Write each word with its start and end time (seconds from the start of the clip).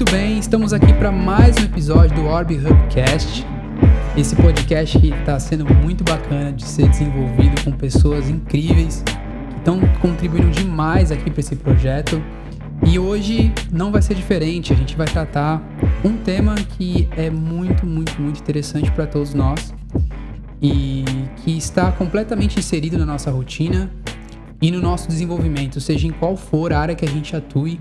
muito 0.00 0.12
bem. 0.12 0.38
Estamos 0.38 0.72
aqui 0.72 0.94
para 0.94 1.12
mais 1.12 1.58
um 1.58 1.64
episódio 1.64 2.16
do 2.16 2.24
Orb 2.24 2.56
Hubcast. 2.56 3.46
Esse 4.16 4.34
podcast 4.34 4.98
que 4.98 5.10
está 5.10 5.38
sendo 5.38 5.66
muito 5.74 6.02
bacana 6.02 6.50
de 6.54 6.64
ser 6.64 6.88
desenvolvido 6.88 7.62
com 7.62 7.72
pessoas 7.72 8.26
incríveis 8.26 9.02
que 9.50 9.58
estão 9.58 9.78
contribuindo 10.00 10.48
demais 10.52 11.12
aqui 11.12 11.30
para 11.30 11.40
esse 11.40 11.54
projeto. 11.54 12.22
E 12.86 12.98
hoje 12.98 13.52
não 13.70 13.92
vai 13.92 14.00
ser 14.00 14.14
diferente. 14.14 14.72
A 14.72 14.76
gente 14.76 14.96
vai 14.96 15.06
tratar 15.06 15.62
um 16.02 16.16
tema 16.16 16.54
que 16.54 17.06
é 17.14 17.28
muito, 17.28 17.84
muito, 17.84 18.22
muito 18.22 18.40
interessante 18.40 18.90
para 18.92 19.06
todos 19.06 19.34
nós 19.34 19.74
e 20.62 21.04
que 21.44 21.58
está 21.58 21.92
completamente 21.92 22.58
inserido 22.58 22.96
na 22.96 23.04
nossa 23.04 23.30
rotina 23.30 23.90
e 24.62 24.70
no 24.70 24.80
nosso 24.80 25.08
desenvolvimento, 25.08 25.78
seja 25.78 26.06
em 26.06 26.10
qual 26.10 26.38
for 26.38 26.72
a 26.72 26.80
área 26.80 26.94
que 26.94 27.04
a 27.04 27.08
gente 27.08 27.36
atue. 27.36 27.78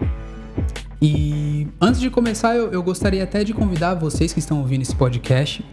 E 1.02 1.68
antes 1.80 2.02
de 2.02 2.10
começar, 2.10 2.56
eu, 2.56 2.72
eu 2.72 2.84
gostaria 2.84 3.24
até 3.24 3.44
de 3.44 3.54
convidar 3.54 3.96
vocês 3.96 4.34
que 4.34 4.40
estão 4.40 4.60
ouvindo 4.60 4.82
esse 4.82 4.96
podcast 4.96 5.64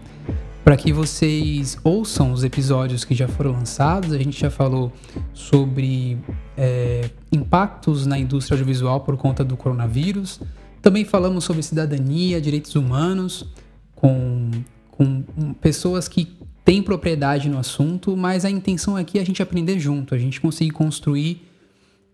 para 0.66 0.76
que 0.76 0.92
vocês 0.92 1.78
ouçam 1.84 2.32
os 2.32 2.42
episódios 2.42 3.04
que 3.04 3.14
já 3.14 3.28
foram 3.28 3.52
lançados. 3.52 4.12
A 4.12 4.18
gente 4.18 4.40
já 4.40 4.50
falou 4.50 4.92
sobre 5.32 6.18
é, 6.56 7.08
impactos 7.30 8.04
na 8.04 8.18
indústria 8.18 8.56
audiovisual 8.56 9.00
por 9.00 9.16
conta 9.16 9.44
do 9.44 9.56
coronavírus. 9.56 10.40
Também 10.82 11.04
falamos 11.04 11.44
sobre 11.44 11.62
cidadania, 11.62 12.40
direitos 12.40 12.74
humanos, 12.74 13.46
com, 13.94 14.50
com 14.90 15.22
pessoas 15.60 16.08
que 16.08 16.36
tem 16.64 16.82
propriedade 16.82 17.48
no 17.48 17.58
assunto, 17.58 18.16
mas 18.16 18.44
a 18.44 18.50
intenção 18.50 18.96
aqui 18.96 19.18
é 19.18 19.22
a 19.22 19.24
gente 19.24 19.40
aprender 19.40 19.78
junto, 19.78 20.16
a 20.16 20.18
gente 20.18 20.40
conseguir 20.40 20.72
construir 20.72 21.46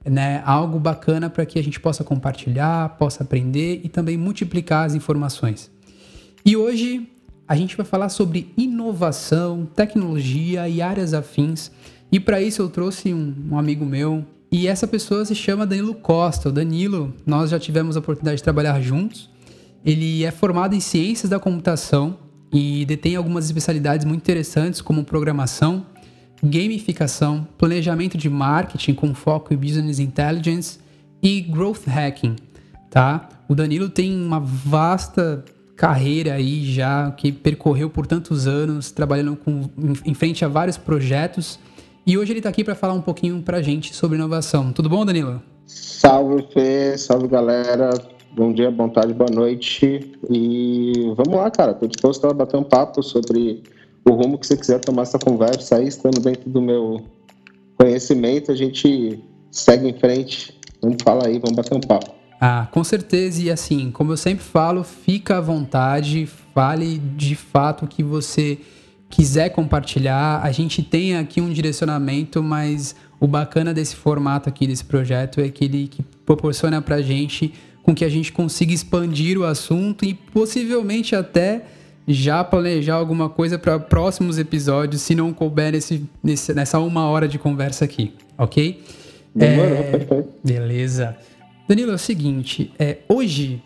né, 0.04 0.42
algo 0.44 0.78
bacana 0.78 1.30
para 1.30 1.46
que 1.46 1.58
a 1.58 1.62
gente 1.62 1.78
possa 1.78 2.02
compartilhar, 2.02 2.96
possa 2.96 3.22
aprender 3.22 3.80
e 3.84 3.88
também 3.88 4.16
multiplicar 4.16 4.86
as 4.86 4.94
informações. 4.94 5.70
E 6.44 6.56
hoje 6.56 7.08
a 7.46 7.54
gente 7.54 7.76
vai 7.76 7.84
falar 7.84 8.08
sobre 8.08 8.52
inovação, 8.56 9.68
tecnologia 9.76 10.68
e 10.68 10.80
áreas 10.80 11.14
afins. 11.14 11.70
E 12.10 12.18
para 12.18 12.40
isso 12.40 12.62
eu 12.62 12.68
trouxe 12.68 13.12
um, 13.12 13.34
um, 13.50 13.58
amigo 13.58 13.84
meu 13.84 14.24
e 14.50 14.66
essa 14.66 14.86
pessoa 14.86 15.24
se 15.24 15.34
chama 15.34 15.66
Danilo 15.66 15.94
Costa. 15.94 16.48
O 16.48 16.52
Danilo, 16.52 17.14
nós 17.26 17.50
já 17.50 17.58
tivemos 17.58 17.96
a 17.96 18.00
oportunidade 18.00 18.38
de 18.38 18.42
trabalhar 18.42 18.80
juntos. 18.80 19.30
Ele 19.84 20.24
é 20.24 20.30
formado 20.30 20.74
em 20.74 20.80
ciências 20.80 21.28
da 21.28 21.38
computação 21.38 22.18
e 22.52 22.84
detém 22.84 23.16
algumas 23.16 23.46
especialidades 23.46 24.04
muito 24.04 24.20
interessantes 24.20 24.80
como 24.80 25.04
programação, 25.04 25.86
gamificação, 26.42 27.46
planejamento 27.56 28.18
de 28.18 28.28
marketing 28.28 28.94
com 28.94 29.14
foco 29.14 29.54
em 29.54 29.56
business 29.56 29.98
intelligence 29.98 30.80
e 31.22 31.40
growth 31.40 31.86
hacking, 31.86 32.34
tá? 32.90 33.28
O 33.48 33.54
Danilo 33.54 33.88
tem 33.88 34.14
uma 34.14 34.40
vasta 34.40 35.44
carreira 35.76 36.34
aí 36.34 36.64
já 36.64 37.10
que 37.12 37.30
percorreu 37.30 37.90
por 37.90 38.06
tantos 38.06 38.46
anos, 38.46 38.90
trabalhando 38.90 39.36
com, 39.36 39.68
em 40.04 40.14
frente 40.14 40.44
a 40.44 40.48
vários 40.48 40.76
projetos. 40.76 41.58
E 42.04 42.18
hoje 42.18 42.32
ele 42.32 42.40
está 42.40 42.48
aqui 42.48 42.64
para 42.64 42.74
falar 42.74 42.94
um 42.94 43.00
pouquinho 43.00 43.40
para 43.42 43.58
a 43.58 43.62
gente 43.62 43.94
sobre 43.94 44.16
inovação. 44.16 44.72
Tudo 44.72 44.88
bom, 44.88 45.04
Danilo? 45.04 45.40
Salve, 45.66 46.46
Fê. 46.52 46.98
Salve, 46.98 47.28
galera. 47.28 47.90
Bom 48.34 48.52
dia, 48.52 48.70
boa 48.70 48.88
tarde, 48.88 49.14
boa 49.14 49.30
noite. 49.30 50.12
E 50.28 50.92
vamos 51.16 51.34
lá, 51.34 51.50
cara. 51.50 51.72
Estou 51.72 51.88
disposto 51.88 52.26
a 52.26 52.32
bater 52.32 52.56
um 52.56 52.64
papo 52.64 53.02
sobre 53.02 53.62
o 54.04 54.10
rumo 54.10 54.38
que 54.38 54.46
você 54.46 54.56
quiser 54.56 54.80
tomar 54.80 55.02
essa 55.02 55.18
conversa 55.18 55.76
aí, 55.76 55.88
estando 55.88 56.20
dentro 56.20 56.48
do 56.50 56.60
meu 56.60 57.04
conhecimento, 57.76 58.50
a 58.50 58.54
gente 58.54 59.22
segue 59.50 59.88
em 59.88 59.98
frente. 59.98 60.58
Vamos 60.80 60.96
falar 61.02 61.26
aí, 61.26 61.38
vamos 61.38 61.56
bater 61.56 61.74
um 61.74 61.80
papo. 61.80 62.12
Ah, 62.40 62.68
com 62.72 62.82
certeza. 62.82 63.40
E 63.40 63.50
assim, 63.50 63.90
como 63.90 64.12
eu 64.12 64.16
sempre 64.16 64.44
falo, 64.44 64.82
fica 64.82 65.38
à 65.38 65.40
vontade, 65.40 66.26
fale 66.52 66.98
de 66.98 67.36
fato 67.36 67.84
o 67.84 67.88
que 67.88 68.02
você 68.02 68.58
quiser 69.08 69.50
compartilhar. 69.50 70.40
A 70.42 70.50
gente 70.50 70.82
tem 70.82 71.16
aqui 71.16 71.40
um 71.40 71.52
direcionamento, 71.52 72.42
mas 72.42 72.96
o 73.20 73.28
bacana 73.28 73.72
desse 73.72 73.94
formato 73.94 74.48
aqui, 74.48 74.66
desse 74.66 74.84
projeto, 74.84 75.40
é 75.40 75.48
que 75.48 75.66
ele 75.66 75.86
que 75.86 76.02
proporciona 76.26 76.82
pra 76.82 77.00
gente 77.00 77.52
com 77.82 77.94
que 77.94 78.04
a 78.04 78.08
gente 78.08 78.32
consiga 78.32 78.72
expandir 78.72 79.38
o 79.38 79.44
assunto 79.44 80.04
e 80.04 80.14
possivelmente 80.14 81.14
até 81.14 81.64
já 82.06 82.42
planejar 82.42 82.94
alguma 82.94 83.28
coisa 83.28 83.58
para 83.58 83.78
próximos 83.78 84.38
episódios, 84.38 85.02
se 85.02 85.14
não 85.14 85.32
couber 85.32 85.72
nesse, 85.72 86.08
nesse, 86.22 86.52
nessa 86.52 86.78
uma 86.78 87.06
hora 87.06 87.28
de 87.28 87.38
conversa 87.38 87.84
aqui, 87.84 88.14
ok? 88.36 88.82
Demorou, 89.34 89.76
é, 89.76 89.82
perfeito. 89.82 90.28
Beleza. 90.44 91.16
Danilo, 91.68 91.92
é 91.92 91.94
o 91.94 91.98
seguinte, 91.98 92.72
é, 92.78 92.98
hoje, 93.08 93.62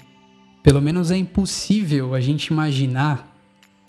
pelo 0.62 0.80
menos 0.80 1.10
é 1.10 1.16
impossível 1.16 2.14
a 2.14 2.20
gente 2.20 2.46
imaginar 2.46 3.34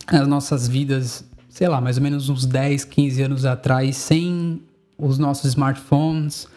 as 0.07 0.27
nossas 0.27 0.67
vidas, 0.67 1.25
sei 1.49 1.67
lá, 1.67 1.81
mais 1.81 1.97
ou 1.97 2.03
menos 2.03 2.29
uns 2.29 2.45
10, 2.45 2.85
15 2.85 3.21
anos 3.21 3.45
atrás, 3.45 3.97
sem 3.97 4.61
os 4.97 5.19
nossos 5.19 5.45
smartphones, 5.45 6.47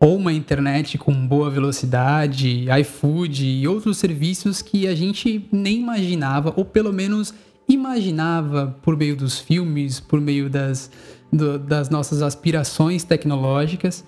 ou 0.00 0.16
uma 0.16 0.32
internet 0.32 0.96
com 0.96 1.12
boa 1.26 1.50
velocidade, 1.50 2.66
iFood 2.80 3.44
e 3.44 3.66
outros 3.66 3.98
serviços 3.98 4.62
que 4.62 4.86
a 4.86 4.94
gente 4.94 5.48
nem 5.50 5.80
imaginava, 5.80 6.52
ou 6.56 6.64
pelo 6.64 6.92
menos 6.92 7.34
imaginava 7.68 8.76
por 8.82 8.96
meio 8.96 9.16
dos 9.16 9.38
filmes, 9.38 10.00
por 10.00 10.20
meio 10.20 10.48
das, 10.48 10.90
do, 11.32 11.58
das 11.58 11.90
nossas 11.90 12.22
aspirações 12.22 13.04
tecnológicas. 13.04 14.04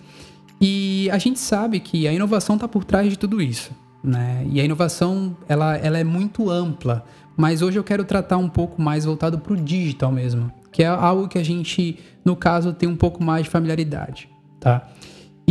E 0.60 1.08
a 1.10 1.18
gente 1.18 1.38
sabe 1.38 1.80
que 1.80 2.06
a 2.06 2.12
inovação 2.12 2.54
está 2.54 2.68
por 2.68 2.84
trás 2.84 3.10
de 3.10 3.18
tudo 3.18 3.40
isso. 3.42 3.70
Né? 4.02 4.46
E 4.50 4.60
a 4.60 4.64
inovação 4.64 5.36
ela, 5.48 5.76
ela 5.76 5.98
é 5.98 6.04
muito 6.04 6.48
ampla, 6.50 7.04
mas 7.36 7.62
hoje 7.62 7.78
eu 7.78 7.84
quero 7.84 8.04
tratar 8.04 8.38
um 8.38 8.48
pouco 8.48 8.80
mais 8.80 9.04
voltado 9.04 9.38
para 9.38 9.52
o 9.52 9.56
digital 9.56 10.10
mesmo, 10.10 10.50
que 10.72 10.82
é 10.82 10.86
algo 10.86 11.28
que 11.28 11.38
a 11.38 11.42
gente, 11.42 11.98
no 12.24 12.36
caso, 12.36 12.72
tem 12.72 12.88
um 12.88 12.96
pouco 12.96 13.22
mais 13.22 13.44
de 13.44 13.50
familiaridade. 13.50 14.28
Tá? 14.58 14.88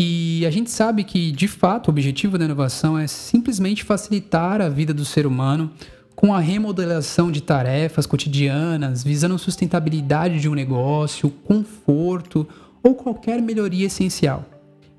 E 0.02 0.46
a 0.46 0.50
gente 0.50 0.72
sabe 0.72 1.04
que, 1.04 1.30
de 1.30 1.46
fato, 1.46 1.90
o 1.90 1.92
objetivo 1.92 2.38
da 2.38 2.46
inovação 2.46 2.98
é 2.98 3.06
simplesmente 3.06 3.84
facilitar 3.84 4.62
a 4.62 4.70
vida 4.70 4.94
do 4.94 5.04
ser 5.04 5.28
humano 5.28 5.70
com 6.16 6.34
a 6.34 6.40
remodelação 6.40 7.30
de 7.30 7.42
tarefas 7.42 8.06
cotidianas, 8.06 9.04
visando 9.04 9.38
sustentabilidade 9.38 10.40
de 10.40 10.48
um 10.48 10.54
negócio, 10.54 11.30
conforto 11.30 12.48
ou 12.82 12.96
qualquer 12.96 13.42
melhoria 13.42 13.88
essencial. 13.88 14.46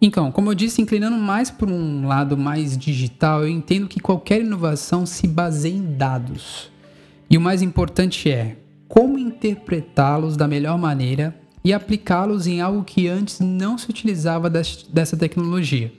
Então, 0.03 0.31
como 0.31 0.51
eu 0.51 0.55
disse, 0.55 0.83
inclinando 0.83 1.17
mais 1.17 1.51
para 1.51 1.71
um 1.71 2.07
lado 2.07 2.37
mais 2.37 2.77
digital, 2.77 3.41
eu 3.41 3.49
entendo 3.49 3.89
que 3.89 4.01
qualquer 4.01 4.43
inovação 4.43 5.07
se 5.07 5.27
baseia 5.27 5.77
em 5.77 5.95
dados. 5.97 6.71
E 7.31 7.39
o 7.39 7.41
mais 7.41 7.63
importante 7.63 8.31
é 8.31 8.59
como 8.87 9.19
interpretá-los 9.19 10.37
da 10.37 10.47
melhor 10.47 10.77
maneira 10.77 11.40
e 11.63 11.73
aplicá-los 11.73 12.47
em 12.47 12.61
algo 12.61 12.85
que 12.85 13.07
antes 13.07 13.41
não 13.41 13.77
se 13.77 13.89
utilizava 13.91 14.49
dessa 14.49 15.17
tecnologia. 15.17 15.93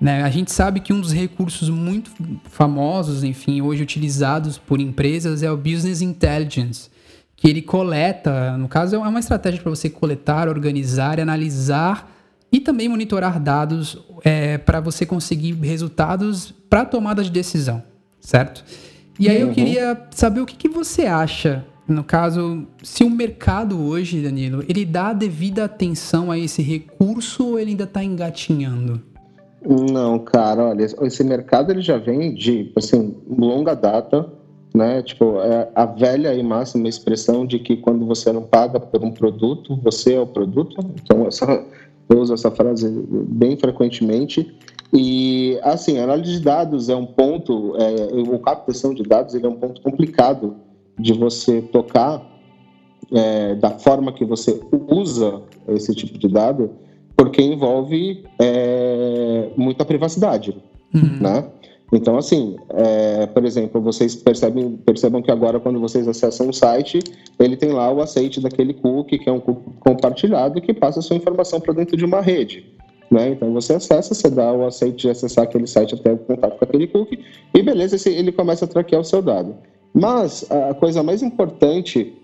Né? 0.00 0.22
A 0.22 0.30
gente 0.30 0.52
sabe 0.52 0.80
que 0.80 0.92
um 0.92 1.00
dos 1.00 1.12
recursos 1.12 1.68
muito 1.68 2.10
famosos, 2.44 3.24
enfim, 3.24 3.60
hoje 3.60 3.82
utilizados 3.82 4.56
por 4.56 4.80
empresas 4.80 5.42
é 5.42 5.50
o 5.50 5.56
Business 5.56 6.00
Intelligence, 6.00 6.88
que 7.34 7.48
ele 7.48 7.62
coleta, 7.62 8.56
no 8.56 8.68
caso 8.68 8.96
é 8.96 8.98
uma 8.98 9.18
estratégia 9.18 9.60
para 9.60 9.70
você 9.70 9.90
coletar, 9.90 10.48
organizar, 10.48 11.18
analisar 11.18 12.14
e 12.50 12.60
também 12.60 12.88
monitorar 12.88 13.40
dados 13.40 13.98
é, 14.24 14.58
para 14.58 14.80
você 14.80 15.04
conseguir 15.04 15.52
resultados 15.54 16.54
para 16.70 16.84
tomada 16.84 17.22
de 17.22 17.30
decisão, 17.30 17.82
certo? 18.20 18.64
E 19.18 19.28
aí 19.28 19.42
uhum. 19.42 19.48
eu 19.48 19.54
queria 19.54 20.06
saber 20.12 20.40
o 20.40 20.46
que, 20.46 20.56
que 20.56 20.68
você 20.68 21.06
acha 21.06 21.64
no 21.88 22.04
caso, 22.04 22.66
se 22.82 23.02
o 23.02 23.08
mercado 23.08 23.80
hoje, 23.80 24.20
Danilo, 24.20 24.62
ele 24.68 24.84
dá 24.84 25.08
a 25.08 25.12
devida 25.14 25.64
atenção 25.64 26.30
a 26.30 26.38
esse 26.38 26.60
recurso 26.60 27.48
ou 27.48 27.58
ele 27.58 27.70
ainda 27.70 27.84
está 27.84 28.04
engatinhando? 28.04 29.00
Não, 29.66 30.18
cara, 30.18 30.66
olha, 30.66 30.84
esse 30.84 31.24
mercado 31.24 31.72
ele 31.72 31.80
já 31.80 31.96
vem 31.96 32.34
de, 32.34 32.70
assim, 32.76 33.16
longa 33.26 33.74
data, 33.74 34.30
né? 34.74 35.02
Tipo, 35.02 35.40
é 35.40 35.68
a 35.74 35.86
velha 35.86 36.34
e 36.34 36.42
máxima 36.42 36.88
expressão 36.88 37.46
de 37.46 37.58
que 37.58 37.76
quando 37.78 38.04
você 38.06 38.30
não 38.32 38.42
paga 38.42 38.78
por 38.78 39.02
um 39.02 39.10
produto, 39.10 39.74
você 39.82 40.14
é 40.14 40.20
o 40.20 40.26
produto. 40.26 40.76
Então, 41.02 41.26
eu 42.10 42.20
uso 42.20 42.34
essa 42.34 42.50
frase 42.50 42.86
bem 43.30 43.56
frequentemente. 43.56 44.54
E, 44.92 45.58
assim, 45.62 45.98
a 45.98 46.04
análise 46.04 46.32
de 46.32 46.40
dados 46.40 46.88
é 46.88 46.96
um 46.96 47.06
ponto, 47.06 47.74
é, 47.76 48.34
a 48.34 48.38
captação 48.38 48.94
de 48.94 49.02
dados 49.02 49.34
ele 49.34 49.46
é 49.46 49.48
um 49.48 49.56
ponto 49.56 49.80
complicado 49.80 50.67
de 50.98 51.12
você 51.12 51.62
tocar 51.62 52.26
é, 53.12 53.54
da 53.54 53.70
forma 53.70 54.12
que 54.12 54.24
você 54.24 54.60
usa 54.88 55.42
esse 55.68 55.94
tipo 55.94 56.18
de 56.18 56.28
dado, 56.28 56.70
porque 57.16 57.42
envolve 57.42 58.24
é, 58.38 59.50
muita 59.56 59.84
privacidade, 59.84 60.56
uhum. 60.94 61.18
né? 61.20 61.44
Então, 61.90 62.18
assim, 62.18 62.56
é, 62.70 63.26
por 63.26 63.44
exemplo, 63.46 63.80
vocês 63.80 64.14
percebem, 64.14 64.76
percebam 64.76 65.22
que 65.22 65.30
agora 65.30 65.58
quando 65.58 65.80
vocês 65.80 66.06
acessam 66.06 66.48
um 66.48 66.52
site, 66.52 66.98
ele 67.38 67.56
tem 67.56 67.70
lá 67.70 67.90
o 67.90 68.02
aceite 68.02 68.40
daquele 68.40 68.74
cookie, 68.74 69.18
que 69.18 69.28
é 69.28 69.32
um 69.32 69.40
cookie 69.40 69.70
compartilhado, 69.80 70.60
que 70.60 70.74
passa 70.74 70.98
a 70.98 71.02
sua 71.02 71.16
informação 71.16 71.60
para 71.60 71.72
dentro 71.72 71.96
de 71.96 72.04
uma 72.04 72.20
rede. 72.20 72.66
Né? 73.10 73.30
Então 73.30 73.52
você 73.54 73.72
acessa, 73.72 74.14
você 74.14 74.28
dá 74.28 74.52
o 74.52 74.66
aceite 74.66 74.98
de 74.98 75.10
acessar 75.10 75.44
aquele 75.44 75.66
site 75.66 75.94
até 75.94 76.12
o 76.12 76.18
contato 76.18 76.58
com 76.58 76.64
aquele 76.64 76.86
cookie 76.86 77.24
e 77.54 77.62
beleza, 77.62 77.96
ele 78.06 78.30
começa 78.30 78.66
a 78.66 78.68
traquear 78.68 79.00
o 79.00 79.04
seu 79.04 79.22
dado. 79.22 79.56
Mas 79.92 80.44
a 80.50 80.74
coisa 80.74 81.02
mais 81.02 81.22
importante 81.22 82.14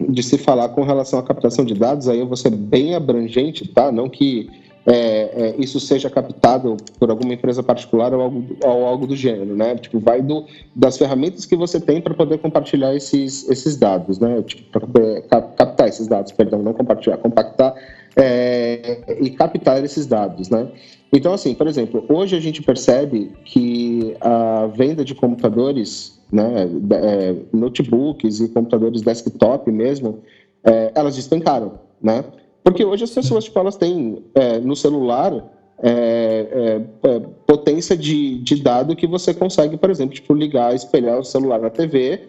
de 0.00 0.22
se 0.22 0.38
falar 0.38 0.70
com 0.70 0.82
relação 0.82 1.18
à 1.18 1.22
captação 1.22 1.64
de 1.64 1.74
dados, 1.74 2.08
aí 2.08 2.18
eu 2.18 2.26
vou 2.26 2.36
ser 2.36 2.50
bem 2.50 2.94
abrangente, 2.94 3.68
tá? 3.68 3.92
Não 3.92 4.08
que 4.08 4.50
é, 4.84 4.94
é, 4.94 5.54
isso 5.58 5.78
seja 5.78 6.10
captado 6.10 6.76
por 6.98 7.08
alguma 7.10 7.34
empresa 7.34 7.62
particular 7.62 8.12
ou 8.12 8.20
algo, 8.20 8.56
ou 8.64 8.86
algo 8.86 9.06
do 9.06 9.14
gênero, 9.14 9.54
né? 9.56 9.76
Tipo, 9.76 10.00
vai 10.00 10.20
do, 10.20 10.44
das 10.74 10.98
ferramentas 10.98 11.46
que 11.46 11.54
você 11.54 11.80
tem 11.80 12.00
para 12.00 12.14
poder 12.14 12.38
compartilhar 12.38 12.94
esses, 12.94 13.48
esses 13.48 13.76
dados, 13.76 14.18
né? 14.18 14.42
Tipo, 14.42 14.80
para 14.88 15.22
captar 15.52 15.88
esses 15.88 16.08
dados, 16.08 16.32
perdão, 16.32 16.62
não 16.62 16.72
compartilhar, 16.72 17.16
compactar 17.18 17.74
é, 18.16 19.18
e 19.20 19.30
captar 19.30 19.84
esses 19.84 20.06
dados, 20.06 20.48
né? 20.50 20.66
Então, 21.12 21.32
assim, 21.32 21.54
por 21.54 21.66
exemplo, 21.66 22.04
hoje 22.08 22.34
a 22.34 22.40
gente 22.40 22.62
percebe 22.62 23.30
que 23.44 24.16
a 24.20 24.66
venda 24.66 25.04
de 25.04 25.14
computadores, 25.14 26.18
né, 26.32 26.68
é, 26.92 27.36
notebooks 27.52 28.40
e 28.40 28.48
computadores 28.48 29.02
desktop 29.02 29.70
mesmo, 29.70 30.20
é, 30.64 30.90
elas 30.94 31.14
despencaram, 31.14 31.78
né? 32.00 32.24
Porque 32.64 32.84
hoje 32.84 33.04
as 33.04 33.10
pessoas, 33.10 33.44
tipo, 33.44 33.58
elas 33.58 33.76
têm 33.76 34.24
é, 34.34 34.58
no 34.60 34.74
celular 34.74 35.32
é, 35.78 35.90
é, 35.90 37.08
é, 37.08 37.20
potência 37.46 37.96
de, 37.96 38.38
de 38.38 38.62
dado 38.62 38.94
que 38.94 39.06
você 39.06 39.34
consegue, 39.34 39.76
por 39.76 39.90
exemplo, 39.90 40.14
tipo, 40.14 40.32
ligar, 40.32 40.74
espelhar 40.74 41.18
o 41.18 41.24
celular 41.24 41.60
na 41.60 41.70
TV 41.70 42.20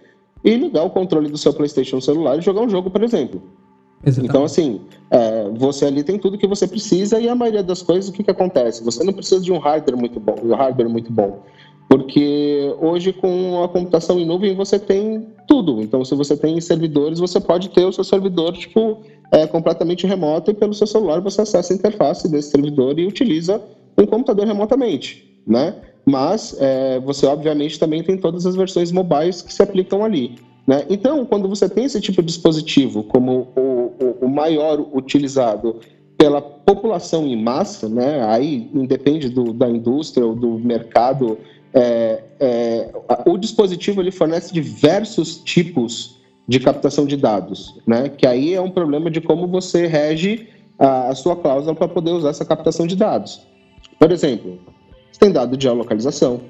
e 0.43 0.55
ligar 0.55 0.83
o 0.83 0.89
controle 0.89 1.29
do 1.29 1.37
seu 1.37 1.53
PlayStation 1.53 1.97
no 1.97 2.01
celular 2.01 2.37
e 2.37 2.41
jogar 2.41 2.61
um 2.61 2.69
jogo, 2.69 2.89
por 2.89 3.03
exemplo. 3.03 3.41
Exatamente. 4.05 4.29
Então, 4.29 4.43
assim, 4.43 4.81
é, 5.09 5.49
você 5.53 5.85
ali 5.85 6.03
tem 6.03 6.17
tudo 6.17 6.37
que 6.37 6.47
você 6.47 6.67
precisa 6.67 7.19
e 7.19 7.29
a 7.29 7.35
maioria 7.35 7.63
das 7.63 7.81
coisas, 7.81 8.09
o 8.09 8.13
que, 8.13 8.23
que 8.23 8.31
acontece? 8.31 8.83
Você 8.83 9.03
não 9.03 9.13
precisa 9.13 9.39
de 9.39 9.51
um 9.51 9.59
hardware 9.59 9.97
muito 9.97 10.19
bom, 10.19 10.35
um 10.43 10.53
hardware 10.53 10.89
muito 10.89 11.11
bom. 11.11 11.43
Porque 11.93 12.73
hoje, 12.81 13.13
com 13.13 13.63
a 13.63 13.69
computação 13.69 14.19
em 14.19 14.25
nuvem, 14.25 14.55
você 14.55 14.79
tem 14.79 15.27
tudo. 15.47 15.79
Então, 15.79 16.03
se 16.03 16.15
você 16.15 16.35
tem 16.35 16.59
servidores, 16.59 17.19
você 17.19 17.39
pode 17.39 17.69
ter 17.69 17.85
o 17.85 17.93
seu 17.93 18.03
servidor, 18.03 18.53
tipo, 18.53 19.03
é, 19.31 19.45
completamente 19.45 20.07
remoto 20.07 20.49
e 20.49 20.55
pelo 20.55 20.73
seu 20.73 20.87
celular 20.87 21.21
você 21.21 21.41
acessa 21.41 21.71
a 21.71 21.75
interface 21.75 22.27
desse 22.27 22.49
servidor 22.49 22.97
e 22.97 23.05
utiliza 23.05 23.61
um 23.95 24.07
computador 24.07 24.47
remotamente, 24.47 25.39
né? 25.45 25.75
Mas 26.03 26.57
é, 26.59 26.99
você, 26.99 27.27
obviamente, 27.27 27.77
também 27.77 28.01
tem 28.01 28.17
todas 28.17 28.47
as 28.47 28.55
versões 28.55 28.91
mobiles 28.91 29.43
que 29.43 29.53
se 29.53 29.61
aplicam 29.61 30.03
ali. 30.03 30.33
Né? 30.65 30.87
Então, 30.89 31.23
quando 31.27 31.47
você 31.47 31.69
tem 31.69 31.83
esse 31.85 32.01
tipo 32.01 32.23
de 32.23 32.27
dispositivo 32.29 33.03
como 33.03 33.49
o, 33.55 33.61
o, 34.03 34.25
o 34.25 34.27
maior 34.27 34.83
utilizado 34.91 35.79
pela 36.17 36.41
população 36.41 37.27
em 37.27 37.39
massa, 37.39 37.87
né? 37.87 38.23
aí 38.25 38.67
independe 38.73 39.29
do, 39.29 39.53
da 39.53 39.69
indústria 39.69 40.25
ou 40.25 40.33
do 40.33 40.57
mercado, 40.57 41.37
é, 41.73 42.23
é, 42.39 42.89
o 43.25 43.37
dispositivo 43.37 44.01
ele 44.01 44.11
fornece 44.11 44.53
diversos 44.53 45.37
tipos 45.37 46.21
de 46.47 46.59
captação 46.59 47.05
de 47.05 47.17
dados, 47.17 47.79
né? 47.87 48.09
que 48.09 48.27
aí 48.27 48.53
é 48.53 48.61
um 48.61 48.69
problema 48.69 49.09
de 49.09 49.21
como 49.21 49.47
você 49.47 49.87
rege 49.87 50.47
a, 50.77 51.09
a 51.09 51.15
sua 51.15 51.35
cláusula 51.35 51.73
para 51.73 51.87
poder 51.87 52.11
usar 52.11 52.29
essa 52.29 52.45
captação 52.45 52.85
de 52.85 52.95
dados. 52.95 53.41
Por 53.97 54.11
exemplo, 54.11 54.59
você 55.11 55.19
tem 55.19 55.31
dado 55.31 55.55
de 55.55 55.63
geolocalização, 55.63 56.41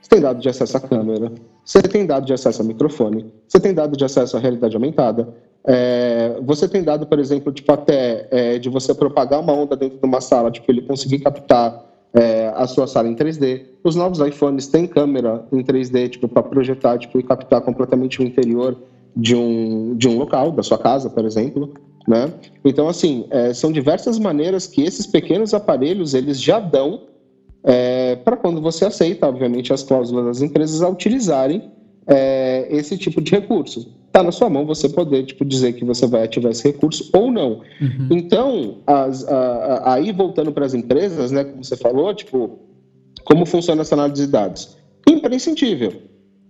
você 0.00 0.10
tem 0.10 0.20
dado 0.20 0.40
de 0.40 0.48
acesso 0.48 0.76
à 0.76 0.80
câmera, 0.80 1.32
você 1.64 1.82
tem 1.82 2.06
dado 2.06 2.26
de 2.26 2.32
acesso 2.32 2.62
a 2.62 2.64
microfone, 2.64 3.26
você 3.46 3.58
tem 3.58 3.74
dado 3.74 3.96
de 3.96 4.04
acesso 4.04 4.36
à 4.36 4.40
realidade 4.40 4.76
aumentada, 4.76 5.34
é, 5.66 6.38
você 6.42 6.68
tem 6.68 6.82
dado, 6.82 7.06
por 7.06 7.18
exemplo, 7.18 7.52
tipo, 7.52 7.72
até 7.72 8.28
é, 8.30 8.58
de 8.58 8.68
você 8.68 8.94
propagar 8.94 9.40
uma 9.40 9.52
onda 9.52 9.76
dentro 9.76 9.98
de 9.98 10.06
uma 10.06 10.20
sala, 10.20 10.50
tipo, 10.50 10.70
ele 10.70 10.82
conseguir 10.82 11.18
captar 11.18 11.84
é, 12.14 12.52
a 12.54 12.66
sua 12.66 12.86
sala 12.86 13.08
em 13.08 13.14
3D. 13.14 13.62
Os 13.84 13.94
novos 13.94 14.18
iPhones 14.20 14.66
têm 14.66 14.86
câmera 14.86 15.44
em 15.52 15.62
3D, 15.62 16.10
tipo, 16.10 16.28
para 16.28 16.42
projetar 16.42 16.98
tipo, 16.98 17.18
e 17.18 17.22
captar 17.22 17.60
completamente 17.60 18.20
o 18.20 18.24
interior 18.24 18.76
de 19.16 19.34
um, 19.34 19.96
de 19.96 20.08
um 20.08 20.18
local, 20.18 20.52
da 20.52 20.62
sua 20.62 20.78
casa, 20.78 21.10
por 21.10 21.24
exemplo. 21.24 21.72
Né? 22.06 22.32
Então, 22.64 22.88
assim, 22.88 23.26
é, 23.30 23.52
são 23.52 23.70
diversas 23.70 24.18
maneiras 24.18 24.66
que 24.66 24.82
esses 24.82 25.06
pequenos 25.06 25.52
aparelhos 25.52 26.14
eles 26.14 26.40
já 26.40 26.58
dão 26.58 27.02
é, 27.62 28.16
para 28.16 28.36
quando 28.36 28.60
você 28.60 28.86
aceita, 28.86 29.26
obviamente, 29.26 29.72
as 29.72 29.82
cláusulas 29.82 30.24
das 30.24 30.42
empresas 30.42 30.80
a 30.82 30.88
utilizarem 30.88 31.70
é, 32.08 32.66
esse 32.70 32.96
tipo 32.96 33.20
de 33.20 33.30
recurso. 33.30 33.94
Está 34.06 34.22
na 34.22 34.32
sua 34.32 34.48
mão 34.48 34.64
você 34.64 34.88
poder 34.88 35.24
tipo, 35.24 35.44
dizer 35.44 35.74
que 35.74 35.84
você 35.84 36.06
vai 36.06 36.24
ativar 36.24 36.50
esse 36.50 36.66
recurso 36.66 37.10
ou 37.12 37.30
não. 37.30 37.60
Uhum. 37.80 38.08
Então, 38.10 38.78
as, 38.86 39.28
a, 39.28 39.36
a, 39.36 39.94
aí 39.94 40.10
voltando 40.10 40.50
para 40.50 40.64
as 40.64 40.72
empresas, 40.72 41.30
né, 41.30 41.44
como 41.44 41.62
você 41.62 41.76
falou, 41.76 42.12
tipo, 42.14 42.58
como 43.24 43.44
funciona 43.44 43.82
essa 43.82 43.94
análise 43.94 44.24
de 44.24 44.32
dados? 44.32 44.76
Imprescindível. 45.06 45.92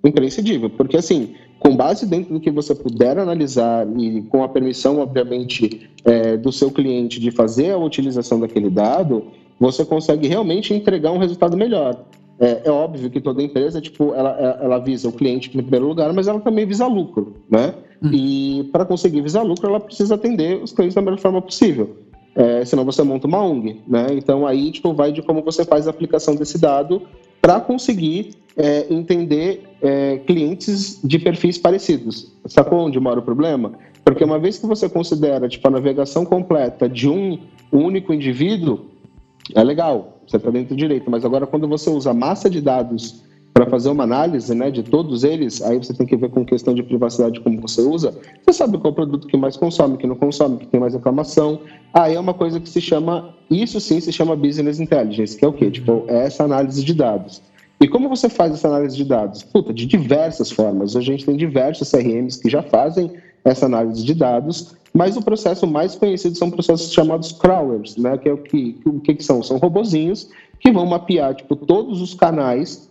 Imprescindível, 0.05 0.71
porque 0.71 0.97
assim, 0.97 1.35
com 1.59 1.77
base 1.77 2.07
dentro 2.07 2.33
do 2.33 2.41
que 2.41 2.53
você 2.53 2.73
puder 2.73 3.19
analisar 3.19 3.85
e 3.99 4.23
com 4.23 4.45
a 4.45 4.49
permissão, 4.49 5.01
obviamente, 5.01 5.91
é, 6.05 6.37
do 6.37 6.53
seu 6.53 6.71
cliente 6.71 7.19
de 7.19 7.33
fazer 7.33 7.73
a 7.73 7.79
utilização 7.79 8.39
daquele 8.39 8.71
dado, 8.71 9.25
você 9.59 9.85
consegue 9.85 10.29
realmente 10.29 10.73
entregar 10.73 11.11
um 11.11 11.19
resultado 11.19 11.57
melhor. 11.57 12.05
É, 12.41 12.63
é, 12.65 12.71
óbvio 12.71 13.11
que 13.11 13.21
toda 13.21 13.43
empresa, 13.43 13.81
tipo, 13.81 14.15
ela, 14.15 14.37
é, 14.39 14.65
ela 14.65 14.79
visa 14.79 15.09
o 15.09 15.13
cliente 15.13 15.49
em 15.49 15.63
primeiro 15.63 15.89
lugar, 15.89 16.13
mas 16.13 16.29
ela 16.29 16.39
também 16.39 16.65
visa 16.65 16.87
lucro, 16.87 17.35
né? 17.51 17.75
Hum. 18.03 18.11
E 18.13 18.69
para 18.73 18.85
conseguir 18.85 19.21
visar 19.21 19.43
lucro, 19.43 19.69
ela 19.69 19.81
precisa 19.81 20.15
atender 20.15 20.63
os 20.63 20.73
clientes 20.73 20.95
da 20.95 21.03
melhor 21.03 21.19
forma 21.19 21.43
possível. 21.43 21.97
É, 22.35 22.65
senão 22.65 22.85
você 22.85 23.03
monta 23.03 23.27
uma 23.27 23.43
ONG, 23.43 23.83
né? 23.87 24.07
Então 24.13 24.47
aí, 24.47 24.71
tipo, 24.71 24.93
vai 24.95 25.11
de 25.11 25.21
como 25.23 25.43
você 25.43 25.65
faz 25.65 25.89
a 25.89 25.91
aplicação 25.91 26.37
desse 26.37 26.59
dado 26.59 27.03
para 27.43 27.61
conseguir 27.61 28.31
é, 28.57 28.87
entender 28.89 29.65
é, 29.83 30.19
clientes 30.19 31.01
de 31.03 31.19
perfis 31.19 31.59
parecidos. 31.59 32.33
Sacou 32.47 32.87
onde 32.87 33.01
mora 33.01 33.19
o 33.19 33.23
problema? 33.23 33.73
Porque 34.05 34.23
uma 34.23 34.39
vez 34.39 34.59
que 34.59 34.67
você 34.67 34.89
considera, 34.89 35.49
tipo, 35.49 35.67
a 35.67 35.71
navegação 35.71 36.25
completa 36.25 36.89
de 36.89 37.09
um 37.09 37.39
único 37.73 38.13
indivíduo, 38.13 38.87
é 39.55 39.63
legal, 39.63 40.18
você 40.29 40.37
está 40.37 40.51
dentro 40.51 40.77
direito, 40.77 41.11
mas 41.11 41.25
agora 41.25 41.47
quando 41.47 41.67
você 41.67 41.89
usa 41.91 42.13
massa 42.13 42.51
de 42.51 42.61
dados 42.61 43.23
para 43.59 43.67
fazer 43.67 43.89
uma 43.89 44.05
análise 44.05 44.55
né, 44.55 44.71
de 44.71 44.85
todos 44.85 45.25
eles, 45.25 45.61
aí 45.63 45.79
você 45.79 45.93
tem 45.93 46.07
que 46.07 46.17
ver 46.17 46.31
com 46.31 46.45
questão 46.45 46.73
de 46.75 46.83
privacidade 46.83 47.41
como 47.41 47.61
você 47.61 47.81
usa, 47.81 48.17
você 48.45 48.53
sabe 48.53 48.79
qual 48.79 48.91
é 48.91 48.93
o 48.93 48.95
produto 48.95 49.27
que 49.27 49.37
mais 49.37 49.57
consome, 49.57 49.97
que 49.97 50.07
não 50.07 50.15
consome, 50.15 50.59
que 50.59 50.67
tem 50.67 50.79
mais 50.79 50.95
reclamação. 50.95 51.61
Aí 51.93 52.15
é 52.15 52.21
uma 52.21 52.35
coisa 52.35 52.61
que 52.61 52.69
se 52.69 52.81
chama, 52.81 53.35
isso 53.51 53.81
sim 53.81 53.99
se 54.01 54.13
chama 54.13 54.37
Business 54.37 54.79
Intelligence, 54.79 55.37
que 55.37 55.45
é 55.45 55.49
o 55.49 55.53
quê? 55.53 55.71
Tipo, 55.71 56.05
é 56.07 56.27
essa 56.27 56.45
análise 56.45 56.85
de 56.85 56.95
dados. 56.95 57.43
E 57.81 57.89
como 57.89 58.09
você 58.09 58.29
faz 58.29 58.53
essa 58.53 58.69
análise 58.69 58.97
de 58.97 59.05
dados? 59.05 59.43
Puta, 59.43 59.73
de 59.73 59.87
diversas 59.87 60.51
formas. 60.51 60.97
A 60.97 61.01
gente 61.01 61.25
tem 61.25 61.37
diversos 61.37 61.91
CRMs 61.91 62.41
que 62.41 62.51
já 62.51 62.63
fazem 62.63 63.13
essa 63.49 63.67
análise 63.67 64.05
de 64.05 64.15
dados, 64.15 64.75
mas 64.93 65.17
o 65.17 65.23
processo 65.23 65.67
mais 65.67 65.95
conhecido 65.95 66.37
são 66.37 66.51
processos 66.51 66.93
chamados 66.93 67.33
crawlers, 67.33 67.97
né? 67.97 68.17
Que 68.19 68.29
é 68.29 68.33
o 68.33 68.39
que, 68.39 68.81
o 68.85 69.01
que, 69.01 69.15
que 69.15 69.25
são? 69.25 69.43
São 69.43 69.59
robozinhos 69.59 70.31
que 70.61 70.73
vão 70.73 70.87
mapear 70.87 71.35
tipo, 71.35 71.55
todos 71.55 72.01
os 72.01 72.15
canais 72.15 72.91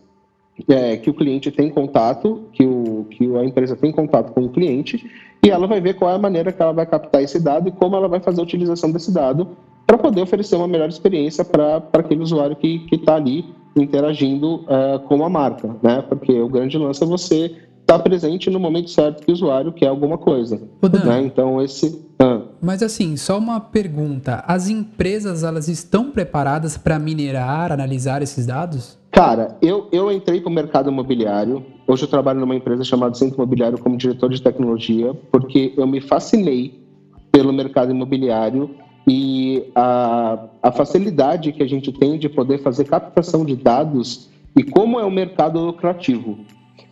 é, 0.67 0.97
que 0.97 1.09
o 1.09 1.13
cliente 1.13 1.51
tem 1.51 1.69
contato, 1.69 2.45
que, 2.51 2.65
o, 2.65 3.05
que 3.09 3.35
a 3.35 3.43
empresa 3.43 3.75
tem 3.75 3.91
contato 3.91 4.33
com 4.33 4.45
o 4.45 4.49
cliente, 4.49 5.05
e 5.43 5.49
ela 5.49 5.67
vai 5.67 5.79
ver 5.79 5.95
qual 5.95 6.11
é 6.11 6.15
a 6.15 6.19
maneira 6.19 6.51
que 6.51 6.61
ela 6.61 6.73
vai 6.73 6.85
captar 6.85 7.21
esse 7.21 7.39
dado 7.39 7.69
e 7.69 7.71
como 7.71 7.95
ela 7.95 8.07
vai 8.07 8.19
fazer 8.19 8.39
a 8.39 8.43
utilização 8.43 8.91
desse 8.91 9.11
dado 9.11 9.49
para 9.85 9.97
poder 9.97 10.21
oferecer 10.21 10.55
uma 10.55 10.67
melhor 10.67 10.89
experiência 10.89 11.45
para 11.45 11.83
aquele 11.93 12.21
usuário 12.21 12.55
que 12.55 12.87
está 12.91 13.15
ali 13.15 13.45
interagindo 13.75 14.65
uh, 14.65 14.99
com 15.07 15.23
a 15.23 15.29
marca, 15.29 15.75
né? 15.81 16.03
Porque 16.09 16.33
o 16.33 16.49
grande 16.49 16.77
lance 16.77 17.03
é 17.03 17.05
você 17.05 17.55
está 17.87 17.97
presente 17.97 18.49
no 18.49 18.59
momento 18.59 18.89
certo 18.89 19.23
que 19.23 19.31
o 19.31 19.33
usuário 19.33 19.71
quer 19.71 19.87
alguma 19.87 20.17
coisa. 20.17 20.61
Dan, 20.81 21.05
né? 21.05 21.21
Então 21.21 21.61
esse. 21.61 22.05
Ah. 22.19 22.41
Mas 22.61 22.83
assim, 22.83 23.15
só 23.15 23.37
uma 23.37 23.61
pergunta: 23.61 24.43
as 24.45 24.67
empresas 24.67 25.43
elas 25.43 25.69
estão 25.69 26.11
preparadas 26.11 26.77
para 26.77 26.99
minerar, 26.99 27.71
analisar 27.71 28.21
esses 28.21 28.45
dados? 28.45 28.97
Cara, 29.09 29.57
eu, 29.61 29.87
eu 29.91 30.11
entrei 30.11 30.41
para 30.41 30.49
o 30.49 30.53
mercado 30.53 30.89
imobiliário. 30.91 31.65
Hoje 31.87 32.03
eu 32.03 32.09
trabalho 32.09 32.41
numa 32.41 32.55
empresa 32.55 32.83
chamada 32.83 33.15
Centro 33.15 33.37
Imobiliário 33.37 33.77
como 33.77 33.95
diretor 33.95 34.29
de 34.29 34.41
tecnologia, 34.41 35.13
porque 35.31 35.73
eu 35.77 35.87
me 35.87 36.01
fascinei 36.01 36.83
pelo 37.31 37.53
mercado 37.53 37.91
imobiliário 37.91 38.69
e 39.07 39.63
a, 39.73 40.37
a 40.61 40.71
facilidade 40.73 41.53
que 41.53 41.63
a 41.63 41.67
gente 41.67 41.93
tem 41.93 42.19
de 42.19 42.27
poder 42.27 42.57
fazer 42.57 42.83
captação 42.83 43.45
de 43.45 43.55
dados 43.55 44.29
e 44.55 44.63
como 44.63 44.99
é 44.99 45.05
um 45.05 45.11
mercado 45.11 45.59
lucrativo. 45.59 46.39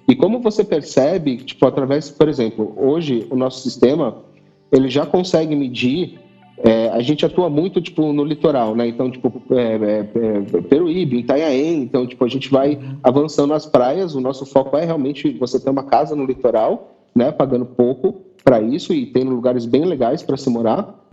E 0.08 0.16
como 0.16 0.40
você 0.40 0.64
percebe, 0.64 1.38
tipo, 1.38 1.66
através, 1.66 2.12
por 2.12 2.30
exemplo, 2.30 2.74
hoje 2.78 3.26
o 3.30 3.36
nosso 3.36 3.62
sistema 3.62 4.24
ele 4.72 4.90
já 4.90 5.06
consegue 5.06 5.56
medir. 5.56 6.20
É, 6.58 6.90
a 6.90 7.02
gente 7.02 7.26
atua 7.26 7.50
muito 7.50 7.82
tipo 7.82 8.14
no 8.14 8.24
litoral, 8.24 8.76
né? 8.76 8.88
Então, 8.88 9.12
tipo, 9.12 9.42
é, 9.52 9.62
é, 9.62 10.58
é, 10.58 10.62
Peruíbe, 10.62 11.20
Itanhaém, 11.20 11.82
então, 11.82 12.08
tipo, 12.08 12.24
a 12.24 12.30
gente 12.30 12.50
vai 12.50 12.80
avançando 13.04 13.50
nas 13.50 13.66
praias. 13.66 14.16
O 14.16 14.22
nosso 14.22 14.46
foco 14.46 14.78
é 14.78 14.86
realmente 14.86 15.32
você 15.38 15.60
ter 15.60 15.70
uma 15.70 15.84
casa 15.84 16.16
no 16.16 16.26
litoral, 16.26 16.96
né? 17.14 17.32
Pagando 17.32 17.66
pouco 17.66 18.22
para 18.44 18.62
isso 18.62 18.94
e 18.94 19.08
tendo 19.08 19.32
lugares 19.32 19.66
bem 19.66 19.84
legais 19.84 20.24
para 20.24 20.38
se 20.38 20.50
morar. 20.50 21.04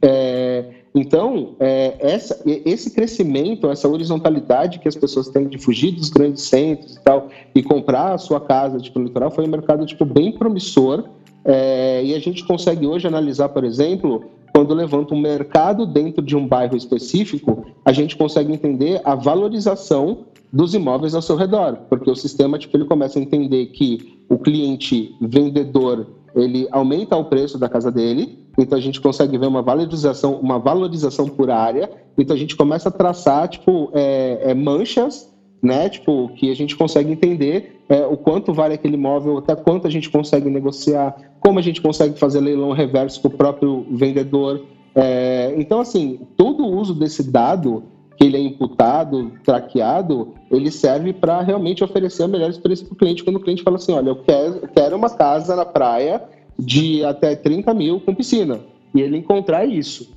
É, 0.00 0.77
então, 0.94 1.54
é, 1.60 1.96
essa, 1.98 2.42
esse 2.46 2.90
crescimento, 2.90 3.68
essa 3.70 3.88
horizontalidade 3.88 4.78
que 4.78 4.88
as 4.88 4.96
pessoas 4.96 5.28
têm 5.28 5.46
de 5.46 5.58
fugir 5.58 5.92
dos 5.92 6.08
grandes 6.08 6.42
centros 6.44 6.96
e 6.96 7.00
tal, 7.00 7.28
e 7.54 7.62
comprar 7.62 8.14
a 8.14 8.18
sua 8.18 8.40
casa 8.40 8.78
tipo, 8.78 8.98
no 8.98 9.06
litoral, 9.06 9.30
foi 9.30 9.44
um 9.44 9.48
mercado 9.48 9.84
tipo, 9.86 10.04
bem 10.04 10.32
promissor. 10.32 11.04
É, 11.44 12.02
e 12.04 12.14
a 12.14 12.18
gente 12.18 12.44
consegue 12.44 12.86
hoje 12.86 13.06
analisar, 13.06 13.48
por 13.50 13.64
exemplo, 13.64 14.24
quando 14.52 14.74
levanta 14.74 15.14
um 15.14 15.20
mercado 15.20 15.86
dentro 15.86 16.22
de 16.22 16.36
um 16.36 16.46
bairro 16.46 16.76
específico, 16.76 17.66
a 17.84 17.92
gente 17.92 18.16
consegue 18.16 18.52
entender 18.52 19.00
a 19.04 19.14
valorização 19.14 20.26
dos 20.52 20.74
imóveis 20.74 21.14
ao 21.14 21.22
seu 21.22 21.36
redor, 21.36 21.76
porque 21.88 22.10
o 22.10 22.16
sistema 22.16 22.58
tipo, 22.58 22.76
ele 22.76 22.86
começa 22.86 23.18
a 23.18 23.22
entender 23.22 23.66
que 23.66 24.18
o 24.28 24.38
cliente 24.38 25.14
vendedor 25.20 26.06
ele 26.34 26.66
aumenta 26.70 27.16
o 27.16 27.24
preço 27.24 27.58
da 27.58 27.68
casa 27.68 27.90
dele, 27.90 28.38
então 28.58 28.76
a 28.76 28.80
gente 28.80 29.00
consegue 29.00 29.38
ver 29.38 29.46
uma 29.46 29.62
valorização, 29.62 30.34
uma 30.34 30.58
valorização 30.58 31.28
por 31.28 31.48
área. 31.48 31.88
Então 32.18 32.34
a 32.34 32.38
gente 32.38 32.56
começa 32.56 32.88
a 32.88 32.92
traçar 32.92 33.48
tipo 33.48 33.90
é, 33.94 34.50
é, 34.50 34.54
manchas, 34.54 35.32
né? 35.62 35.88
Tipo 35.88 36.28
que 36.34 36.50
a 36.50 36.56
gente 36.56 36.76
consegue 36.76 37.12
entender 37.12 37.80
é, 37.88 38.04
o 38.04 38.16
quanto 38.16 38.52
vale 38.52 38.74
aquele 38.74 38.94
imóvel, 38.94 39.38
até 39.38 39.54
quanto 39.54 39.86
a 39.86 39.90
gente 39.90 40.10
consegue 40.10 40.50
negociar, 40.50 41.14
como 41.38 41.60
a 41.60 41.62
gente 41.62 41.80
consegue 41.80 42.18
fazer 42.18 42.40
leilão 42.40 42.72
reverso 42.72 43.22
com 43.22 43.28
o 43.28 43.30
próprio 43.30 43.86
vendedor. 43.92 44.60
É, 44.92 45.54
então 45.56 45.78
assim, 45.78 46.26
todo 46.36 46.64
o 46.64 46.76
uso 46.76 46.94
desse 46.94 47.22
dado 47.30 47.84
que 48.16 48.24
ele 48.24 48.36
é 48.36 48.40
imputado, 48.40 49.30
traqueado, 49.44 50.34
ele 50.50 50.72
serve 50.72 51.12
para 51.12 51.40
realmente 51.40 51.84
oferecer 51.84 52.24
a 52.24 52.28
melhor 52.28 52.50
experiência 52.50 52.84
para 52.84 52.94
o 52.94 52.98
cliente 52.98 53.22
quando 53.22 53.36
o 53.36 53.40
cliente 53.40 53.62
fala 53.62 53.76
assim, 53.76 53.92
olha, 53.92 54.08
eu 54.08 54.16
quero, 54.16 54.54
eu 54.56 54.68
quero 54.68 54.96
uma 54.96 55.08
casa 55.08 55.54
na 55.54 55.64
praia 55.64 56.20
de 56.58 57.04
até 57.04 57.36
30 57.36 57.72
mil 57.74 58.00
com 58.00 58.14
piscina. 58.14 58.60
E 58.94 59.00
ele 59.00 59.16
encontrar 59.16 59.64
isso. 59.64 60.10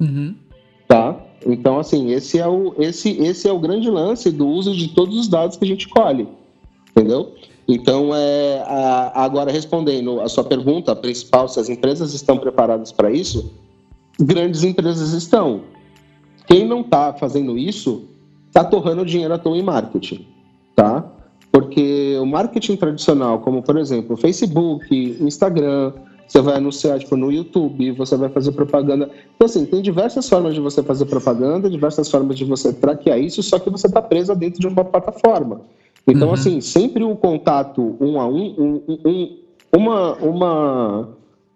Uhum. 0.00 0.34
Tá? 0.86 1.16
Então, 1.46 1.78
assim, 1.78 2.12
esse 2.12 2.38
é, 2.38 2.46
o, 2.46 2.74
esse, 2.78 3.10
esse 3.20 3.48
é 3.48 3.52
o 3.52 3.58
grande 3.58 3.90
lance 3.90 4.30
do 4.30 4.46
uso 4.46 4.76
de 4.76 4.88
todos 4.88 5.18
os 5.18 5.28
dados 5.28 5.56
que 5.56 5.64
a 5.64 5.68
gente 5.68 5.88
colhe. 5.88 6.28
Entendeu? 6.90 7.34
Então, 7.66 8.10
é, 8.14 8.62
a, 8.66 9.24
agora 9.24 9.50
respondendo 9.50 10.20
a 10.20 10.28
sua 10.28 10.44
pergunta 10.44 10.94
principal, 10.94 11.48
se 11.48 11.58
as 11.58 11.68
empresas 11.68 12.12
estão 12.12 12.38
preparadas 12.38 12.92
para 12.92 13.10
isso, 13.10 13.52
grandes 14.20 14.62
empresas 14.62 15.12
estão. 15.12 15.62
Quem 16.46 16.66
não 16.66 16.80
está 16.80 17.12
fazendo 17.14 17.56
isso 17.56 18.04
está 18.48 18.62
torrando 18.62 19.06
dinheiro 19.06 19.32
à 19.32 19.38
toa 19.38 19.56
em 19.56 19.62
marketing. 19.62 20.26
Tá? 20.76 21.04
Porque 21.52 22.16
o 22.18 22.24
marketing 22.24 22.76
tradicional, 22.76 23.38
como 23.40 23.62
por 23.62 23.76
exemplo 23.76 24.16
Facebook, 24.16 25.18
Instagram, 25.20 25.92
você 26.26 26.40
vai 26.40 26.56
anunciar 26.56 26.98
tipo, 26.98 27.14
no 27.14 27.30
YouTube, 27.30 27.92
você 27.92 28.16
vai 28.16 28.30
fazer 28.30 28.52
propaganda. 28.52 29.10
Então, 29.36 29.44
assim, 29.44 29.66
tem 29.66 29.82
diversas 29.82 30.26
formas 30.26 30.54
de 30.54 30.60
você 30.60 30.82
fazer 30.82 31.04
propaganda, 31.04 31.68
diversas 31.68 32.10
formas 32.10 32.38
de 32.38 32.46
você 32.46 32.72
traquear 32.72 33.18
isso, 33.18 33.42
só 33.42 33.58
que 33.58 33.68
você 33.68 33.86
está 33.86 34.00
presa 34.00 34.34
dentro 34.34 34.58
de 34.58 34.66
uma 34.66 34.82
plataforma. 34.82 35.60
Então, 36.06 36.28
uhum. 36.28 36.34
assim, 36.34 36.60
sempre 36.62 37.04
o 37.04 37.14
contato 37.14 37.96
um 38.00 38.18
a 38.18 38.26
um, 38.26 38.82
um, 38.88 38.98
um, 39.04 39.38
uma, 39.76 40.14
uma, 40.14 41.08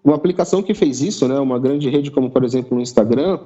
uma 0.04 0.14
aplicação 0.14 0.62
que 0.62 0.74
fez 0.74 1.00
isso, 1.00 1.26
né, 1.26 1.40
uma 1.40 1.58
grande 1.58 1.88
rede 1.88 2.10
como, 2.10 2.30
por 2.30 2.44
exemplo, 2.44 2.76
o 2.76 2.80
Instagram, 2.80 3.38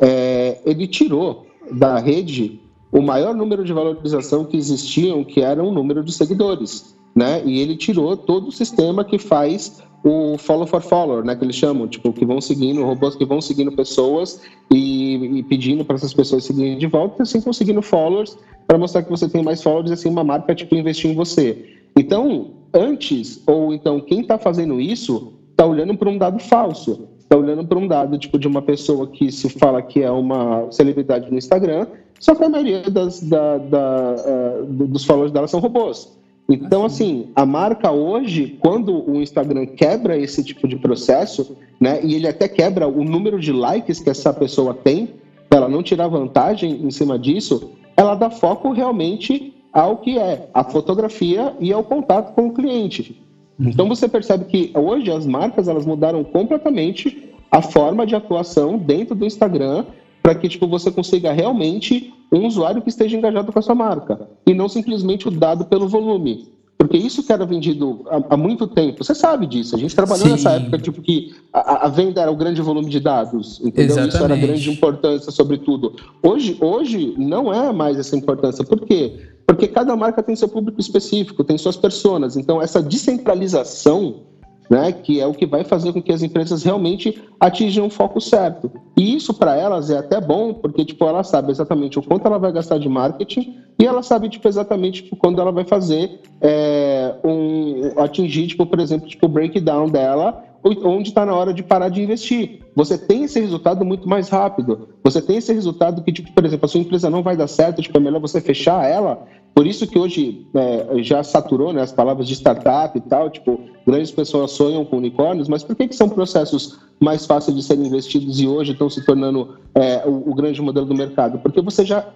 é, 0.00 0.60
ele 0.64 0.86
tirou 0.86 1.46
da 1.72 1.98
rede 1.98 2.60
o 2.92 3.00
maior 3.00 3.34
número 3.34 3.64
de 3.64 3.72
valorização 3.72 4.44
que 4.44 4.56
existiam, 4.56 5.22
que 5.24 5.40
era 5.40 5.62
um 5.62 5.72
número 5.72 6.02
de 6.02 6.12
seguidores, 6.12 6.96
né? 7.14 7.42
E 7.44 7.60
ele 7.60 7.76
tirou 7.76 8.16
todo 8.16 8.48
o 8.48 8.52
sistema 8.52 9.04
que 9.04 9.18
faz 9.18 9.82
o 10.02 10.38
follow 10.38 10.66
for 10.66 10.80
follower, 10.80 11.24
né? 11.24 11.36
Que 11.36 11.44
eles 11.44 11.56
chamam, 11.56 11.86
tipo, 11.86 12.12
que 12.12 12.24
vão 12.24 12.40
seguindo, 12.40 12.82
robôs 12.82 13.14
que 13.14 13.24
vão 13.24 13.40
seguindo 13.40 13.70
pessoas 13.70 14.40
e, 14.72 15.38
e 15.38 15.42
pedindo 15.44 15.84
para 15.84 15.96
essas 15.96 16.12
pessoas 16.12 16.44
seguirem 16.44 16.78
de 16.78 16.86
volta, 16.86 17.22
assim 17.22 17.40
conseguindo 17.40 17.82
followers 17.82 18.36
para 18.66 18.78
mostrar 18.78 19.02
que 19.02 19.10
você 19.10 19.28
tem 19.28 19.42
mais 19.42 19.62
followers, 19.62 19.90
assim, 19.90 20.08
uma 20.08 20.24
marca, 20.24 20.54
tipo, 20.54 20.74
investir 20.74 21.10
em 21.10 21.14
você. 21.14 21.76
Então, 21.96 22.50
antes, 22.72 23.42
ou 23.46 23.72
então 23.74 24.00
quem 24.00 24.20
está 24.20 24.38
fazendo 24.38 24.80
isso, 24.80 25.32
está 25.50 25.66
olhando 25.66 25.96
para 25.96 26.08
um 26.08 26.18
dado 26.18 26.38
falso 26.38 27.08
está 27.30 27.38
olhando 27.38 27.64
para 27.64 27.78
um 27.78 27.86
dado 27.86 28.18
tipo 28.18 28.36
de 28.36 28.48
uma 28.48 28.60
pessoa 28.60 29.06
que 29.06 29.30
se 29.30 29.48
fala 29.48 29.80
que 29.80 30.02
é 30.02 30.10
uma 30.10 30.68
celebridade 30.72 31.30
no 31.30 31.38
Instagram, 31.38 31.86
só 32.20 32.34
que 32.34 32.44
a 32.44 32.48
maioria 32.48 32.82
das, 32.82 33.20
da, 33.20 33.58
da, 33.58 34.14
uh, 34.60 34.66
dos 34.66 35.04
followers 35.04 35.32
dela 35.32 35.48
são 35.48 35.58
robôs. 35.58 36.16
Então, 36.48 36.84
assim, 36.84 37.28
a 37.34 37.46
marca 37.46 37.90
hoje, 37.90 38.58
quando 38.60 39.08
o 39.10 39.22
Instagram 39.22 39.66
quebra 39.66 40.18
esse 40.18 40.44
tipo 40.44 40.68
de 40.68 40.76
processo, 40.76 41.56
né, 41.80 42.00
e 42.04 42.14
ele 42.14 42.28
até 42.28 42.46
quebra 42.46 42.86
o 42.86 43.02
número 43.02 43.40
de 43.40 43.52
likes 43.52 44.00
que 44.00 44.10
essa 44.10 44.34
pessoa 44.34 44.74
tem, 44.74 45.14
para 45.48 45.60
ela 45.60 45.68
não 45.68 45.82
tirar 45.82 46.08
vantagem 46.08 46.84
em 46.84 46.90
cima 46.90 47.18
disso, 47.18 47.72
ela 47.96 48.14
dá 48.14 48.28
foco 48.30 48.70
realmente 48.70 49.54
ao 49.72 49.98
que 49.98 50.18
é 50.18 50.48
a 50.52 50.62
fotografia 50.62 51.54
e 51.58 51.72
ao 51.72 51.82
contato 51.82 52.34
com 52.34 52.48
o 52.48 52.52
cliente. 52.52 53.20
Então 53.58 53.88
você 53.88 54.08
percebe 54.08 54.46
que 54.46 54.72
hoje 54.74 55.10
as 55.10 55.26
marcas 55.26 55.68
elas 55.68 55.86
mudaram 55.86 56.24
completamente 56.24 57.30
a 57.50 57.62
forma 57.62 58.06
de 58.06 58.14
atuação 58.14 58.78
dentro 58.78 59.14
do 59.14 59.26
Instagram 59.26 59.84
para 60.22 60.34
que 60.34 60.48
tipo 60.48 60.66
você 60.66 60.90
consiga 60.90 61.32
realmente 61.32 62.12
um 62.32 62.46
usuário 62.46 62.82
que 62.82 62.88
esteja 62.88 63.16
engajado 63.16 63.52
com 63.52 63.58
a 63.58 63.62
sua 63.62 63.74
marca 63.74 64.28
e 64.46 64.54
não 64.54 64.68
simplesmente 64.68 65.28
o 65.28 65.30
dado 65.30 65.64
pelo 65.64 65.88
volume. 65.88 66.48
Porque 66.80 66.96
isso 66.96 67.22
que 67.22 67.30
era 67.30 67.44
vendido 67.44 68.06
há, 68.08 68.34
há 68.34 68.36
muito 68.38 68.66
tempo, 68.66 69.04
você 69.04 69.14
sabe 69.14 69.46
disso. 69.46 69.76
A 69.76 69.78
gente 69.78 69.94
trabalhou 69.94 70.24
Sim. 70.24 70.32
nessa 70.32 70.52
época, 70.52 70.78
tipo, 70.78 71.02
que 71.02 71.34
a, 71.52 71.84
a, 71.84 71.88
venda 71.88 72.22
era 72.22 72.30
o 72.30 72.34
grande 72.34 72.62
volume 72.62 72.88
de 72.88 72.98
dados, 72.98 73.60
entendeu? 73.60 73.98
Exatamente. 73.98 74.14
Isso 74.14 74.24
era 74.24 74.36
grande 74.36 74.70
importância, 74.70 75.30
sobretudo. 75.30 75.94
Hoje, 76.22 76.56
hoje 76.58 77.14
não 77.18 77.52
é 77.52 77.70
mais 77.70 77.98
essa 77.98 78.16
importância. 78.16 78.64
Por 78.64 78.80
quê? 78.80 79.12
Porque 79.46 79.68
cada 79.68 79.94
marca 79.94 80.22
tem 80.22 80.34
seu 80.34 80.48
público 80.48 80.80
específico, 80.80 81.44
tem 81.44 81.58
suas 81.58 81.76
personas. 81.76 82.34
Então, 82.34 82.62
essa 82.62 82.82
descentralização, 82.82 84.22
né, 84.70 84.92
que 84.92 85.20
é 85.20 85.26
o 85.26 85.34
que 85.34 85.44
vai 85.44 85.64
fazer 85.64 85.92
com 85.92 86.00
que 86.00 86.12
as 86.12 86.22
empresas 86.22 86.62
realmente 86.62 87.12
atinjam 87.40 87.86
o 87.86 87.90
foco 87.90 88.20
certo. 88.20 88.70
E 88.96 89.16
isso 89.16 89.34
para 89.34 89.56
elas 89.56 89.90
é 89.90 89.98
até 89.98 90.20
bom, 90.20 90.54
porque 90.54 90.84
tipo, 90.84 91.04
ela 91.04 91.24
sabe 91.24 91.50
exatamente 91.50 91.98
o 91.98 92.02
quanto 92.02 92.26
ela 92.26 92.38
vai 92.38 92.52
gastar 92.52 92.78
de 92.78 92.88
marketing 92.88 93.52
e 93.80 93.84
ela 93.84 94.00
sabe 94.00 94.28
tipo, 94.28 94.46
exatamente 94.46 95.02
tipo, 95.02 95.16
quando 95.16 95.40
ela 95.40 95.50
vai 95.50 95.64
fazer 95.64 96.08
é, 96.40 97.16
um, 97.24 98.00
atingir, 98.00 98.46
tipo, 98.46 98.64
por 98.64 98.78
exemplo, 98.78 99.08
tipo, 99.08 99.26
o 99.26 99.28
breakdown 99.28 99.86
dela 99.86 100.40
onde 100.62 101.08
está 101.08 101.24
na 101.24 101.34
hora 101.34 101.54
de 101.54 101.62
parar 101.62 101.88
de 101.88 102.02
investir. 102.02 102.60
Você 102.76 102.98
tem 102.98 103.24
esse 103.24 103.40
resultado 103.40 103.84
muito 103.84 104.08
mais 104.08 104.28
rápido. 104.28 104.88
Você 105.02 105.20
tem 105.22 105.38
esse 105.38 105.52
resultado 105.52 106.02
que, 106.02 106.12
tipo, 106.12 106.30
por 106.32 106.44
exemplo, 106.44 106.66
a 106.66 106.68
sua 106.68 106.80
empresa 106.80 107.08
não 107.08 107.22
vai 107.22 107.36
dar 107.36 107.46
certo, 107.46 107.80
tipo, 107.82 107.96
é 107.96 108.00
melhor 108.00 108.20
você 108.20 108.40
fechar 108.40 108.86
ela. 108.86 109.18
Por 109.54 109.66
isso 109.66 109.86
que 109.86 109.98
hoje 109.98 110.46
é, 110.54 111.02
já 111.02 111.22
saturou 111.22 111.72
né, 111.72 111.82
as 111.82 111.92
palavras 111.92 112.26
de 112.26 112.34
startup 112.34 112.96
e 112.96 113.00
tal, 113.00 113.28
tipo, 113.28 113.60
grandes 113.86 114.10
pessoas 114.10 114.52
sonham 114.52 114.84
com 114.84 114.96
unicórnios, 114.96 115.48
mas 115.48 115.62
por 115.62 115.74
que, 115.76 115.88
que 115.88 115.96
são 115.96 116.08
processos 116.08 116.78
mais 117.00 117.26
fáceis 117.26 117.56
de 117.56 117.62
serem 117.62 117.86
investidos 117.86 118.40
e 118.40 118.46
hoje 118.46 118.72
estão 118.72 118.88
se 118.88 119.04
tornando 119.04 119.56
é, 119.74 120.02
o, 120.06 120.30
o 120.30 120.34
grande 120.34 120.62
modelo 120.62 120.86
do 120.86 120.94
mercado? 120.94 121.38
Porque 121.40 121.60
você 121.60 121.84
já, 121.84 122.06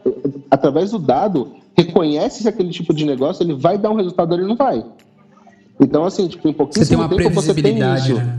através 0.50 0.92
do 0.92 0.98
dado, 0.98 1.52
reconhece 1.76 2.42
se 2.42 2.48
aquele 2.48 2.70
tipo 2.70 2.94
de 2.94 3.04
negócio 3.04 3.42
ele 3.42 3.54
vai 3.54 3.76
dar 3.76 3.90
um 3.90 3.96
resultado 3.96 4.32
ou 4.32 4.38
ele 4.38 4.46
não 4.46 4.56
vai. 4.56 4.84
Então, 5.80 6.04
assim, 6.04 6.28
tipo, 6.28 6.48
em 6.48 6.52
pouquíssimo 6.52 7.02
você 7.02 7.16
tempo 7.16 7.34
você 7.34 7.54
tem 7.54 7.78
isso. 7.96 8.14
Né? 8.14 8.38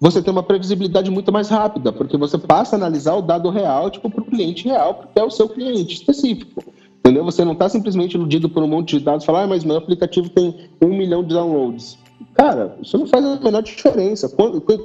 Você 0.00 0.20
tem 0.20 0.30
uma 0.30 0.42
previsibilidade 0.42 1.10
muito 1.10 1.32
mais 1.32 1.48
rápida, 1.48 1.90
porque 1.90 2.16
você 2.16 2.36
passa 2.36 2.76
a 2.76 2.78
analisar 2.78 3.14
o 3.14 3.22
dado 3.22 3.48
real, 3.48 3.90
tipo, 3.90 4.10
para 4.10 4.20
o 4.20 4.26
cliente 4.26 4.68
real, 4.68 4.94
porque 4.94 5.18
é 5.18 5.24
o 5.24 5.30
seu 5.30 5.48
cliente 5.48 5.94
específico. 5.94 6.62
Entendeu? 7.04 7.22
Você 7.24 7.44
não 7.44 7.52
está 7.52 7.68
simplesmente 7.68 8.14
iludido 8.14 8.48
por 8.48 8.62
um 8.62 8.66
monte 8.66 8.98
de 8.98 9.04
dados 9.04 9.26
falar, 9.26 9.42
ah, 9.42 9.46
mas 9.46 9.62
meu 9.62 9.76
aplicativo 9.76 10.30
tem 10.30 10.56
um 10.80 10.88
milhão 10.88 11.22
de 11.22 11.34
downloads. 11.34 11.98
Cara, 12.32 12.78
isso 12.80 12.96
não 12.96 13.06
faz 13.06 13.22
a 13.22 13.38
menor 13.40 13.62
diferença. 13.62 14.26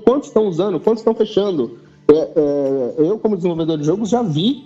Quantos 0.03 0.27
estão 0.27 0.45
usando? 0.45 0.81
Quantos 0.81 0.99
estão 0.99 1.15
fechando? 1.15 1.79
É, 2.09 2.13
é, 2.35 2.95
eu, 2.97 3.17
como 3.19 3.38
desenvolvedor 3.38 3.77
de 3.77 3.85
jogos, 3.85 4.09
já 4.09 4.21
vi 4.21 4.65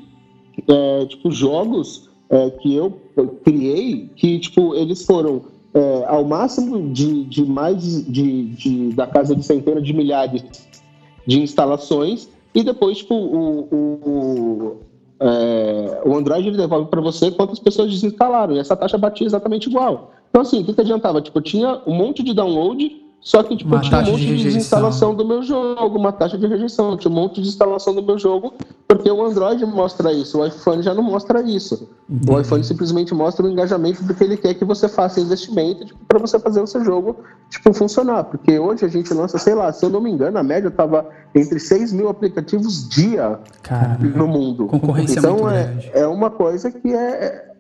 é, 0.68 1.06
tipo, 1.06 1.30
jogos 1.30 2.10
é, 2.30 2.50
que 2.50 2.74
eu 2.74 3.00
criei 3.44 4.10
que 4.16 4.40
tipo, 4.40 4.74
eles 4.74 5.06
foram 5.06 5.44
é, 5.76 6.06
ao 6.08 6.24
máximo 6.24 6.92
de, 6.92 7.24
de 7.26 7.46
mais 7.46 8.04
de, 8.06 8.46
de, 8.46 8.90
da 8.94 9.06
casa 9.06 9.36
de 9.36 9.44
centenas 9.44 9.84
de 9.84 9.94
milhares 9.94 10.44
de 11.28 11.40
instalações 11.40 12.30
e 12.54 12.64
depois 12.64 13.00
tipo, 13.00 13.14
o, 13.14 13.60
o, 13.72 14.78
é, 15.20 16.02
o 16.06 16.16
Android 16.16 16.48
ele 16.48 16.58
devolve 16.58 16.90
para 16.90 17.02
você 17.02 17.32
quantas 17.32 17.60
pessoas 17.60 17.92
desinstalaram 17.92 18.56
e 18.56 18.60
essa 18.60 18.76
taxa 18.76 18.98
batia 18.98 19.28
exatamente 19.28 19.70
igual. 19.70 20.12
Então 20.30 20.42
assim, 20.42 20.62
o 20.62 20.66
que, 20.66 20.74
que 20.74 20.82
adiantava? 20.82 21.22
Tipo, 21.22 21.42
tinha 21.42 21.82
um 21.86 21.94
monte 21.94 22.24
de 22.24 22.34
download, 22.34 23.04
só 23.22 23.44
que 23.44 23.56
tipo, 23.56 23.80
tinha 23.80 24.00
um 24.00 24.06
monte 24.06 24.22
de, 24.22 24.38
de 24.38 24.44
desinstalação 24.44 25.16
do 25.16 25.26
meu 25.26 25.44
jogo, 25.44 25.98
uma 25.98 26.12
taxa 26.12 26.38
de 26.38 26.48
rejeição, 26.48 26.98
tinha 26.98 27.12
um 27.12 27.16
monte 27.16 27.42
de 27.42 27.48
instalação 27.48 27.94
do 27.94 28.04
meu 28.04 28.18
jogo, 28.18 28.54
Porque 28.88 29.10
o 29.10 29.26
Android 29.26 29.66
mostra 29.66 30.12
isso, 30.12 30.40
o 30.40 30.46
iPhone 30.46 30.84
já 30.84 30.94
não 30.94 31.04
mostra 31.04 31.42
isso. 31.42 31.90
Entendi. 32.10 32.32
O 32.32 32.40
iPhone 32.40 32.64
simplesmente 32.64 33.14
mostra 33.14 33.46
o 33.46 33.50
engajamento 33.50 34.04
do 34.04 34.14
que 34.14 34.24
ele 34.24 34.38
quer 34.38 34.54
que 34.54 34.66
você 34.66 34.88
faça 34.88 35.20
investimento 35.20 35.86
tipo, 35.86 36.00
para 36.06 36.20
você 36.20 36.38
fazer 36.38 36.62
o 36.62 36.68
seu 36.68 36.84
jogo 36.84 37.18
tipo, 37.50 37.74
funcionar. 37.74 38.26
Porque 38.26 38.60
hoje 38.60 38.86
a 38.86 38.88
gente 38.88 39.14
lança, 39.14 39.38
sei 39.38 39.56
lá, 39.56 39.72
se 39.72 39.86
eu 39.86 39.90
não 39.90 40.02
me 40.02 40.12
engano, 40.12 40.38
a 40.38 40.44
média 40.44 40.68
estava 40.68 41.10
entre 41.34 41.60
6 41.60 41.94
mil 41.94 42.10
aplicativos 42.10 42.88
dia 42.90 43.40
Caramba. 43.62 44.18
no 44.18 44.28
mundo. 44.28 44.68
Concorrência 44.68 45.20
então 45.20 45.38
muito 45.38 45.50
é, 45.50 45.64
grande. 45.64 45.92
é 45.94 46.08
uma 46.08 46.30
coisa 46.30 46.70
que 46.70 46.94
é, 46.94 47.52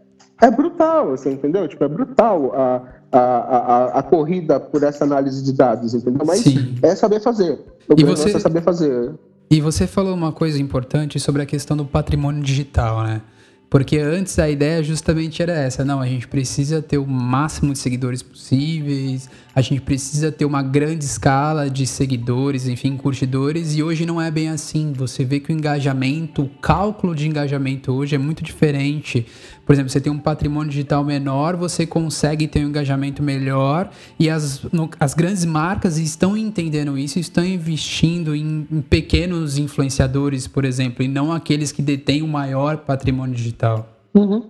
é 0.41 0.51
brutal, 0.51 1.11
você 1.11 1.31
entendeu? 1.31 1.67
Tipo, 1.67 1.85
é 1.85 1.87
brutal 1.87 2.53
a, 2.53 2.81
a, 3.11 3.19
a, 3.19 3.85
a 3.99 4.03
corrida 4.03 4.59
por 4.59 4.83
essa 4.83 5.03
análise 5.03 5.43
de 5.43 5.53
dados, 5.53 5.93
entendeu? 5.93 6.25
Mas 6.25 6.41
Sim. 6.41 6.75
é 6.81 6.93
saber 6.95 7.21
fazer. 7.21 7.59
O 7.89 7.95
e 7.97 8.03
você... 8.03 8.35
é 8.35 8.39
saber 8.39 8.61
fazer. 8.61 9.13
E 9.53 9.61
você 9.61 9.85
falou 9.85 10.15
uma 10.15 10.31
coisa 10.31 10.59
importante 10.59 11.19
sobre 11.19 11.43
a 11.43 11.45
questão 11.45 11.77
do 11.77 11.85
patrimônio 11.85 12.41
digital, 12.41 13.03
né? 13.03 13.21
Porque 13.69 13.99
antes 13.99 14.39
a 14.39 14.49
ideia 14.49 14.81
justamente 14.81 15.43
era 15.43 15.53
essa: 15.53 15.85
não, 15.85 16.01
a 16.01 16.07
gente 16.07 16.27
precisa 16.27 16.81
ter 16.81 16.97
o 16.97 17.05
máximo 17.05 17.71
de 17.71 17.77
seguidores 17.77 18.23
possíveis, 18.23 19.29
a 19.55 19.61
gente 19.61 19.81
precisa 19.81 20.31
ter 20.31 20.45
uma 20.45 20.61
grande 20.61 21.03
escala 21.03 21.69
de 21.69 21.87
seguidores, 21.87 22.67
enfim, 22.67 22.95
curtidores, 22.95 23.75
e 23.75 23.83
hoje 23.83 24.05
não 24.05 24.21
é 24.21 24.29
bem 24.29 24.49
assim. 24.49 24.93
Você 24.93 25.25
vê 25.25 25.39
que 25.39 25.51
o 25.51 25.53
engajamento, 25.53 26.43
o 26.43 26.49
cálculo 26.61 27.15
de 27.15 27.27
engajamento 27.27 27.91
hoje 27.91 28.15
é 28.15 28.17
muito 28.17 28.43
diferente. 28.43 29.25
Por 29.65 29.73
exemplo, 29.73 29.89
você 29.89 30.01
tem 30.01 30.11
um 30.11 30.19
patrimônio 30.19 30.69
digital 30.69 31.03
menor, 31.03 31.55
você 31.55 31.85
consegue 31.85 32.47
ter 32.47 32.63
um 32.63 32.69
engajamento 32.69 33.23
melhor, 33.23 33.89
e 34.19 34.29
as, 34.29 34.61
no, 34.71 34.89
as 34.99 35.13
grandes 35.13 35.45
marcas 35.45 35.97
estão 35.97 36.35
entendendo 36.35 36.97
isso, 36.97 37.17
estão 37.17 37.45
investindo 37.45 38.35
em, 38.35 38.67
em 38.69 38.81
pequenos 38.81 39.57
influenciadores, 39.57 40.47
por 40.47 40.65
exemplo, 40.65 41.03
e 41.03 41.07
não 41.07 41.31
aqueles 41.31 41.71
que 41.71 41.81
detêm 41.81 42.21
o 42.21 42.27
maior 42.27 42.77
patrimônio 42.77 43.33
digital 43.33 43.63
tal. 43.63 43.87
Uhum. 44.13 44.49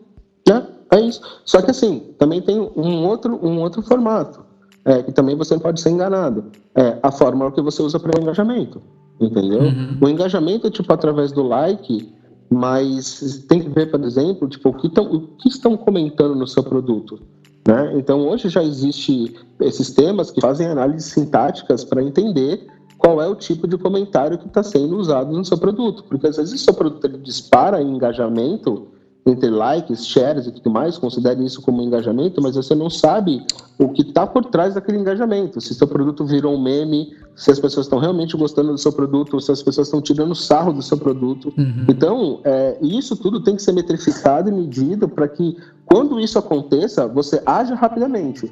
É, 0.50 0.98
é 0.98 1.02
isso. 1.02 1.22
Só 1.46 1.62
que 1.62 1.70
assim, 1.70 2.14
também 2.18 2.42
tem 2.42 2.60
um 2.60 3.06
outro, 3.06 3.40
um 3.46 3.60
outro 3.60 3.84
formato, 3.84 4.44
é, 4.86 5.04
que 5.04 5.12
também 5.12 5.36
você 5.36 5.58
pode 5.58 5.80
ser 5.80 5.90
enganado. 5.90 6.46
É 6.76 6.98
a 7.02 7.12
fórmula 7.12 7.52
que 7.52 7.62
você 7.62 7.82
usa 7.82 8.00
para 8.00 8.18
o 8.18 8.22
engajamento. 8.22 8.82
Entendeu? 9.20 9.62
Uhum. 9.62 9.98
O 10.02 10.10
engajamento 10.10 10.68
é 10.68 10.72
tipo 10.72 10.92
através 10.92 11.32
do 11.32 11.44
like, 11.44 12.12
mas 12.50 13.46
tem 13.48 13.62
que 13.62 13.70
ver, 13.70 13.90
por 13.90 14.04
exemplo, 14.04 14.48
tipo, 14.48 14.70
o 14.70 14.74
que, 14.74 14.90
tão, 14.90 15.06
o 15.06 15.28
que 15.38 15.50
estão 15.50 15.78
comentando 15.78 16.36
no 16.36 16.48
seu 16.48 16.64
produto. 16.64 17.20
Né? 17.68 17.94
Então, 17.96 18.28
hoje 18.28 18.50
já 18.50 18.64
existe 18.64 19.36
esses 19.62 19.92
temas 19.92 20.30
que 20.30 20.42
fazem 20.42 20.68
análises 20.68 21.12
sintáticas 21.12 21.86
para 21.86 22.04
entender 22.04 22.68
qual 22.98 23.22
é 23.22 23.28
o 23.28 23.36
tipo 23.36 23.68
de 23.68 23.78
comentário 23.78 24.38
que 24.38 24.48
está 24.48 24.64
sendo 24.64 24.98
usado 24.98 25.32
no 25.32 25.46
seu 25.46 25.58
produto. 25.58 26.04
Porque 26.04 26.28
às 26.28 26.38
vezes 26.38 26.54
o 26.54 26.64
seu 26.64 26.74
produto 26.74 27.06
ele 27.06 27.18
dispara 27.18 27.82
em 27.82 27.96
engajamento, 27.96 28.88
entre 29.26 29.50
likes, 29.50 30.06
shares 30.06 30.48
e 30.48 30.52
tudo 30.52 30.70
mais, 30.70 30.98
considere 30.98 31.44
isso 31.46 31.62
como 31.62 31.82
engajamento, 31.82 32.42
mas 32.42 32.56
você 32.56 32.76
não 32.76 32.90
sabe 32.90 33.46
o 33.80 33.90
que 33.90 34.02
está 34.02 34.28
por 34.28 34.46
trás 34.46 34.74
daquele 34.74 34.98
engajamento. 34.98 35.62
Se 35.62 35.74
seu 35.74 35.88
produto 35.88 36.26
virou 36.26 36.54
um 36.54 36.62
meme, 36.62 37.14
se 37.36 37.50
as 37.50 37.60
pessoas 37.60 37.86
estão 37.86 38.00
realmente 38.00 38.36
gostando 38.36 38.72
do 38.72 38.78
seu 38.78 38.92
produto, 38.92 39.40
se 39.40 39.52
as 39.52 39.64
pessoas 39.64 39.88
estão 39.88 40.02
tirando 40.02 40.36
sarro 40.36 40.74
do 40.74 40.82
seu 40.82 40.98
produto. 40.98 41.54
Uhum. 41.58 41.86
Então, 41.88 42.42
é, 42.44 42.78
isso 42.82 43.16
tudo 43.16 43.40
tem 43.40 43.56
que 43.56 43.62
ser 43.62 43.72
metrificado 43.72 44.50
e 44.50 44.52
medido 44.52 45.08
para 45.08 45.28
que, 45.28 45.56
quando 45.86 46.20
isso 46.20 46.38
aconteça, 46.38 47.08
você 47.08 47.42
haja 47.46 47.76
rapidamente. 47.76 48.52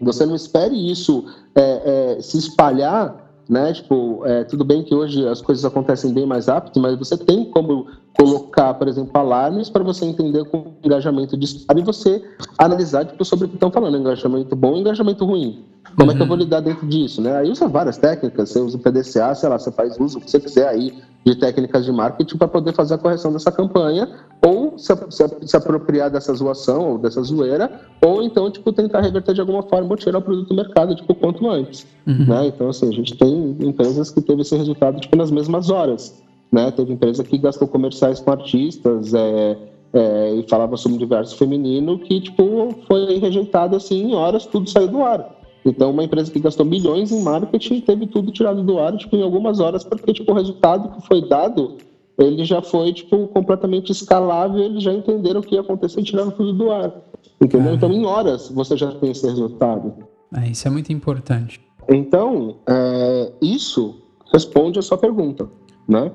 Você 0.00 0.26
não 0.26 0.34
espere 0.34 0.74
isso 0.90 1.24
é, 1.54 2.16
é, 2.16 2.20
se 2.20 2.36
espalhar 2.36 3.24
né? 3.48 3.72
Tipo, 3.72 4.22
é, 4.24 4.44
tudo 4.44 4.64
bem 4.64 4.82
que 4.82 4.94
hoje 4.94 5.26
as 5.28 5.40
coisas 5.40 5.64
acontecem 5.64 6.12
bem 6.12 6.26
mais 6.26 6.46
rápido, 6.46 6.80
mas 6.80 6.98
você 6.98 7.16
tem 7.16 7.44
como 7.44 7.86
colocar, 8.16 8.74
por 8.74 8.88
exemplo, 8.88 9.10
alarmes 9.14 9.68
para 9.68 9.82
você 9.82 10.04
entender 10.04 10.44
com 10.44 10.58
o 10.58 10.74
engajamento 10.84 11.36
dispara 11.36 11.78
e 11.78 11.82
você 11.82 12.22
analisar 12.56 13.04
tipo, 13.04 13.24
sobre 13.24 13.46
o 13.46 13.48
que 13.48 13.56
estão 13.56 13.70
falando, 13.70 13.96
engajamento 13.96 14.54
bom 14.54 14.76
e 14.76 14.80
engajamento 14.80 15.24
ruim. 15.24 15.64
Como 15.96 16.10
uhum. 16.10 16.14
é 16.14 16.16
que 16.16 16.22
eu 16.22 16.26
vou 16.26 16.36
uhum. 16.36 16.42
lidar 16.42 16.60
dentro 16.60 16.86
disso, 16.86 17.20
né? 17.20 17.36
Aí 17.36 17.50
usa 17.50 17.68
várias 17.68 17.98
técnicas, 17.98 18.48
você 18.48 18.58
usa 18.58 18.76
o 18.76 18.80
PDCA, 18.80 19.34
sei 19.34 19.48
lá, 19.48 19.58
você 19.58 19.70
faz 19.70 19.98
uso 19.98 20.18
o 20.18 20.20
que 20.20 20.30
você 20.30 20.40
quiser 20.40 20.68
aí 20.68 20.94
de 21.24 21.34
técnicas 21.36 21.84
de 21.84 21.92
marketing 21.92 22.36
para 22.36 22.48
poder 22.48 22.72
fazer 22.74 22.94
a 22.94 22.98
correção 22.98 23.32
dessa 23.32 23.50
campanha 23.50 24.08
ou 24.44 24.78
se, 24.78 24.92
se, 25.10 25.24
se, 25.46 25.56
apropriar 25.56 26.10
dessa 26.10 26.34
zoação 26.34 26.90
ou 26.90 26.98
dessa 26.98 27.22
zoeira 27.22 27.80
ou 28.04 28.22
então, 28.22 28.50
tipo, 28.50 28.72
tentar 28.72 29.00
reverter 29.00 29.34
de 29.34 29.40
alguma 29.40 29.62
forma 29.62 29.88
ou 29.90 29.96
tirar 29.96 30.18
o 30.18 30.22
produto 30.22 30.48
do 30.48 30.54
mercado, 30.54 30.94
tipo, 30.94 31.14
quanto 31.14 31.48
antes, 31.48 31.86
uhum. 32.06 32.26
né? 32.26 32.46
Então, 32.48 32.68
assim, 32.68 32.88
a 32.88 32.92
gente 32.92 33.16
tem 33.16 33.56
empresas 33.60 34.10
que 34.10 34.20
teve 34.20 34.42
esse 34.42 34.56
resultado, 34.56 35.00
tipo, 35.00 35.16
nas 35.16 35.30
mesmas 35.30 35.70
horas, 35.70 36.22
né? 36.54 36.70
Teve 36.70 36.92
empresa 36.92 37.24
que 37.24 37.36
gastou 37.36 37.66
comerciais 37.66 38.20
com 38.20 38.30
artistas, 38.30 39.12
é, 39.12 39.58
é, 39.92 40.34
e 40.36 40.48
falava 40.48 40.76
sobre 40.76 40.94
o 40.94 40.98
universo 40.98 41.36
feminino 41.36 41.98
que, 41.98 42.20
tipo, 42.20 42.72
foi 42.86 43.18
rejeitado, 43.18 43.74
assim, 43.74 44.04
em 44.04 44.14
horas, 44.14 44.46
tudo 44.46 44.70
saiu 44.70 44.86
do 44.86 45.02
ar. 45.02 45.34
Então, 45.66 45.90
uma 45.90 46.04
empresa 46.04 46.30
que 46.30 46.38
gastou 46.38 46.64
milhões 46.64 47.10
em 47.10 47.22
marketing 47.22 47.80
teve 47.80 48.06
tudo 48.06 48.30
tirado 48.30 48.62
do 48.62 48.78
ar, 48.78 48.96
tipo, 48.96 49.16
em 49.16 49.22
algumas 49.22 49.58
horas, 49.58 49.82
porque, 49.82 50.12
tipo, 50.12 50.30
o 50.30 50.34
resultado 50.34 50.90
que 50.90 51.06
foi 51.08 51.28
dado, 51.28 51.78
ele 52.16 52.44
já 52.44 52.62
foi, 52.62 52.92
tipo, 52.92 53.26
completamente 53.28 53.90
escalável, 53.90 54.62
eles 54.62 54.84
já 54.84 54.92
entenderam 54.92 55.40
o 55.40 55.42
que 55.42 55.56
ia 55.56 55.60
acontecer 55.60 56.00
e 56.00 56.04
tiraram 56.04 56.30
tudo 56.30 56.52
do 56.52 56.70
ar. 56.70 56.92
Entendeu? 57.40 57.72
É. 57.72 57.74
Então, 57.74 57.92
em 57.92 58.04
horas, 58.04 58.48
você 58.48 58.76
já 58.76 58.92
tem 58.92 59.10
esse 59.10 59.26
resultado. 59.26 59.92
É, 60.36 60.48
isso 60.48 60.68
é 60.68 60.70
muito 60.70 60.92
importante. 60.92 61.60
Então, 61.88 62.58
é, 62.68 63.32
isso 63.42 63.96
responde 64.32 64.78
a 64.78 64.82
sua 64.82 64.98
pergunta, 64.98 65.48
né? 65.88 66.12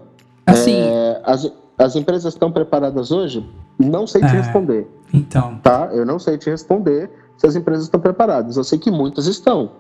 Assim... 0.52 0.76
É, 0.76 1.22
as, 1.24 1.52
as 1.80 1.96
empresas 1.96 2.34
estão 2.34 2.52
preparadas 2.52 3.10
hoje? 3.10 3.46
Não 3.80 4.06
sei 4.06 4.20
te 4.20 4.28
é, 4.28 4.32
responder. 4.32 4.88
Então. 5.14 5.58
Tá? 5.64 5.90
Eu 5.94 6.06
não 6.06 6.20
sei 6.20 6.38
te 6.38 6.50
responder 6.50 7.10
se 7.38 7.48
as 7.48 7.56
empresas 7.56 7.86
estão 7.86 8.02
preparadas. 8.02 8.58
Eu 8.58 8.66
sei 8.66 8.78
que 8.78 8.92
muitas 8.92 9.26
estão. 9.28 9.72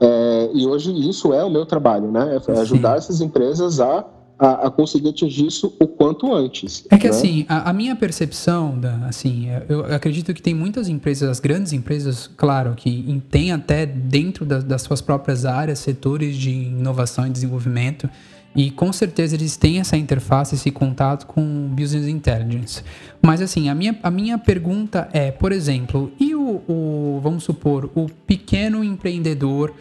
É, 0.00 0.50
e 0.54 0.64
hoje 0.64 0.92
isso 1.08 1.34
é 1.34 1.44
o 1.44 1.50
meu 1.50 1.66
trabalho, 1.66 2.10
né? 2.10 2.40
É 2.48 2.60
ajudar 2.60 2.92
Sim. 2.92 2.96
essas 2.96 3.20
empresas 3.20 3.80
a, 3.80 4.06
a, 4.38 4.68
a, 4.68 4.70
conseguir 4.70 5.10
atingir 5.10 5.48
isso 5.48 5.74
o 5.78 5.88
quanto 5.88 6.32
antes. 6.32 6.86
É 6.88 6.96
que 6.96 7.04
né? 7.04 7.10
assim, 7.10 7.44
a, 7.48 7.68
a, 7.68 7.72
minha 7.72 7.94
percepção, 7.96 8.78
da, 8.78 8.94
assim, 9.08 9.48
eu 9.68 9.84
acredito 9.92 10.32
que 10.32 10.40
tem 10.40 10.54
muitas 10.54 10.88
empresas, 10.88 11.28
as 11.28 11.40
grandes 11.40 11.72
empresas, 11.72 12.30
claro, 12.34 12.74
que 12.74 13.22
têm 13.28 13.52
até 13.52 13.84
dentro 13.84 14.46
da, 14.46 14.60
das 14.60 14.82
suas 14.82 15.02
próprias 15.02 15.44
áreas, 15.44 15.80
setores 15.80 16.36
de 16.36 16.50
inovação 16.50 17.26
e 17.26 17.30
desenvolvimento, 17.30 18.08
e 18.54 18.70
com 18.70 18.92
certeza 18.92 19.36
eles 19.36 19.56
têm 19.56 19.78
essa 19.78 19.96
interface, 19.96 20.54
esse 20.54 20.70
contato 20.70 21.26
com 21.26 21.68
Business 21.68 22.08
Intelligence. 22.08 22.82
Mas 23.22 23.40
assim, 23.40 23.68
a 23.68 23.74
minha, 23.74 23.98
a 24.02 24.10
minha 24.10 24.38
pergunta 24.38 25.08
é, 25.12 25.30
por 25.30 25.52
exemplo, 25.52 26.12
e 26.18 26.34
o, 26.34 26.62
o 26.68 27.20
vamos 27.22 27.44
supor, 27.44 27.90
o 27.94 28.08
pequeno 28.26 28.82
empreendedor, 28.82 29.72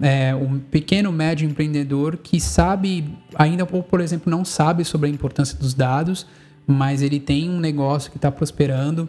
é, 0.00 0.32
pequeno 0.70 1.10
médio 1.10 1.48
empreendedor 1.48 2.18
que 2.18 2.38
sabe, 2.38 3.04
ainda 3.34 3.66
ou 3.70 3.82
por 3.82 4.00
exemplo, 4.00 4.30
não 4.30 4.44
sabe 4.44 4.84
sobre 4.84 5.08
a 5.08 5.12
importância 5.12 5.56
dos 5.58 5.72
dados, 5.72 6.26
mas 6.66 7.00
ele 7.00 7.18
tem 7.18 7.48
um 7.48 7.58
negócio 7.58 8.10
que 8.10 8.18
está 8.18 8.30
prosperando, 8.30 9.08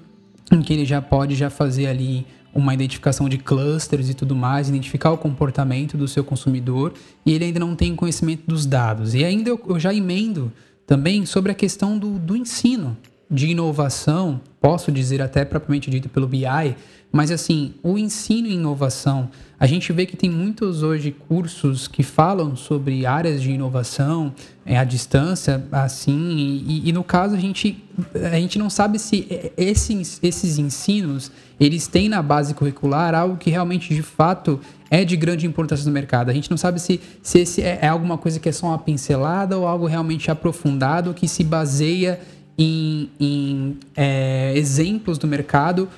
em 0.49 0.61
que 0.61 0.73
ele 0.73 0.85
já 0.85 1.01
pode 1.01 1.35
já 1.35 1.49
fazer 1.49 1.87
ali 1.87 2.25
uma 2.53 2.73
identificação 2.73 3.29
de 3.29 3.37
clusters 3.37 4.09
e 4.09 4.13
tudo 4.13 4.35
mais, 4.35 4.69
identificar 4.69 5.11
o 5.11 5.17
comportamento 5.17 5.97
do 5.97 6.07
seu 6.07 6.23
consumidor 6.23 6.93
e 7.25 7.33
ele 7.33 7.45
ainda 7.45 7.59
não 7.59 7.75
tem 7.75 7.95
conhecimento 7.95 8.43
dos 8.47 8.65
dados. 8.65 9.13
E 9.13 9.23
ainda 9.23 9.49
eu, 9.49 9.61
eu 9.67 9.79
já 9.79 9.93
emendo 9.93 10.51
também 10.85 11.25
sobre 11.25 11.51
a 11.51 11.55
questão 11.55 11.97
do, 11.97 12.17
do 12.17 12.35
ensino 12.35 12.97
de 13.29 13.47
inovação, 13.47 14.41
posso 14.59 14.91
dizer 14.91 15.21
até 15.21 15.45
propriamente 15.45 15.91
dito 15.91 16.09
pelo 16.09 16.27
BI, 16.27 16.75
mas 17.11 17.31
assim, 17.31 17.73
o 17.81 17.97
ensino 17.97 18.47
e 18.47 18.53
inovação, 18.53 19.29
a 19.59 19.65
gente 19.65 19.91
vê 19.91 20.05
que 20.05 20.15
tem 20.15 20.29
muitos 20.29 20.83
hoje 20.83 21.11
cursos 21.11 21.87
que 21.87 22.03
falam 22.03 22.55
sobre 22.55 23.05
áreas 23.05 23.41
de 23.41 23.51
inovação 23.51 24.33
é, 24.65 24.77
à 24.77 24.83
distância, 24.83 25.65
assim, 25.71 26.63
e, 26.65 26.87
e, 26.87 26.93
no 26.93 27.03
caso 27.03 27.35
a 27.35 27.39
gente, 27.39 27.83
a 28.31 28.39
gente 28.39 28.59
não 28.59 28.69
sabe 28.69 28.99
se 28.99 29.27
esses, 29.57 30.19
esses 30.21 30.59
ensinos 30.59 31.31
eles 31.59 31.87
têm 31.87 32.07
na 32.07 32.21
base 32.21 32.53
curricular 32.53 33.13
algo 33.13 33.35
que 33.37 33.49
realmente 33.49 33.93
de 33.93 34.03
fato 34.03 34.59
é 34.89 35.03
de 35.03 35.17
grande 35.17 35.45
importância 35.45 35.85
no 35.85 35.91
mercado. 35.91 36.29
A 36.29 36.33
gente 36.33 36.49
não 36.49 36.57
sabe 36.57 36.79
se, 36.79 37.01
se 37.21 37.39
esse 37.39 37.61
é, 37.61 37.79
é 37.81 37.87
alguma 37.87 38.17
coisa 38.17 38.39
que 38.39 38.47
é 38.47 38.51
só 38.51 38.67
uma 38.67 38.79
pincelada 38.79 39.57
ou 39.57 39.67
algo 39.67 39.87
realmente 39.87 40.31
aprofundado 40.31 41.13
que 41.13 41.27
se 41.27 41.43
baseia 41.43 42.19
em, 42.57 43.09
em 43.19 43.77
é, 43.95 44.53
exemplos 44.55 45.17
do 45.17 45.27
mercado 45.27 45.89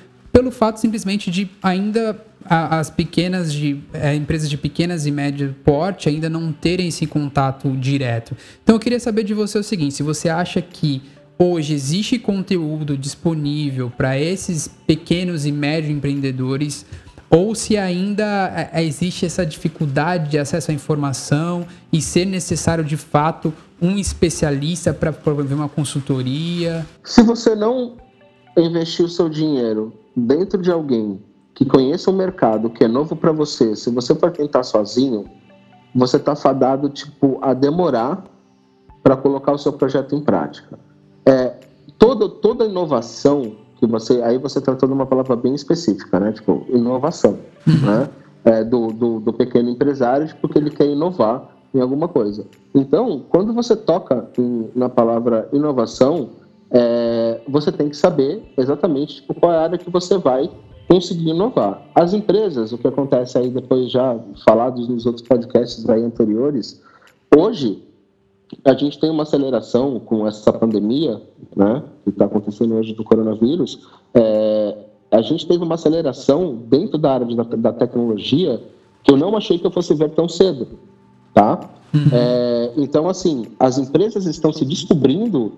pelo 0.42 0.50
fato 0.50 0.80
simplesmente 0.80 1.30
de 1.30 1.48
ainda 1.62 2.20
as 2.44 2.90
pequenas 2.90 3.52
de 3.52 3.80
é, 3.92 4.12
empresas 4.16 4.50
de 4.50 4.58
pequenas 4.58 5.06
e 5.06 5.12
médio 5.12 5.54
porte 5.64 6.08
ainda 6.08 6.28
não 6.28 6.52
terem 6.52 6.88
esse 6.88 7.06
contato 7.06 7.70
direto. 7.76 8.36
Então 8.64 8.74
eu 8.74 8.80
queria 8.80 8.98
saber 8.98 9.22
de 9.22 9.32
você 9.32 9.56
o 9.56 9.62
seguinte: 9.62 9.94
se 9.94 10.02
você 10.02 10.28
acha 10.28 10.60
que 10.60 11.00
hoje 11.38 11.72
existe 11.72 12.18
conteúdo 12.18 12.98
disponível 12.98 13.88
para 13.96 14.18
esses 14.18 14.66
pequenos 14.66 15.46
e 15.46 15.52
médios 15.52 15.92
empreendedores 15.92 16.84
ou 17.30 17.54
se 17.54 17.78
ainda 17.78 18.52
é, 18.56 18.80
é, 18.80 18.84
existe 18.84 19.24
essa 19.24 19.46
dificuldade 19.46 20.28
de 20.28 20.38
acesso 20.38 20.72
à 20.72 20.74
informação 20.74 21.64
e 21.92 22.02
ser 22.02 22.24
necessário 22.24 22.82
de 22.82 22.96
fato 22.96 23.54
um 23.80 23.96
especialista 23.96 24.92
para 24.92 25.12
promover 25.12 25.56
uma 25.56 25.68
consultoria? 25.68 26.84
Se 27.04 27.22
você 27.22 27.54
não 27.54 27.96
investir 28.56 29.06
o 29.06 29.08
seu 29.08 29.28
dinheiro 29.28 30.01
dentro 30.16 30.60
de 30.60 30.70
alguém 30.70 31.20
que 31.54 31.64
conheça 31.64 32.10
o 32.10 32.14
mercado, 32.14 32.70
que 32.70 32.84
é 32.84 32.88
novo 32.88 33.14
para 33.14 33.32
você, 33.32 33.76
se 33.76 33.90
você 33.90 34.14
for 34.14 34.30
tentar 34.30 34.62
sozinho, 34.62 35.26
você 35.94 36.16
está 36.16 36.34
fadado 36.34 36.88
tipo 36.88 37.38
a 37.42 37.52
demorar 37.52 38.24
para 39.02 39.16
colocar 39.16 39.52
o 39.52 39.58
seu 39.58 39.72
projeto 39.72 40.14
em 40.14 40.20
prática. 40.22 40.78
É, 41.26 41.54
toda 41.98 42.28
toda 42.28 42.64
inovação 42.64 43.56
que 43.78 43.86
você 43.86 44.22
aí 44.22 44.38
você 44.38 44.60
tratou 44.60 44.88
de 44.88 44.94
uma 44.94 45.06
palavra 45.06 45.36
bem 45.36 45.54
específica, 45.54 46.18
né? 46.20 46.32
Tipo 46.32 46.64
inovação, 46.68 47.38
uhum. 47.66 47.86
né? 47.86 48.08
É, 48.44 48.64
do, 48.64 48.88
do, 48.88 49.20
do, 49.20 49.32
pequeno 49.32 49.70
empresário, 49.70 50.26
porque 50.40 50.58
tipo, 50.58 50.58
ele 50.58 50.70
quer 50.70 50.86
inovar 50.86 51.48
em 51.72 51.80
alguma 51.80 52.08
coisa. 52.08 52.44
Então, 52.74 53.24
quando 53.28 53.52
você 53.52 53.76
toca 53.76 54.28
em, 54.36 54.68
na 54.74 54.88
palavra 54.88 55.48
inovação, 55.52 56.30
é, 56.72 57.40
você 57.48 57.70
tem 57.70 57.88
que 57.88 57.96
saber 57.96 58.42
exatamente 58.56 59.16
tipo, 59.16 59.34
qual 59.34 59.52
é 59.52 59.56
a 59.56 59.62
área 59.62 59.78
que 59.78 59.90
você 59.90 60.16
vai 60.16 60.50
conseguir 60.88 61.30
inovar. 61.30 61.82
As 61.94 62.12
empresas, 62.12 62.72
o 62.72 62.78
que 62.78 62.86
acontece 62.86 63.38
aí 63.38 63.48
depois 63.48 63.90
já 63.90 64.18
falados 64.44 64.88
nos 64.88 65.06
outros 65.06 65.26
podcasts 65.26 65.88
aí 65.88 66.02
anteriores, 66.02 66.82
hoje 67.34 67.82
a 68.64 68.74
gente 68.74 68.98
tem 68.98 69.10
uma 69.10 69.22
aceleração 69.22 69.98
com 70.00 70.26
essa 70.26 70.52
pandemia, 70.52 71.20
né, 71.56 71.82
que 72.04 72.10
está 72.10 72.26
acontecendo 72.26 72.74
hoje 72.74 72.92
do 72.94 73.02
coronavírus. 73.02 73.88
É, 74.12 74.76
a 75.10 75.22
gente 75.22 75.46
teve 75.46 75.64
uma 75.64 75.74
aceleração 75.74 76.56
dentro 76.68 76.98
da 76.98 77.12
área 77.12 77.26
de, 77.26 77.36
da, 77.36 77.42
da, 77.42 77.72
tecnologia 77.72 78.62
que 79.02 79.10
eu 79.10 79.16
não 79.16 79.36
achei 79.36 79.58
que 79.58 79.66
eu 79.66 79.70
fosse 79.70 79.94
ver 79.94 80.10
tão 80.10 80.28
cedo, 80.28 80.68
tá? 81.34 81.60
Uhum. 81.94 82.08
É, 82.12 82.72
então, 82.76 83.08
assim, 83.08 83.46
as 83.58 83.78
empresas 83.78 84.26
estão 84.26 84.52
se 84.52 84.64
descobrindo 84.64 85.52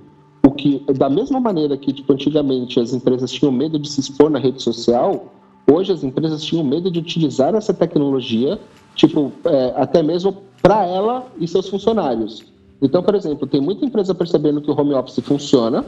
o 0.44 0.50
que, 0.50 0.85
da 0.92 1.09
mesma 1.09 1.40
maneira 1.40 1.76
que, 1.76 1.92
tipo, 1.92 2.12
antigamente 2.12 2.78
as 2.78 2.92
empresas 2.92 3.33
tinham 3.33 3.50
medo 3.50 3.78
de 3.78 3.88
se 3.88 4.00
expor 4.00 4.30
na 4.30 4.38
rede 4.38 4.62
social, 4.62 5.33
hoje 5.70 5.90
as 5.90 6.04
empresas 6.04 6.42
tinham 6.42 6.62
medo 6.62 6.90
de 6.90 6.98
utilizar 6.98 7.54
essa 7.54 7.72
tecnologia, 7.72 8.61
tipo, 8.94 9.33
é, 9.46 9.72
até 9.74 10.02
mesmo 10.02 10.37
para 10.61 10.85
ela 10.87 11.26
e 11.40 11.48
seus 11.48 11.68
funcionários. 11.68 12.44
Então, 12.83 13.02
por 13.02 13.14
exemplo, 13.14 13.46
tem 13.46 13.61
muita 13.61 13.87
empresa 13.87 14.14
percebendo 14.14 14.61
que 14.61 14.70
o 14.70 14.78
home 14.78 14.92
office 14.92 15.24
funciona, 15.24 15.83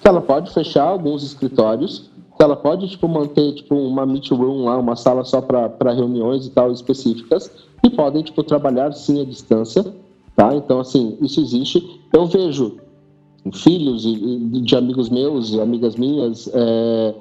que 0.00 0.08
ela 0.08 0.22
pode 0.22 0.50
fechar 0.54 0.84
alguns 0.84 1.22
escritórios, 1.22 2.10
que 2.36 2.42
ela 2.42 2.56
pode 2.56 2.88
tipo 2.88 3.06
manter 3.06 3.52
tipo 3.52 3.74
uma 3.74 4.06
meet 4.06 4.30
room 4.30 4.64
lá, 4.64 4.78
uma 4.78 4.96
sala 4.96 5.24
só 5.24 5.42
para 5.42 5.92
reuniões 5.92 6.46
e 6.46 6.50
tal 6.50 6.72
específicas, 6.72 7.50
e 7.84 7.90
podem 7.90 8.22
tipo 8.22 8.42
trabalhar 8.42 8.92
sim 8.92 9.20
à 9.20 9.24
distância, 9.26 9.84
tá? 10.34 10.54
Então 10.54 10.80
assim 10.80 11.18
isso 11.20 11.38
existe. 11.38 12.00
Eu 12.10 12.24
vejo 12.24 12.78
filhos 13.52 14.02
de 14.02 14.76
amigos 14.76 15.08
meus 15.08 15.52
e 15.52 15.60
amigas 15.60 15.96
minhas 15.96 16.50
é, 16.52 17.14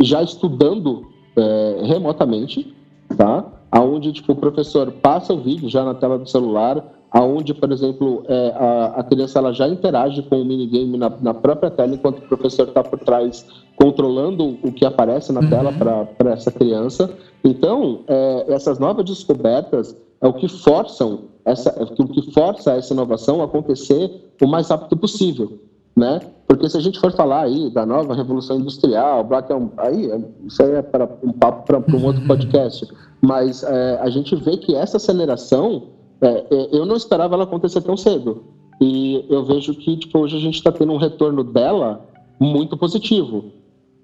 já 0.00 0.22
estudando 0.22 1.06
é, 1.36 1.82
remotamente, 1.84 2.74
tá? 3.16 3.44
Aonde 3.70 4.12
tipo 4.12 4.32
o 4.32 4.36
professor 4.36 4.92
passa 4.92 5.32
o 5.32 5.40
vídeo 5.40 5.68
já 5.68 5.84
na 5.84 5.94
tela 5.94 6.18
do 6.18 6.28
celular 6.28 6.94
aonde, 7.14 7.54
por 7.54 7.70
exemplo, 7.70 8.24
é, 8.26 8.52
a, 8.56 8.86
a, 8.96 9.04
criança 9.04 9.38
ela 9.38 9.52
já 9.52 9.68
interage 9.68 10.20
com 10.22 10.42
o 10.42 10.44
minigame 10.44 10.98
na, 10.98 11.08
na 11.08 11.32
própria 11.32 11.70
tela, 11.70 11.94
enquanto 11.94 12.18
o 12.18 12.22
professor 12.22 12.66
está 12.66 12.82
por 12.82 12.98
trás 12.98 13.46
controlando 13.76 14.58
o 14.64 14.72
que 14.72 14.84
aparece 14.84 15.32
na 15.32 15.38
uhum. 15.38 15.48
tela 15.48 15.72
para 15.72 16.32
essa 16.32 16.50
criança. 16.50 17.08
Então, 17.44 18.00
é, 18.08 18.46
essas 18.48 18.80
novas 18.80 19.04
descobertas 19.04 19.96
é 20.20 20.26
o 20.26 20.32
que 20.32 20.48
forçam 20.48 21.20
essa, 21.44 21.70
o 21.82 22.08
que 22.08 22.32
força 22.32 22.72
essa 22.72 22.94
inovação 22.94 23.40
a 23.40 23.44
acontecer 23.44 24.32
o 24.42 24.46
mais 24.46 24.68
rápido 24.68 24.96
possível, 24.96 25.58
né? 25.94 26.20
Porque 26.46 26.68
se 26.68 26.76
a 26.76 26.80
gente 26.80 26.98
for 26.98 27.12
falar 27.12 27.42
aí 27.42 27.70
da 27.70 27.84
nova 27.84 28.14
revolução 28.14 28.58
industrial, 28.58 29.24
Black 29.24 29.50
é 29.50 29.54
um, 29.54 29.70
aí 29.76 30.10
isso 30.46 30.62
aí 30.62 30.72
é 30.72 30.82
para 30.82 31.08
um 31.22 31.32
papo 31.32 31.64
para 31.64 31.78
um 31.78 32.04
outro 32.04 32.22
uhum. 32.22 32.28
podcast, 32.28 32.86
mas 33.20 33.62
é, 33.62 33.98
a 34.00 34.08
gente 34.10 34.34
vê 34.36 34.56
que 34.56 34.74
essa 34.74 34.96
aceleração 34.96 35.88
é, 36.20 36.46
é, 36.50 36.68
eu 36.72 36.86
não 36.86 36.96
esperava 36.96 37.34
ela 37.34 37.44
acontecer 37.44 37.80
tão 37.82 37.96
cedo. 37.96 38.44
E 38.80 39.24
eu 39.28 39.44
vejo 39.44 39.74
que 39.74 39.96
tipo, 39.96 40.18
hoje 40.18 40.36
a 40.36 40.40
gente 40.40 40.56
está 40.56 40.72
tendo 40.72 40.92
um 40.92 40.96
retorno 40.96 41.44
dela 41.44 42.08
muito 42.40 42.76
positivo. 42.76 43.52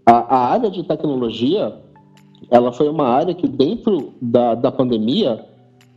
A, 0.06 0.36
a, 0.36 0.48
área 0.52 0.70
de 0.70 0.82
tecnologia, 0.82 1.74
ela 2.50 2.72
foi 2.72 2.88
uma 2.88 3.08
área 3.08 3.34
que 3.34 3.46
dentro 3.48 4.12
da, 4.20 4.54
da 4.54 4.72
pandemia, 4.72 5.44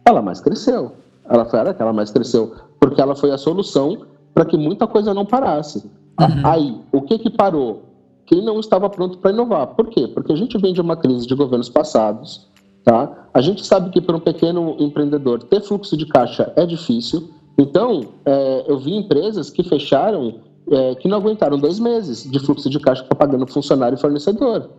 ela 0.05 0.21
mais 0.21 0.41
cresceu. 0.41 0.91
Ela 1.29 1.45
foi 1.45 1.59
a 1.59 1.61
área 1.61 1.73
que 1.73 1.81
ela 1.81 1.93
mais 1.93 2.11
cresceu, 2.11 2.53
porque 2.79 3.01
ela 3.01 3.15
foi 3.15 3.31
a 3.31 3.37
solução 3.37 4.05
para 4.33 4.45
que 4.45 4.57
muita 4.57 4.87
coisa 4.87 5.13
não 5.13 5.25
parasse. 5.25 5.79
Uhum. 6.19 6.41
Aí, 6.43 6.81
o 6.91 7.01
que 7.01 7.17
que 7.19 7.29
parou? 7.29 7.83
Quem 8.25 8.43
não 8.43 8.59
estava 8.59 8.89
pronto 8.89 9.17
para 9.17 9.31
inovar. 9.31 9.67
Por 9.67 9.87
quê? 9.87 10.07
Porque 10.07 10.31
a 10.31 10.35
gente 10.35 10.57
vem 10.57 10.73
de 10.73 10.81
uma 10.81 10.95
crise 10.95 11.27
de 11.27 11.35
governos 11.35 11.69
passados, 11.69 12.49
Tá? 12.83 13.27
A 13.33 13.39
gente 13.39 13.65
sabe 13.65 13.89
que 13.91 14.01
para 14.01 14.17
um 14.17 14.19
pequeno 14.19 14.75
empreendedor 14.77 15.41
ter 15.43 15.61
fluxo 15.61 15.95
de 15.95 16.05
caixa 16.05 16.51
é 16.55 16.65
difícil. 16.65 17.29
Então, 17.57 18.09
é, 18.25 18.65
eu 18.67 18.77
vi 18.77 18.93
empresas 18.93 19.49
que 19.49 19.63
fecharam, 19.63 20.35
é, 20.69 20.95
que 20.95 21.07
não 21.07 21.17
aguentaram 21.17 21.57
dois 21.57 21.79
meses 21.79 22.29
de 22.29 22.39
fluxo 22.39 22.69
de 22.69 22.79
caixa 22.79 23.03
para 23.05 23.15
pagando 23.17 23.47
funcionário 23.47 23.95
e 23.95 24.01
fornecedor. 24.01 24.69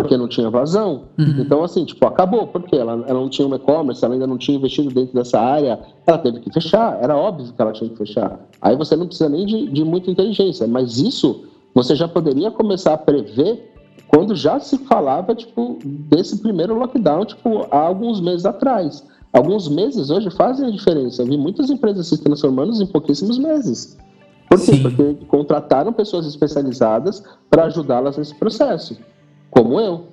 Porque 0.00 0.16
não 0.16 0.28
tinha 0.28 0.48
vazão. 0.50 1.04
Uhum. 1.18 1.40
Então, 1.40 1.64
assim, 1.64 1.84
tipo, 1.84 2.06
acabou. 2.06 2.46
Porque 2.46 2.76
ela, 2.76 3.04
ela 3.06 3.20
não 3.20 3.28
tinha 3.28 3.46
um 3.46 3.54
e-commerce, 3.54 4.04
ela 4.04 4.14
ainda 4.14 4.26
não 4.26 4.38
tinha 4.38 4.56
investido 4.56 4.90
dentro 4.90 5.14
dessa 5.14 5.40
área, 5.40 5.80
ela 6.06 6.18
teve 6.18 6.40
que 6.40 6.52
fechar. 6.52 6.98
Era 7.02 7.16
óbvio 7.16 7.52
que 7.52 7.60
ela 7.60 7.72
tinha 7.72 7.90
que 7.90 7.96
fechar. 7.96 8.38
Aí 8.62 8.76
você 8.76 8.94
não 8.94 9.06
precisa 9.06 9.28
nem 9.28 9.44
de, 9.44 9.68
de 9.68 9.84
muita 9.84 10.10
inteligência. 10.10 10.66
Mas 10.66 10.98
isso 10.98 11.44
você 11.74 11.94
já 11.94 12.06
poderia 12.06 12.50
começar 12.50 12.94
a 12.94 12.98
prever 12.98 13.72
quando 14.08 14.34
já 14.34 14.58
se 14.58 14.78
falava 14.78 15.34
tipo 15.34 15.78
desse 15.84 16.40
primeiro 16.40 16.78
lockdown 16.78 17.24
tipo 17.24 17.66
há 17.70 17.78
alguns 17.78 18.20
meses 18.20 18.46
atrás. 18.46 19.06
Alguns 19.32 19.68
meses 19.68 20.10
hoje 20.10 20.30
fazem 20.30 20.68
a 20.68 20.70
diferença. 20.70 21.22
Eu 21.22 21.26
vi 21.26 21.36
muitas 21.36 21.70
empresas 21.70 22.06
se 22.06 22.18
transformando 22.18 22.82
em 22.82 22.86
pouquíssimos 22.86 23.38
meses. 23.38 23.96
Por 24.48 24.58
quê? 24.58 24.72
Sim. 24.72 24.82
Porque 24.82 25.14
contrataram 25.26 25.92
pessoas 25.92 26.26
especializadas 26.26 27.22
para 27.50 27.64
ajudá-las 27.64 28.16
nesse 28.16 28.34
processo, 28.34 28.96
como 29.50 29.80
eu. 29.80 30.04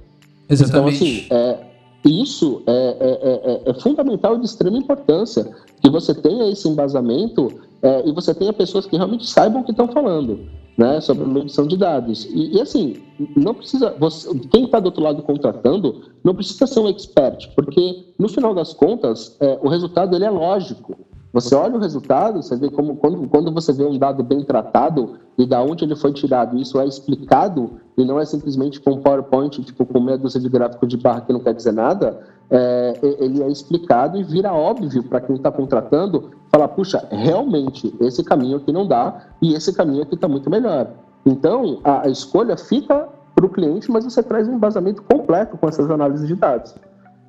Exatamente. 0.49 1.03
Então, 1.03 1.07
assim, 1.07 1.27
é, 1.31 1.65
isso 2.05 2.61
é, 2.67 2.71
é, 2.71 3.65
é, 3.67 3.71
é, 3.71 3.73
fundamental 3.75 4.35
e 4.35 4.39
de 4.39 4.45
extrema 4.45 4.77
importância 4.77 5.49
que 5.81 5.89
você 5.89 6.13
tenha 6.13 6.49
esse 6.49 6.67
embasamento 6.67 7.51
é, 7.81 8.07
e 8.07 8.11
você 8.11 8.33
tenha 8.33 8.53
pessoas 8.53 8.85
que 8.85 8.95
realmente 8.95 9.27
saibam 9.27 9.61
o 9.61 9.63
que 9.63 9.71
estão 9.71 9.87
falando 9.87 10.39
né, 10.77 10.99
sobre 11.01 11.23
a 11.23 11.27
medição 11.27 11.65
de 11.65 11.77
dados. 11.77 12.25
E, 12.25 12.55
e 12.55 12.61
assim, 12.61 12.97
não 13.35 13.53
precisa, 13.53 13.95
você, 13.99 14.37
quem 14.51 14.65
está 14.65 14.79
do 14.79 14.87
outro 14.87 15.03
lado 15.03 15.23
contratando 15.23 16.03
não 16.23 16.35
precisa 16.35 16.67
ser 16.67 16.79
um 16.79 16.89
expert, 16.89 17.49
porque 17.55 18.05
no 18.19 18.27
final 18.27 18.53
das 18.53 18.73
contas 18.73 19.35
é, 19.39 19.57
o 19.61 19.69
resultado 19.69 20.15
ele 20.15 20.25
é 20.25 20.29
lógico. 20.29 20.95
Você 21.33 21.53
olha 21.53 21.75
o 21.75 21.79
resultado, 21.79 22.41
você 22.41 22.55
vê 22.55 22.69
como 22.69 22.95
quando, 22.95 23.27
quando 23.27 23.51
você 23.51 23.73
vê 23.73 23.83
um 23.83 23.97
dado 23.97 24.23
bem 24.23 24.43
tratado 24.43 25.17
e 25.37 25.45
da 25.45 25.61
onde 25.61 25.83
ele 25.83 25.95
foi 25.95 26.13
tirado, 26.13 26.57
isso 26.57 26.79
é 26.79 26.85
explicado 26.85 27.81
e 27.97 28.03
não 28.03 28.19
é 28.19 28.25
simplesmente 28.25 28.79
com 28.79 28.91
um 28.91 29.01
PowerPoint 29.01 29.61
tipo 29.63 29.85
com 29.85 29.99
meia 29.99 30.17
dúzia 30.17 30.39
de 30.39 30.49
gráfico 30.49 30.85
de 30.85 30.97
barra 30.97 31.21
que 31.21 31.33
não 31.33 31.39
quer 31.39 31.53
dizer 31.53 31.71
nada. 31.71 32.19
É, 32.49 32.99
ele 33.19 33.41
é 33.41 33.47
explicado 33.47 34.17
e 34.17 34.23
vira 34.23 34.53
óbvio 34.53 35.03
para 35.03 35.19
quem 35.19 35.35
está 35.35 35.51
contratando 35.51 36.31
falar, 36.51 36.67
puxa, 36.67 37.07
realmente 37.09 37.93
esse 37.99 38.23
caminho 38.23 38.57
aqui 38.57 38.71
não 38.71 38.87
dá 38.87 39.29
e 39.41 39.53
esse 39.53 39.73
caminho 39.73 40.03
aqui 40.03 40.15
está 40.15 40.27
muito 40.27 40.49
melhor. 40.49 40.89
Então 41.25 41.79
a, 41.83 42.05
a 42.05 42.09
escolha 42.09 42.55
fica 42.55 43.09
para 43.35 43.45
o 43.45 43.49
cliente, 43.49 43.91
mas 43.91 44.05
você 44.05 44.23
traz 44.23 44.47
um 44.47 44.55
embasamento 44.55 45.01
completo 45.01 45.57
com 45.57 45.67
essas 45.67 45.89
análises 45.89 46.27
de 46.27 46.35
dados. 46.35 46.73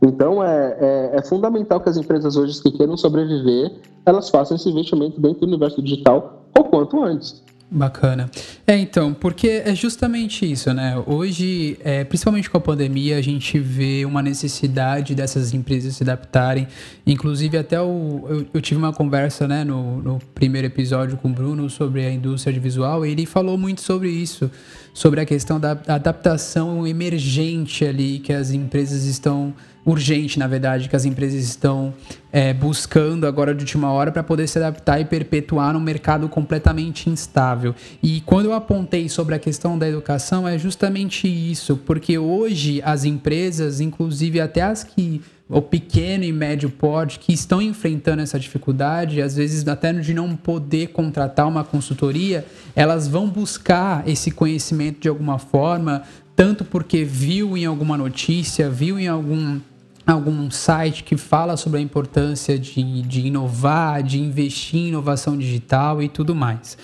Então, 0.01 0.45
é, 0.45 0.77
é, 0.79 1.11
é, 1.15 1.23
fundamental 1.23 1.81
que 1.81 1.89
as 1.89 1.97
empresas 1.97 2.37
hoje 2.37 2.63
que 2.63 2.71
queiram 2.71 2.97
sobreviver, 2.97 3.73
elas 4.05 4.29
façam 4.29 4.57
esse 4.57 4.69
investimento 4.69 5.21
dentro 5.21 5.41
do 5.41 5.47
universo 5.47 5.83
digital 5.83 6.45
o 6.57 6.65
quanto 6.65 7.03
antes. 7.03 7.43
Bacana. 7.69 8.31
É, 8.65 8.79
então, 8.79 9.13
porque 9.13 9.63
é 9.65 9.75
justamente 9.75 10.51
isso, 10.51 10.73
né? 10.73 11.03
Hoje, 11.05 11.77
é, 11.83 12.05
principalmente 12.05 12.49
com 12.49 12.57
a 12.57 12.61
pandemia, 12.61 13.19
a 13.19 13.21
gente 13.21 13.59
vê 13.59 14.05
uma 14.05 14.23
necessidade 14.23 15.17
dessas 15.17 15.53
empresas 15.53 15.97
se 15.97 16.05
adaptarem. 16.05 16.69
Inclusive, 17.05 17.59
até 17.59 17.81
o, 17.81 18.25
eu, 18.29 18.47
eu 18.55 18.61
tive 18.61 18.79
uma 18.79 18.93
conversa 18.93 19.49
né, 19.49 19.65
no, 19.65 20.01
no, 20.01 20.19
primeiro 20.33 20.69
episódio 20.69 21.17
com 21.17 21.29
o 21.29 21.33
Bruno 21.33 21.69
sobre 21.69 22.07
a 22.07 22.13
indústria 22.13 22.53
de 22.53 22.61
visual 22.61 23.05
e 23.05 23.11
ele 23.11 23.27
falou 23.27 23.59
muito 23.59 23.81
sobre 23.81 24.11
isso, 24.11 24.49
sobre 24.97 25.21
a 25.21 25.27
questão 25.27 25.61
da 25.61 25.73
adaptação 25.89 26.87
emergente 26.87 27.85
ali 27.85 28.19
que 28.19 28.33
as 28.33 28.51
empresas 28.51 29.05
estão 29.05 29.53
urgente, 29.85 30.39
na 30.39 30.47
verdade, 30.47 30.89
que 30.89 30.97
as 30.97 31.05
empresas 31.05 31.45
estão 31.45 31.93
é, 32.33 32.55
buscando 32.55 33.27
agora 33.27 33.55
de 33.55 33.61
última 33.61 33.93
hora 33.93 34.11
para 34.11 34.23
poder 34.23 34.47
se 34.49 34.59
adaptar 34.59 34.99
e 34.99 35.05
perpetuar 35.05 35.75
num 35.75 35.81
mercado 35.81 36.31
completamente 36.31 37.11
instável. 37.11 37.75
E 38.03 38.23
quando 38.23 38.47
eu 38.47 38.55
apontei 38.55 39.07
sobre 39.11 39.35
a 39.35 39.39
questão 39.39 39.79
da 39.79 39.87
educação, 39.87 40.49
é 40.49 40.57
justamente 40.57 41.29
isso, 41.29 41.77
porque 41.77 42.17
hoje 42.17 42.81
as 42.83 43.05
empresas, 43.05 43.83
inclusive 43.83 44.41
até 44.41 44.63
as 44.63 44.83
que 44.83 45.21
o 45.49 45.63
pequeno 45.63 46.25
e 46.25 46.33
médio 46.33 46.69
porte 46.69 47.19
que 47.21 47.33
estão 47.33 47.63
enfrentando 47.63 48.21
essa 48.21 48.39
dificuldade, 48.39 49.23
às 49.23 49.37
vezes 49.37 49.67
até 49.69 49.93
de 49.93 50.13
não 50.13 50.35
poder 50.37 50.89
contratar 50.89 51.47
uma 51.47 51.63
consultoria, 51.63 52.45
elas 52.75 53.07
vão 53.07 53.29
buscar 53.29 54.07
esse 54.09 54.33
conhecimento 54.33 55.01
de 55.01 55.09
alguma 55.09 55.39
forma, 55.39 56.03
tanto 56.35 56.65
porque 56.65 57.05
viu 57.05 57.57
em 57.57 57.65
alguma 57.65 57.97
notícia, 57.97 58.69
viu 58.69 58.99
em 58.99 59.07
algum 59.09 59.61
algum 60.07 60.49
site 60.53 61.03
que 61.03 61.17
fala 61.17 61.57
sobre 61.57 61.81
a 61.81 61.83
importância 61.83 62.57
de, 62.57 63.03
de 63.03 63.27
inovar, 63.27 64.05
de 64.05 64.21
investir 64.21 64.79
em 64.79 64.89
inovação 64.89 65.37
digital 65.37 66.01
e 66.01 66.09
tudo 66.09 66.33
mais. 66.33 66.79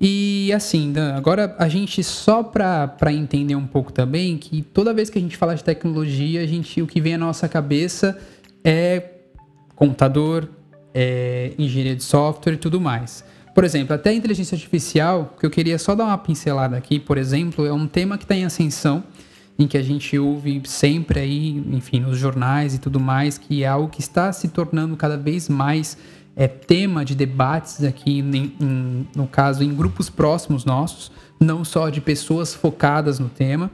E 0.00 0.52
assim, 0.52 0.92
Dan, 0.92 1.14
agora 1.14 1.54
a 1.58 1.68
gente 1.68 2.02
só 2.02 2.42
para 2.42 3.12
entender 3.12 3.54
um 3.54 3.66
pouco 3.66 3.92
também 3.92 4.36
que 4.36 4.62
toda 4.62 4.92
vez 4.92 5.08
que 5.08 5.18
a 5.18 5.20
gente 5.20 5.36
fala 5.36 5.54
de 5.54 5.62
tecnologia, 5.62 6.42
a 6.42 6.46
gente 6.46 6.82
o 6.82 6.86
que 6.86 7.00
vem 7.00 7.14
à 7.14 7.18
nossa 7.18 7.48
cabeça 7.48 8.18
é 8.62 9.10
computador, 9.74 10.48
é 10.92 11.52
engenharia 11.58 11.96
de 11.96 12.02
software 12.02 12.54
e 12.54 12.56
tudo 12.56 12.80
mais. 12.80 13.24
Por 13.54 13.62
exemplo, 13.62 13.94
até 13.94 14.10
a 14.10 14.12
inteligência 14.12 14.56
artificial, 14.56 15.36
que 15.38 15.46
eu 15.46 15.50
queria 15.50 15.78
só 15.78 15.94
dar 15.94 16.06
uma 16.06 16.18
pincelada 16.18 16.76
aqui, 16.76 16.98
por 16.98 17.16
exemplo, 17.16 17.64
é 17.64 17.72
um 17.72 17.86
tema 17.86 18.18
que 18.18 18.24
está 18.24 18.34
em 18.34 18.44
ascensão 18.44 19.04
em 19.56 19.68
que 19.68 19.78
a 19.78 19.82
gente 19.82 20.18
ouve 20.18 20.60
sempre 20.64 21.20
aí, 21.20 21.62
enfim, 21.70 22.00
nos 22.00 22.18
jornais 22.18 22.74
e 22.74 22.78
tudo 22.78 22.98
mais, 22.98 23.38
que 23.38 23.62
é 23.62 23.68
algo 23.68 23.88
que 23.88 24.00
está 24.00 24.32
se 24.32 24.48
tornando 24.48 24.96
cada 24.96 25.16
vez 25.16 25.48
mais 25.48 25.96
é, 26.36 26.48
tema 26.48 27.04
de 27.04 27.14
debates 27.14 27.82
aqui, 27.84 28.20
em, 28.20 28.54
em, 28.60 29.08
no 29.14 29.26
caso, 29.26 29.62
em 29.62 29.74
grupos 29.74 30.10
próximos 30.10 30.64
nossos, 30.64 31.10
não 31.38 31.64
só 31.64 31.88
de 31.88 32.00
pessoas 32.00 32.54
focadas 32.54 33.18
no 33.18 33.28
tema. 33.28 33.70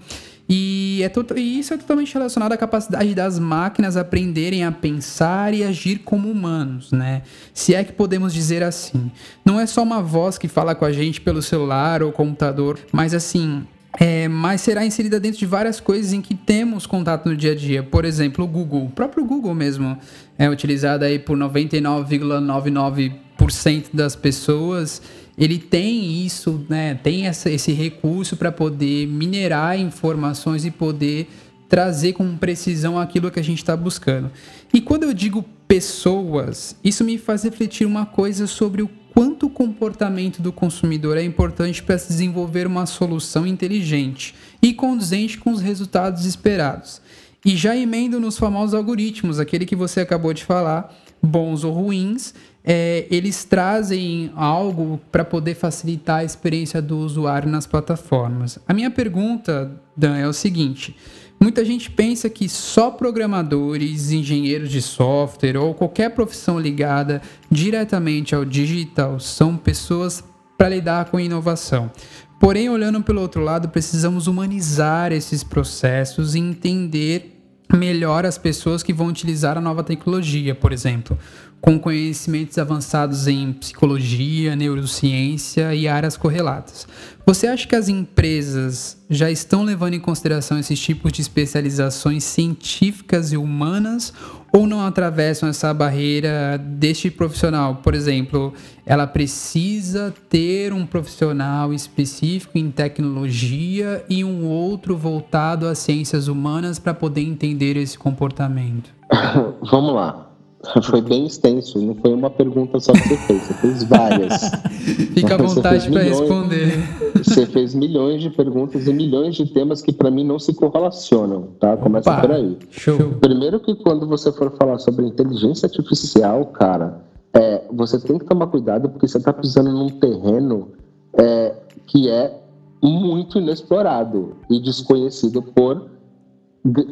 E, 0.52 1.00
é 1.04 1.38
e 1.38 1.60
isso 1.60 1.72
é 1.72 1.76
totalmente 1.76 2.12
relacionado 2.12 2.52
à 2.52 2.56
capacidade 2.56 3.14
das 3.14 3.38
máquinas 3.38 3.96
aprenderem 3.96 4.64
a 4.64 4.72
pensar 4.72 5.54
e 5.54 5.62
agir 5.62 6.00
como 6.00 6.28
humanos, 6.28 6.90
né? 6.90 7.22
Se 7.54 7.72
é 7.72 7.84
que 7.84 7.92
podemos 7.92 8.34
dizer 8.34 8.60
assim. 8.60 9.12
Não 9.44 9.60
é 9.60 9.66
só 9.66 9.80
uma 9.80 10.02
voz 10.02 10.36
que 10.36 10.48
fala 10.48 10.74
com 10.74 10.84
a 10.84 10.90
gente 10.90 11.20
pelo 11.20 11.40
celular 11.40 12.02
ou 12.02 12.10
computador, 12.10 12.80
mas 12.90 13.14
assim, 13.14 13.64
é, 13.98 14.28
mas 14.28 14.60
será 14.60 14.86
inserida 14.86 15.18
dentro 15.18 15.38
de 15.38 15.46
várias 15.46 15.80
coisas 15.80 16.12
em 16.12 16.20
que 16.20 16.34
temos 16.34 16.86
contato 16.86 17.26
no 17.28 17.36
dia 17.36 17.52
a 17.52 17.54
dia. 17.54 17.82
Por 17.82 18.04
exemplo, 18.04 18.44
o 18.44 18.48
Google, 18.48 18.84
o 18.86 18.90
próprio 18.90 19.24
Google 19.24 19.54
mesmo 19.54 19.98
é 20.38 20.48
utilizado 20.48 21.04
aí 21.04 21.18
por 21.18 21.36
99,99% 21.36 23.86
das 23.92 24.14
pessoas. 24.14 25.02
Ele 25.36 25.58
tem 25.58 26.24
isso, 26.24 26.64
né? 26.68 26.94
Tem 27.02 27.26
essa, 27.26 27.50
esse 27.50 27.72
recurso 27.72 28.36
para 28.36 28.52
poder 28.52 29.06
minerar 29.06 29.78
informações 29.78 30.64
e 30.64 30.70
poder 30.70 31.28
trazer 31.68 32.12
com 32.14 32.36
precisão 32.36 32.98
aquilo 32.98 33.30
que 33.30 33.40
a 33.40 33.44
gente 33.44 33.58
está 33.58 33.76
buscando. 33.76 34.30
E 34.72 34.80
quando 34.80 35.04
eu 35.04 35.14
digo 35.14 35.44
pessoas, 35.66 36.76
isso 36.82 37.04
me 37.04 37.16
faz 37.16 37.44
refletir 37.44 37.86
uma 37.86 38.04
coisa 38.04 38.46
sobre 38.46 38.82
o 38.82 38.90
quanto 39.14 39.46
o 39.46 39.50
comportamento 39.50 40.40
do 40.40 40.52
consumidor 40.52 41.16
é 41.16 41.22
importante 41.22 41.82
para 41.82 41.98
se 41.98 42.08
desenvolver 42.08 42.66
uma 42.66 42.86
solução 42.86 43.46
inteligente 43.46 44.34
e 44.62 44.72
conduzente 44.72 45.38
com 45.38 45.50
os 45.52 45.60
resultados 45.60 46.24
esperados. 46.24 47.00
E 47.44 47.56
já 47.56 47.74
emendo 47.74 48.20
nos 48.20 48.38
famosos 48.38 48.74
algoritmos, 48.74 49.38
aquele 49.38 49.64
que 49.64 49.76
você 49.76 50.00
acabou 50.00 50.34
de 50.34 50.44
falar, 50.44 50.94
bons 51.22 51.64
ou 51.64 51.72
ruins, 51.72 52.34
é, 52.62 53.06
eles 53.10 53.44
trazem 53.44 54.30
algo 54.36 55.00
para 55.10 55.24
poder 55.24 55.54
facilitar 55.54 56.18
a 56.18 56.24
experiência 56.24 56.82
do 56.82 56.98
usuário 56.98 57.50
nas 57.50 57.66
plataformas. 57.66 58.58
A 58.68 58.74
minha 58.74 58.90
pergunta, 58.90 59.72
Dan, 59.96 60.16
é 60.16 60.28
o 60.28 60.32
seguinte: 60.32 60.94
Muita 61.42 61.64
gente 61.64 61.90
pensa 61.90 62.28
que 62.28 62.50
só 62.50 62.90
programadores, 62.90 64.10
engenheiros 64.10 64.70
de 64.70 64.82
software 64.82 65.56
ou 65.56 65.72
qualquer 65.72 66.10
profissão 66.10 66.60
ligada 66.60 67.22
diretamente 67.50 68.34
ao 68.34 68.44
digital 68.44 69.18
são 69.18 69.56
pessoas 69.56 70.22
para 70.58 70.68
lidar 70.68 71.06
com 71.06 71.18
inovação. 71.18 71.90
Porém, 72.38 72.68
olhando 72.68 73.02
pelo 73.02 73.22
outro 73.22 73.42
lado, 73.42 73.70
precisamos 73.70 74.26
humanizar 74.26 75.12
esses 75.12 75.42
processos 75.42 76.34
e 76.34 76.38
entender 76.38 77.40
melhor 77.74 78.26
as 78.26 78.36
pessoas 78.36 78.82
que 78.82 78.92
vão 78.92 79.06
utilizar 79.06 79.56
a 79.56 79.60
nova 79.62 79.82
tecnologia, 79.82 80.54
por 80.54 80.72
exemplo, 80.72 81.16
com 81.60 81.78
conhecimentos 81.78 82.56
avançados 82.58 83.28
em 83.28 83.52
psicologia, 83.52 84.56
neurociência 84.56 85.74
e 85.74 85.86
áreas 85.86 86.16
correlatas. 86.16 86.86
Você 87.26 87.46
acha 87.46 87.68
que 87.68 87.76
as 87.76 87.88
empresas 87.88 88.96
já 89.08 89.30
estão 89.30 89.62
levando 89.62 89.94
em 89.94 90.00
consideração 90.00 90.58
esses 90.58 90.80
tipos 90.80 91.12
de 91.12 91.20
especializações 91.20 92.24
científicas 92.24 93.32
e 93.32 93.36
humanas 93.36 94.12
ou 94.52 94.66
não 94.66 94.84
atravessam 94.84 95.48
essa 95.48 95.72
barreira 95.72 96.58
deste 96.58 97.10
profissional? 97.10 97.76
Por 97.76 97.94
exemplo, 97.94 98.54
ela 98.86 99.06
precisa 99.06 100.14
ter 100.28 100.72
um 100.72 100.86
profissional 100.86 101.74
específico 101.74 102.56
em 102.56 102.70
tecnologia 102.70 104.04
e 104.08 104.24
um 104.24 104.46
outro 104.46 104.96
voltado 104.96 105.68
às 105.68 105.78
ciências 105.78 106.26
humanas 106.26 106.78
para 106.78 106.94
poder 106.94 107.20
entender 107.20 107.76
esse 107.76 107.98
comportamento? 107.98 108.90
Vamos 109.70 109.94
lá. 109.94 110.29
Foi 110.84 111.00
bem 111.00 111.26
extenso, 111.26 111.80
não 111.80 111.94
foi 111.94 112.12
uma 112.12 112.28
pergunta 112.28 112.78
só 112.80 112.92
que 112.92 112.98
você 112.98 113.16
fez, 113.16 113.42
você 113.42 113.54
fez 113.54 113.82
várias. 113.84 114.50
Fica 115.14 115.34
à 115.34 115.38
vontade 115.38 115.90
para 115.90 116.02
responder. 116.02 116.78
Você 117.16 117.46
fez 117.46 117.74
milhões 117.74 118.20
de 118.20 118.28
perguntas 118.28 118.86
e 118.86 118.92
milhões 118.92 119.34
de 119.36 119.46
temas 119.46 119.80
que 119.80 119.92
para 119.92 120.10
mim 120.10 120.22
não 120.22 120.38
se 120.38 120.52
correlacionam, 120.52 121.48
tá? 121.58 121.76
Começa 121.78 122.10
Opa, 122.10 122.20
por 122.20 122.32
aí. 122.32 122.58
Show. 122.70 122.98
Primeiro 123.20 123.58
que 123.60 123.74
quando 123.74 124.06
você 124.06 124.30
for 124.32 124.54
falar 124.58 124.78
sobre 124.78 125.06
inteligência 125.06 125.66
artificial, 125.66 126.44
cara, 126.46 127.00
é, 127.32 127.62
você 127.72 127.98
tem 127.98 128.18
que 128.18 128.26
tomar 128.26 128.46
cuidado 128.48 128.90
porque 128.90 129.08
você 129.08 129.16
está 129.16 129.32
pisando 129.32 129.72
num 129.72 129.88
terreno 129.88 130.68
é, 131.14 131.54
que 131.86 132.08
é 132.10 132.38
muito 132.82 133.38
inexplorado 133.38 134.36
e 134.50 134.60
desconhecido 134.60 135.42
por 135.42 135.86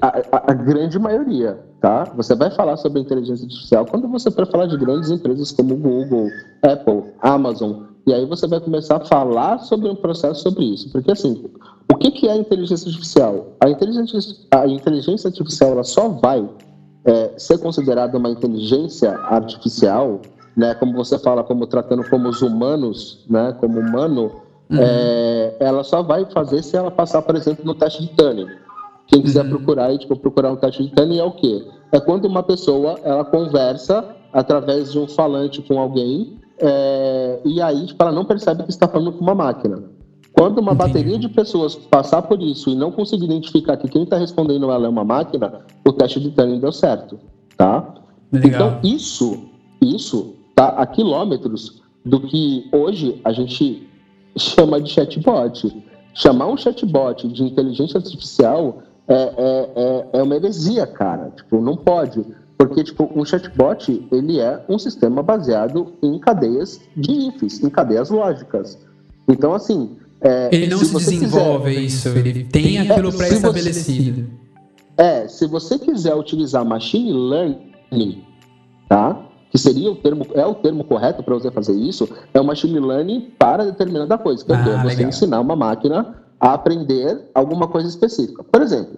a, 0.00 0.08
a, 0.36 0.50
a 0.50 0.54
grande 0.54 0.98
maioria 0.98 1.58
tá? 1.80 2.04
Você 2.16 2.34
vai 2.34 2.50
falar 2.50 2.76
sobre 2.76 3.00
inteligência 3.00 3.44
artificial 3.44 3.86
quando 3.86 4.08
você 4.08 4.30
for 4.30 4.46
falar 4.46 4.66
de 4.66 4.76
grandes 4.76 5.10
empresas 5.10 5.52
como 5.52 5.76
Google, 5.76 6.28
Apple, 6.62 7.12
Amazon, 7.20 7.84
e 8.06 8.12
aí 8.12 8.24
você 8.24 8.46
vai 8.46 8.60
começar 8.60 8.96
a 8.96 9.04
falar 9.04 9.58
sobre 9.58 9.88
um 9.88 9.94
processo 9.94 10.42
sobre 10.42 10.64
isso. 10.64 10.90
Porque, 10.90 11.10
assim, 11.10 11.44
o 11.92 11.96
que, 11.96 12.10
que 12.10 12.28
é 12.28 12.36
inteligência 12.36 12.88
artificial? 12.88 13.48
A 13.60 13.68
inteligência, 13.68 14.18
a 14.50 14.66
inteligência 14.66 15.28
artificial 15.28 15.72
ela 15.72 15.84
só 15.84 16.08
vai 16.08 16.48
é, 17.04 17.32
ser 17.36 17.58
considerada 17.58 18.16
uma 18.16 18.30
inteligência 18.30 19.12
artificial, 19.12 20.20
né, 20.56 20.74
como 20.74 20.94
você 20.94 21.18
fala, 21.18 21.44
como 21.44 21.66
tratando 21.66 22.08
como 22.08 22.28
os 22.28 22.42
humanos, 22.42 23.24
né, 23.28 23.54
como 23.60 23.78
humano, 23.78 24.32
uhum. 24.70 24.78
é, 24.80 25.56
ela 25.60 25.84
só 25.84 26.02
vai 26.02 26.24
fazer 26.24 26.62
se 26.62 26.76
ela 26.76 26.90
passar, 26.90 27.22
por 27.22 27.36
exemplo, 27.36 27.64
no 27.64 27.74
teste 27.74 28.02
de 28.02 28.08
Turing. 28.16 28.48
Quem 29.08 29.22
quiser 29.22 29.44
uhum. 29.44 29.50
procurar 29.50 29.96
tipo, 29.98 30.14
procurar 30.16 30.52
um 30.52 30.56
teste 30.56 30.84
de 30.84 30.90
Turing 30.90 31.18
é 31.18 31.24
o 31.24 31.32
quê? 31.32 31.66
É 31.90 31.98
quando 31.98 32.26
uma 32.26 32.42
pessoa 32.42 33.00
ela 33.02 33.24
conversa 33.24 34.14
através 34.32 34.92
de 34.92 34.98
um 34.98 35.08
falante 35.08 35.62
com 35.62 35.80
alguém 35.80 36.38
é, 36.60 37.40
e 37.44 37.60
aí 37.60 37.86
tipo, 37.86 38.02
ela 38.02 38.12
não 38.12 38.24
percebe 38.24 38.62
que 38.62 38.70
está 38.70 38.86
falando 38.86 39.12
com 39.12 39.24
uma 39.24 39.34
máquina. 39.34 39.82
Quando 40.32 40.58
uma 40.58 40.72
Entendi. 40.72 40.92
bateria 40.92 41.18
de 41.18 41.28
pessoas 41.30 41.74
passar 41.74 42.22
por 42.22 42.40
isso 42.40 42.70
e 42.70 42.76
não 42.76 42.92
conseguir 42.92 43.24
identificar 43.24 43.76
que 43.76 43.88
quem 43.88 44.04
está 44.04 44.18
respondendo 44.18 44.70
ela 44.70 44.86
é 44.86 44.88
uma 44.88 45.04
máquina, 45.04 45.62
o 45.84 45.92
teste 45.92 46.20
de 46.20 46.30
Turing 46.30 46.60
deu 46.60 46.70
certo, 46.70 47.18
tá? 47.56 47.94
Legal. 48.30 48.48
Então 48.50 48.80
isso, 48.82 49.48
isso 49.80 50.34
tá 50.54 50.68
a 50.68 50.86
quilômetros 50.86 51.82
do 52.04 52.20
que 52.20 52.68
hoje 52.72 53.20
a 53.24 53.32
gente 53.32 53.88
chama 54.36 54.80
de 54.80 54.90
chatbot. 54.90 55.84
Chamar 56.14 56.46
um 56.46 56.56
chatbot 56.56 57.26
de 57.28 57.42
inteligência 57.42 57.98
artificial 57.98 58.82
é, 59.08 59.14
é, 59.14 59.70
é, 59.76 60.18
é 60.20 60.22
uma 60.22 60.36
heresia, 60.36 60.86
cara. 60.86 61.32
Tipo, 61.36 61.60
não 61.60 61.76
pode. 61.76 62.24
Porque, 62.56 62.84
tipo, 62.84 63.10
um 63.14 63.24
chatbot, 63.24 64.08
ele 64.12 64.40
é 64.40 64.64
um 64.68 64.78
sistema 64.78 65.22
baseado 65.22 65.94
em 66.02 66.18
cadeias 66.18 66.80
de 66.96 67.28
ifs, 67.28 67.62
em 67.62 67.70
cadeias 67.70 68.10
lógicas. 68.10 68.78
Então, 69.28 69.54
assim... 69.54 69.96
É, 70.20 70.48
ele 70.52 70.66
não 70.66 70.78
se, 70.78 70.86
se 70.86 71.10
desenvolve 71.12 71.70
quiser, 71.70 71.80
isso, 71.80 72.08
ele 72.08 72.42
tem 72.42 72.78
aquilo 72.80 73.12
pré-estabelecido. 73.12 74.28
É, 74.96 75.28
se 75.28 75.46
você 75.46 75.78
quiser 75.78 76.12
utilizar 76.16 76.64
machine 76.64 77.12
learning, 77.12 78.24
tá? 78.88 79.16
Que 79.48 79.56
seria 79.56 79.88
o 79.92 79.94
termo, 79.94 80.26
é 80.34 80.44
o 80.44 80.56
termo 80.56 80.82
correto 80.82 81.22
para 81.22 81.34
você 81.34 81.52
fazer 81.52 81.72
isso, 81.72 82.08
é 82.34 82.40
o 82.40 82.44
machine 82.44 82.80
learning 82.80 83.30
para 83.38 83.64
determinada 83.64 84.18
coisa. 84.18 84.44
Que 84.44 84.52
ah, 84.52 84.56
é 84.58 84.82
você 84.82 84.86
legal. 84.88 85.08
ensinar 85.08 85.40
uma 85.40 85.54
máquina 85.54 86.16
a 86.40 86.54
aprender 86.54 87.30
alguma 87.32 87.68
coisa 87.68 87.88
específica. 87.88 88.42
Por 88.42 88.60
exemplo, 88.60 88.97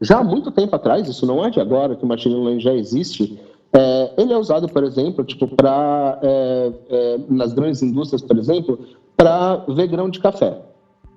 já 0.00 0.18
há 0.18 0.24
muito 0.24 0.50
tempo 0.50 0.74
atrás, 0.76 1.08
isso 1.08 1.26
não 1.26 1.44
é 1.44 1.50
de 1.50 1.60
agora 1.60 1.96
que 1.96 2.04
o 2.04 2.08
machine 2.08 2.34
learning 2.34 2.60
já 2.60 2.72
existe, 2.72 3.38
é, 3.72 4.12
ele 4.16 4.32
é 4.32 4.36
usado, 4.36 4.68
por 4.68 4.82
exemplo, 4.84 5.24
tipo, 5.24 5.46
para 5.48 6.18
é, 6.22 6.72
é, 6.88 7.20
nas 7.28 7.52
grandes 7.52 7.82
indústrias, 7.82 8.22
por 8.22 8.38
exemplo, 8.38 8.78
para 9.16 9.56
ver 9.68 9.88
grão 9.88 10.08
de 10.08 10.20
café. 10.20 10.60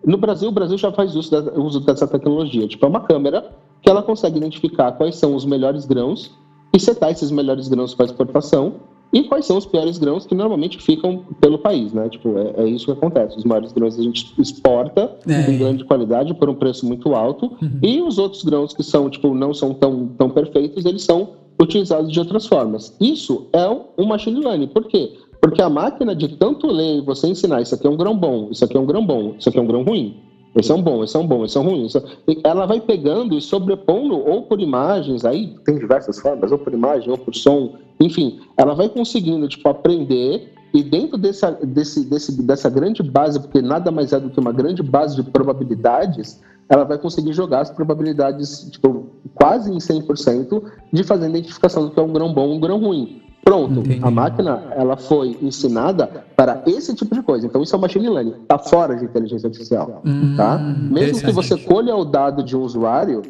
No 0.06 0.17
Brasil, 0.17 0.50
o 0.50 0.52
Brasil 0.52 0.78
já 0.78 0.91
faz 0.91 1.15
uso, 1.15 1.32
da, 1.32 1.60
uso 1.60 1.80
dessa 1.82 2.08
tecnologia. 2.08 2.67
Tipo, 2.67 2.86
é 2.86 2.89
uma 2.89 3.02
câmera 3.02 3.52
que 3.82 3.89
ela 3.89 4.02
consegue 4.02 4.38
identificar 4.38 4.91
quais 4.94 5.15
são 5.15 5.36
os 5.36 5.46
melhores 5.46 5.86
grãos 5.86 6.32
e 6.74 6.80
setar 6.80 7.12
esses 7.12 7.32
melhores 7.32 7.67
grãos 7.67 7.94
para 7.94 8.06
exportação 8.06 8.76
e 9.13 9.24
quais 9.24 9.45
são 9.45 9.58
os 9.58 9.65
piores 9.65 9.97
grãos 9.97 10.26
que 10.26 10.34
normalmente 10.34 10.78
ficam 10.82 11.26
pelo 11.39 11.60
país, 11.60 11.93
né? 11.93 12.08
Tipo, 12.10 12.38
é, 12.38 12.63
é 12.63 12.67
isso 12.67 12.86
que 12.86 12.91
acontece. 12.91 13.38
Os 13.38 13.43
maiores 13.43 13.71
grãos 13.71 14.00
a 14.00 14.04
gente 14.04 14.34
exporta 14.39 15.17
é. 15.28 15.52
em 15.52 15.58
grande 15.58 15.84
qualidade 15.84 16.34
por 16.34 16.50
um 16.50 16.56
preço 16.56 16.86
muito 16.86 17.13
alto 17.13 17.52
uhum. 17.62 17.80
e 17.82 18.02
os 18.02 18.17
outros 18.17 18.43
grãos 18.43 18.74
que 18.74 18.84
são, 18.84 19.10
tipo, 19.10 19.34
não 19.34 19.54
são 19.54 19.74
tão, 19.74 20.08
tão 20.17 20.30
perfeitos, 20.30 20.86
eles 20.86 21.04
são 21.04 21.30
utilizados 21.62 22.12
de 22.12 22.19
outras 22.19 22.45
formas. 22.47 22.95
Isso 23.00 23.47
é 23.54 23.67
um 23.97 24.06
machine 24.06 24.39
learning. 24.39 24.67
Por 24.67 24.86
quê? 24.86 25.13
Porque 25.41 25.62
a 25.62 25.69
máquina 25.69 26.15
de 26.15 26.30
tanto 26.38 26.67
ler 26.67 26.97
e 26.97 27.02
você 27.02 27.28
ensinar 27.28 27.62
isso 27.62 27.74
aqui 27.74 27.88
é 27.88 27.89
um 27.89 27.97
grão 27.97 28.15
bom, 28.15 28.50
isso 28.52 28.63
aqui 28.63 28.78
é 28.78 28.80
um 28.80 28.86
grão 28.86 29.06
bom, 29.06 29.36
isso 29.38 29.50
aqui 29.50 29.58
é 29.58 29.62
um 29.62 29.67
grão 29.67 29.84
ruim, 29.84 30.17
esse 30.56 30.72
é 30.72 30.76
um 30.76 30.82
bom, 30.82 31.04
esse 31.04 31.16
é 31.58 31.60
um 31.60 31.64
ruim. 31.64 31.88
É... 31.96 32.50
Ela 32.50 32.66
vai 32.66 32.82
pegando 32.82 33.38
e 33.38 33.42
sobrepondo, 33.42 34.18
ou 34.18 34.44
por 34.44 34.60
imagens, 34.60 35.24
aí 35.24 35.56
tem 35.66 35.78
diversas 35.78 36.20
formas, 36.20 36.52
ou 36.52 36.58
por 36.58 36.74
imagem, 36.74 37.10
ou 37.10 37.18
por 37.18 37.34
som, 37.34 37.76
enfim, 38.00 38.42
ela 38.58 38.74
vai 38.74 38.90
conseguindo, 38.90 39.48
tipo, 39.48 39.68
aprender 39.70 40.54
e 40.74 40.84
dentro 40.84 41.18
dessa, 41.18 41.52
desse, 41.52 42.06
desse, 42.06 42.42
dessa 42.42 42.70
grande 42.70 43.04
base, 43.04 43.40
porque 43.40 43.62
nada 43.62 43.92
mais 43.92 44.14
é 44.14 44.20
do 44.20 44.30
que 44.30 44.40
uma 44.40 44.54
grande 44.54 44.82
base 44.82 45.16
de 45.16 45.24
probabilidades, 45.24 46.42
ela 46.70 46.86
vai 46.86 46.98
conseguir 46.98 47.34
jogar 47.34 47.62
as 47.62 47.70
probabilidades, 47.70 48.70
tipo, 48.72 49.08
quase 49.36 49.72
em 49.72 49.78
100% 49.78 50.64
de 50.92 51.04
fazer 51.04 51.26
a 51.26 51.30
identificação 51.30 51.86
do 51.86 51.92
que 51.92 52.00
é 52.00 52.04
um 52.04 52.14
grão 52.14 52.34
bom 52.34 52.48
ou 52.48 52.56
um 52.56 52.60
grão 52.60 52.80
ruim. 52.80 53.22
Pronto, 53.43 53.80
Entendi. 53.80 53.99
a 54.04 54.12
máquina 54.12 54.71
ela 54.75 54.95
foi 54.95 55.38
ensinada 55.41 56.23
para 56.36 56.62
esse 56.67 56.93
tipo 56.93 57.15
de 57.15 57.23
coisa. 57.23 57.47
Então 57.47 57.62
isso 57.63 57.75
é 57.75 57.80
machine 57.80 58.08
learning, 58.08 58.36
está 58.41 58.60
fora 58.60 58.95
de 58.95 59.06
inteligência 59.06 59.47
artificial, 59.47 60.01
hum, 60.06 60.36
tá? 60.38 60.58
Mesmo 60.58 61.19
que 61.25 61.32
você 61.32 61.58
colha 61.58 61.95
o 61.95 62.06
dado 62.06 62.43
de 62.43 62.56
um 62.56 62.62
usuário, 62.62 63.23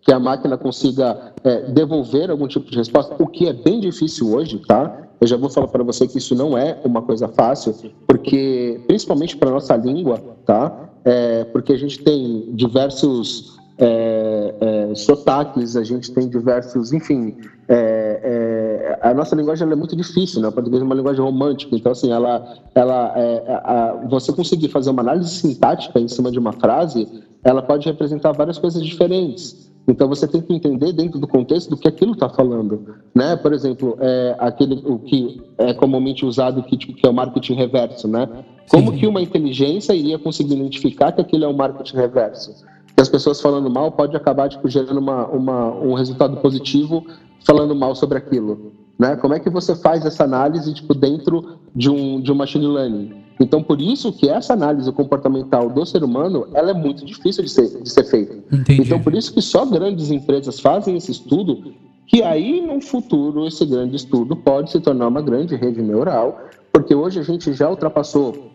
que 0.00 0.12
a 0.12 0.18
máquina 0.18 0.56
consiga 0.56 1.32
é, 1.44 1.70
devolver 1.70 2.30
algum 2.30 2.46
tipo 2.46 2.70
de 2.70 2.76
resposta, 2.76 3.14
o 3.18 3.26
que 3.26 3.48
é 3.48 3.52
bem 3.52 3.80
difícil 3.80 4.32
hoje, 4.32 4.58
tá? 4.66 5.08
Eu 5.20 5.26
já 5.26 5.36
vou 5.36 5.48
falar 5.48 5.68
para 5.68 5.84
você 5.84 6.08
que 6.08 6.18
isso 6.18 6.34
não 6.34 6.58
é 6.58 6.80
uma 6.84 7.02
coisa 7.02 7.28
fácil, 7.28 7.74
porque 8.06 8.80
principalmente 8.86 9.36
para 9.36 9.50
nossa 9.50 9.76
língua, 9.76 10.20
tá? 10.44 10.88
É, 11.04 11.44
porque 11.44 11.72
a 11.72 11.76
gente 11.76 12.00
tem 12.02 12.48
diversos 12.52 13.56
é, 13.78 14.54
é, 14.60 14.94
sotaques, 14.94 15.76
a 15.76 15.82
gente 15.82 16.12
tem 16.12 16.28
diversos, 16.28 16.92
enfim, 16.92 17.36
é, 17.68 18.20
é 18.22 18.98
a 19.02 19.12
nossa 19.14 19.34
linguagem 19.34 19.68
é 19.68 19.74
muito 19.74 19.96
difícil, 19.96 20.40
né? 20.40 20.48
O 20.48 20.52
português 20.52 20.82
é 20.82 20.84
uma 20.84 20.94
linguagem 20.94 21.22
romântica, 21.22 21.74
então 21.74 21.92
assim, 21.92 22.12
ela, 22.12 22.56
ela, 22.74 23.12
é, 23.16 23.60
a, 23.64 24.06
você 24.08 24.32
conseguir 24.32 24.68
fazer 24.68 24.90
uma 24.90 25.02
análise 25.02 25.30
sintática 25.30 25.98
em 25.98 26.08
cima 26.08 26.30
de 26.30 26.38
uma 26.38 26.52
frase, 26.52 27.08
ela 27.42 27.62
pode 27.62 27.86
representar 27.86 28.32
várias 28.32 28.58
coisas 28.58 28.82
diferentes. 28.82 29.72
Então 29.88 30.08
você 30.08 30.28
tem 30.28 30.40
que 30.40 30.54
entender 30.54 30.92
dentro 30.92 31.18
do 31.18 31.26
contexto 31.26 31.70
do 31.70 31.76
que 31.76 31.88
aquilo 31.88 32.12
está 32.12 32.28
falando, 32.28 32.96
né? 33.14 33.34
Por 33.34 33.52
exemplo, 33.52 33.96
é, 34.00 34.36
aquele 34.38 34.80
o 34.84 34.98
que 35.00 35.42
é 35.58 35.74
comumente 35.74 36.24
usado 36.24 36.62
que, 36.62 36.76
tipo, 36.76 36.94
que 36.94 37.04
é 37.04 37.10
o 37.10 37.12
marketing 37.12 37.54
reverso, 37.54 38.06
né? 38.06 38.28
Como 38.70 38.92
Sim. 38.92 38.98
que 38.98 39.06
uma 39.08 39.20
inteligência 39.20 39.92
iria 39.92 40.18
conseguir 40.18 40.54
identificar 40.54 41.10
que 41.10 41.20
aquilo 41.20 41.44
é 41.44 41.48
um 41.48 41.56
marketing 41.56 41.96
reverso? 41.96 42.64
Que 42.94 43.00
as 43.00 43.08
pessoas 43.08 43.40
falando 43.40 43.70
mal 43.70 43.92
pode 43.92 44.16
acabar 44.16 44.48
tipo, 44.48 44.68
gerando 44.68 44.98
uma, 44.98 45.26
uma, 45.28 45.70
um 45.72 45.94
resultado 45.94 46.36
positivo 46.38 47.04
falando 47.44 47.74
mal 47.74 47.94
sobre 47.94 48.18
aquilo, 48.18 48.72
né? 48.98 49.16
Como 49.16 49.34
é 49.34 49.40
que 49.40 49.50
você 49.50 49.74
faz 49.74 50.04
essa 50.04 50.24
análise 50.24 50.72
tipo 50.74 50.94
dentro 50.94 51.58
de 51.74 51.90
um 51.90 52.20
de 52.20 52.30
um 52.30 52.34
machine 52.34 52.66
learning? 52.66 53.22
Então, 53.40 53.62
por 53.62 53.80
isso 53.80 54.12
que 54.12 54.28
essa 54.28 54.52
análise 54.52 54.90
comportamental 54.92 55.68
do 55.68 55.84
ser 55.84 56.04
humano, 56.04 56.46
ela 56.54 56.70
é 56.70 56.74
muito 56.74 57.04
difícil 57.04 57.42
de 57.42 57.50
ser, 57.50 57.82
de 57.82 57.90
ser 57.90 58.04
feita. 58.04 58.34
Entendi. 58.52 58.82
Então, 58.82 59.00
por 59.00 59.14
isso 59.14 59.32
que 59.34 59.42
só 59.42 59.66
grandes 59.66 60.10
empresas 60.10 60.60
fazem 60.60 60.96
esse 60.96 61.10
estudo, 61.10 61.72
que 62.06 62.22
aí, 62.22 62.60
no 62.60 62.80
futuro, 62.80 63.46
esse 63.46 63.64
grande 63.64 63.96
estudo 63.96 64.36
pode 64.36 64.70
se 64.70 64.78
tornar 64.80 65.08
uma 65.08 65.22
grande 65.22 65.56
rede 65.56 65.82
neural, 65.82 66.38
porque 66.70 66.94
hoje 66.94 67.18
a 67.18 67.22
gente 67.22 67.52
já 67.52 67.68
ultrapassou... 67.68 68.50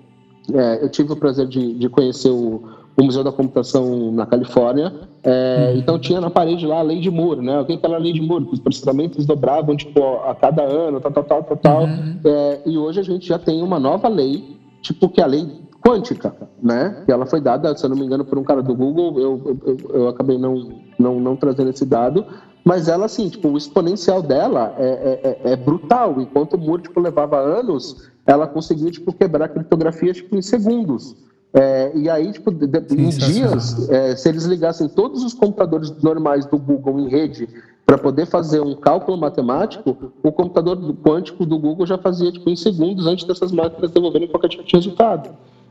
É, 0.54 0.82
eu 0.82 0.90
tive 0.90 1.12
o 1.12 1.16
prazer 1.18 1.46
de, 1.48 1.74
de 1.74 1.90
conhecer 1.90 2.30
o, 2.30 2.64
o 2.98 3.04
Museu 3.04 3.24
da 3.24 3.32
Computação 3.32 4.12
na 4.12 4.26
Califórnia. 4.26 4.92
É, 5.24 5.72
uhum. 5.72 5.80
Então 5.80 6.00
tinha 6.00 6.20
na 6.20 6.30
parede 6.30 6.66
lá 6.66 6.80
a 6.80 6.82
lei 6.82 7.00
de 7.00 7.12
Moore, 7.12 7.42
né? 7.42 7.60
O 7.60 7.66
que 7.66 7.74
é 7.74 7.76
aquela 7.76 7.98
lei 7.98 8.12
de 8.12 8.22
Moore? 8.22 8.46
Que 8.46 8.54
os 8.56 8.60
processamentos 8.60 9.26
dobravam 9.26 9.78
tipo, 9.78 10.02
a 10.26 10.34
cada 10.34 10.64
ano, 10.64 11.00
tal, 11.00 11.12
tal, 11.12 11.24
tal, 11.24 11.44
tal, 11.44 11.58
tal. 11.58 11.84
Uhum. 11.84 12.20
É, 12.26 12.62
e 12.66 12.78
hoje 12.78 13.00
a 13.00 13.04
gente 13.04 13.28
já 13.28 13.38
tem 13.38 13.62
uma 13.62 13.80
nova 13.80 14.08
lei 14.08 14.58
tipo 14.82 15.10
que 15.10 15.22
é 15.22 15.24
a 15.24 15.28
lei 15.28 15.48
quântica, 15.86 16.36
né? 16.62 17.04
Que 17.06 17.12
ela 17.12 17.26
foi 17.26 17.40
dada, 17.40 17.76
se 17.76 17.86
eu 17.86 17.90
não 17.90 17.98
me 17.98 18.06
engano, 18.06 18.26
por 18.26 18.38
um 18.38 18.44
cara 18.44 18.62
do 18.62 18.76
Google. 18.76 19.20
Eu, 19.20 19.60
eu, 19.66 19.78
eu 19.94 20.08
acabei 20.08 20.38
não, 20.38 20.82
não, 20.98 21.20
não 21.20 21.36
trazendo 21.36 21.70
esse 21.70 21.86
dado, 21.86 22.26
mas 22.64 22.88
ela, 22.88 23.06
assim, 23.06 23.30
tipo, 23.30 23.48
o 23.50 23.58
exponencial 23.58 24.22
dela 24.22 24.76
é, 24.78 24.88
é, 24.88 25.50
é, 25.50 25.54
é 25.54 25.56
brutal. 25.56 26.20
Enquanto 26.20 26.56
o 26.56 26.58
Moore, 26.58 26.84
tipo, 26.84 27.00
levava 27.00 27.38
anos, 27.38 28.10
ela 28.26 28.48
conseguiu, 28.48 28.92
tipo, 28.92 29.14
quebrar 29.14 29.50
criptografia, 29.50 30.14
tipo, 30.14 30.36
em 30.36 30.42
segundos. 30.42 31.16
É, 31.54 31.92
e 31.96 32.10
aí, 32.10 32.32
tipo, 32.32 32.52
de, 32.52 32.66
em 32.94 33.10
dias, 33.10 33.90
é, 33.90 34.16
se 34.16 34.30
eles 34.30 34.46
ligassem 34.46 34.88
todos 34.90 35.24
os 35.24 35.34
computadores 35.34 35.92
normais 36.02 36.46
do 36.46 36.58
Google 36.58 37.00
em 37.00 37.10
rede 37.10 37.48
para 37.86 37.98
poder 37.98 38.26
fazer 38.26 38.60
um 38.60 38.76
cálculo 38.76 39.18
matemático, 39.18 40.12
o 40.22 40.32
computador 40.32 40.78
quântico 40.96 41.46
do 41.46 41.58
Google 41.58 41.88
já 41.88 41.98
fazia 41.98 42.32
tipo, 42.32 42.50
em 42.50 42.56
segundos 42.56 43.08
antes 43.08 43.26
dessas 43.26 43.52
máquinas 43.52 43.92
devolverem 43.92 44.28
qualquer 44.28 44.50
tipo 44.50 44.64
de 44.64 44.76
resultado. 44.76 45.30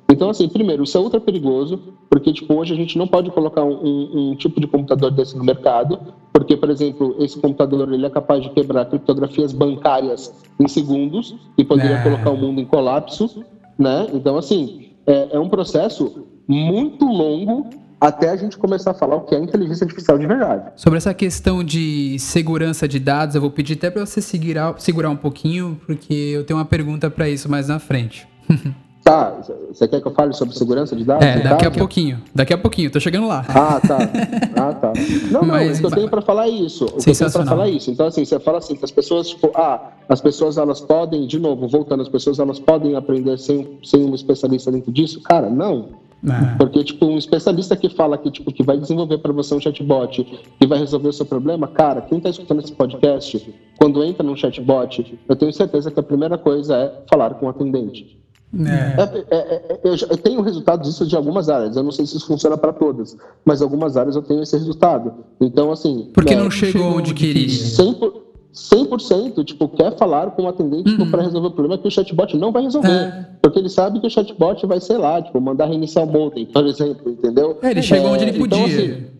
Então, 0.09 0.31
assim, 0.31 0.49
primeiro, 0.49 0.85
isso 0.85 0.97
é 0.97 1.01
ultra 1.01 1.21
perigoso, 1.21 1.79
porque 2.09 2.33
tipo, 2.33 2.55
hoje 2.55 2.73
a 2.73 2.77
gente 2.77 2.97
não 2.97 3.07
pode 3.07 3.31
colocar 3.31 3.65
um, 3.65 3.75
um, 3.75 4.31
um, 4.31 4.37
tipo 4.37 4.61
de 4.61 4.67
computador 4.67 5.11
desse 5.11 5.37
no 5.37 5.45
mercado, 5.45 5.99
porque, 6.33 6.57
por 6.57 6.71
exemplo, 6.71 7.17
esse 7.19 7.39
computador 7.39 7.93
ele 7.93 8.07
é 8.07 8.11
capaz 8.11 8.43
de 8.43 8.51
quebrar 8.51 8.87
criptografias 8.87 9.53
bancárias 9.53 10.33
em 10.59 10.69
segundos 10.69 11.35
e 11.59 11.65
poderia 11.65 11.97
é. 11.97 12.03
colocar 12.03 12.31
o 12.31 12.37
mundo 12.37 12.61
em 12.61 12.65
colapso, 12.65 13.45
né? 13.79 14.07
Então, 14.15 14.39
assim, 14.39 14.86
é, 15.07 15.37
é 15.37 15.39
um 15.39 15.49
processo 15.49 16.27
muito 16.49 17.05
longo 17.05 17.71
até 18.01 18.31
a 18.31 18.37
gente 18.37 18.59
começar 18.59 18.91
a 18.91 18.95
falar 18.95 19.17
o 19.17 19.23
que 19.23 19.35
é 19.35 19.39
inteligência 19.39 19.85
artificial 19.85 20.19
de 20.19 20.27
verdade. 20.27 20.71
Sobre 20.77 20.99
essa 20.99 21.15
questão 21.15 21.65
de 21.65 22.19
segurança 22.19 22.87
de 22.87 22.99
dados, 22.99 23.35
eu 23.35 23.41
vou 23.41 23.51
pedir 23.51 23.75
até 23.75 23.91
para 23.91 24.05
você 24.05 24.21
segurar, 24.21 24.79
segurar 24.79 25.11
um 25.11 25.17
pouquinho, 25.17 25.81
porque 25.87 26.13
eu 26.13 26.45
tenho 26.45 26.59
uma 26.59 26.65
pergunta 26.65 27.11
para 27.11 27.29
isso 27.29 27.51
mais 27.51 27.69
na 27.69 27.79
frente. 27.79 28.29
Tá, 29.07 29.39
você 29.73 29.87
quer 29.87 30.01
que 30.01 30.09
eu 30.09 30.11
fale 30.11 30.33
sobre 30.33 30.59
segurança 30.59 30.97
de 30.97 31.05
dados? 31.05 31.25
É, 31.25 31.39
daqui 31.39 31.65
a 31.65 31.71
pouquinho. 31.71 32.21
Daqui 32.35 32.53
a 32.53 32.59
pouquinho, 32.59 32.91
tô 32.91 32.99
chegando 32.99 33.29
lá. 33.29 33.45
Ah, 33.49 33.81
tá. 33.81 33.99
Ah, 34.59 34.73
tá. 34.73 34.93
Não, 35.31 35.43
não, 35.43 35.49
Mas, 35.49 35.79
o 35.79 35.81
que 35.81 35.87
eu 35.87 35.91
tenho 35.93 36.09
para 36.09 36.23
falar 36.23 36.47
é 36.49 36.51
isso. 36.51 36.87
O 36.87 36.97
que 36.97 37.11
eu 37.11 37.15
tenho 37.15 37.31
para 37.31 37.45
falar 37.45 37.69
é 37.69 37.71
isso. 37.71 37.89
Então, 37.89 38.07
assim, 38.07 38.25
você 38.25 38.41
fala 38.41 38.59
assim, 38.59 38.75
que 38.75 38.85
as 38.85 38.91
pessoas, 38.91 39.29
tipo, 39.29 39.53
ah, 39.55 39.93
as 40.09 40.21
pessoas, 40.21 40.59
elas 40.59 40.81
podem, 40.81 41.25
de 41.25 41.39
novo, 41.39 41.69
voltando, 41.69 42.03
as 42.03 42.09
pessoas, 42.09 42.41
elas 42.41 42.59
podem 42.59 42.97
aprender 42.97 43.39
sem, 43.39 43.79
sem 43.85 44.03
um 44.03 44.13
especialista 44.13 44.73
dentro 44.73 44.91
disso? 44.91 45.23
Cara, 45.23 45.49
não. 45.49 45.91
É. 46.25 46.57
Porque, 46.57 46.83
tipo, 46.83 47.07
um 47.07 47.17
especialista 47.17 47.77
que 47.77 47.89
fala 47.89 48.19
que, 48.19 48.29
tipo, 48.29 48.51
que 48.51 48.65
vai 48.65 48.77
desenvolver 48.77 49.19
para 49.19 49.33
você 49.33 49.55
um 49.55 49.61
chatbot 49.61 50.25
que 50.59 50.67
vai 50.67 50.81
resolver 50.81 51.09
o 51.09 51.13
seu 51.13 51.27
problema, 51.27 51.69
cara, 51.69 52.01
quem 52.01 52.19
está 52.19 52.31
escutando 52.31 52.61
esse 52.61 52.73
podcast, 52.73 53.55
quando 53.79 54.03
entra 54.03 54.27
num 54.27 54.35
chatbot, 54.35 55.17
eu 55.29 55.37
tenho 55.37 55.53
certeza 55.53 55.93
que 55.93 56.01
a 56.01 56.03
primeira 56.03 56.37
coisa 56.37 56.75
é 56.77 56.93
falar 57.09 57.35
com 57.35 57.47
o 57.47 57.49
atendente. 57.49 58.26
É. 58.55 59.03
É, 59.03 59.37
é, 59.37 59.39
é 59.39 59.81
eu, 59.85 59.97
eu, 60.11 60.17
tenho 60.17 60.41
resultados 60.41 60.89
disso 60.89 61.07
de 61.07 61.17
algumas 61.17 61.49
áreas. 61.49 61.77
Eu 61.77 61.83
não 61.83 61.91
sei 61.91 62.07
se 62.07 62.17
isso 62.17 62.27
funciona 62.27 62.57
para 62.57 62.73
todas, 62.73 63.17
mas 63.45 63.61
algumas 63.61 63.97
áreas 63.97 64.17
eu 64.17 64.23
tenho 64.23 64.43
esse 64.43 64.57
resultado. 64.57 65.13
Então, 65.41 65.73
assim. 65.73 66.11
Porque 66.15 66.35
não 66.35 66.51
chegou 66.51 66.97
onde 66.97 67.13
queria. 67.13 67.47
100%, 67.47 68.13
100% 68.55 69.45
tipo, 69.45 69.69
quer 69.69 69.97
falar 69.97 70.31
com 70.31 70.45
o 70.45 70.49
atendente 70.49 70.91
tipo, 70.91 71.03
uhum. 71.03 71.11
para 71.11 71.23
resolver 71.23 71.49
o 71.49 71.51
problema 71.51 71.81
que 71.81 71.89
o 71.89 71.91
chatbot 71.91 72.37
não 72.37 72.53
vai 72.53 72.63
resolver. 72.63 72.89
É. 72.89 73.29
Porque 73.43 73.59
ele 73.59 73.69
sabe 73.69 74.01
que 74.01 74.07
o 74.07 74.11
chatbot 74.11 74.65
vai, 74.67 74.81
sei 74.81 74.97
lá, 74.97 75.21
tipo, 75.21 75.41
mandar 75.41 75.67
reiniciar 75.67 76.07
o 76.07 76.11
modem, 76.11 76.47
por 76.47 76.67
exemplo, 76.67 77.11
entendeu? 77.11 77.59
É, 77.63 77.73
ele 77.73 77.83
chegou 77.83 78.11
onde 78.11 78.25
ele 78.25 78.31
então, 78.31 78.61
podia. 78.61 78.85
Então, 78.85 78.95
assim, 78.95 79.16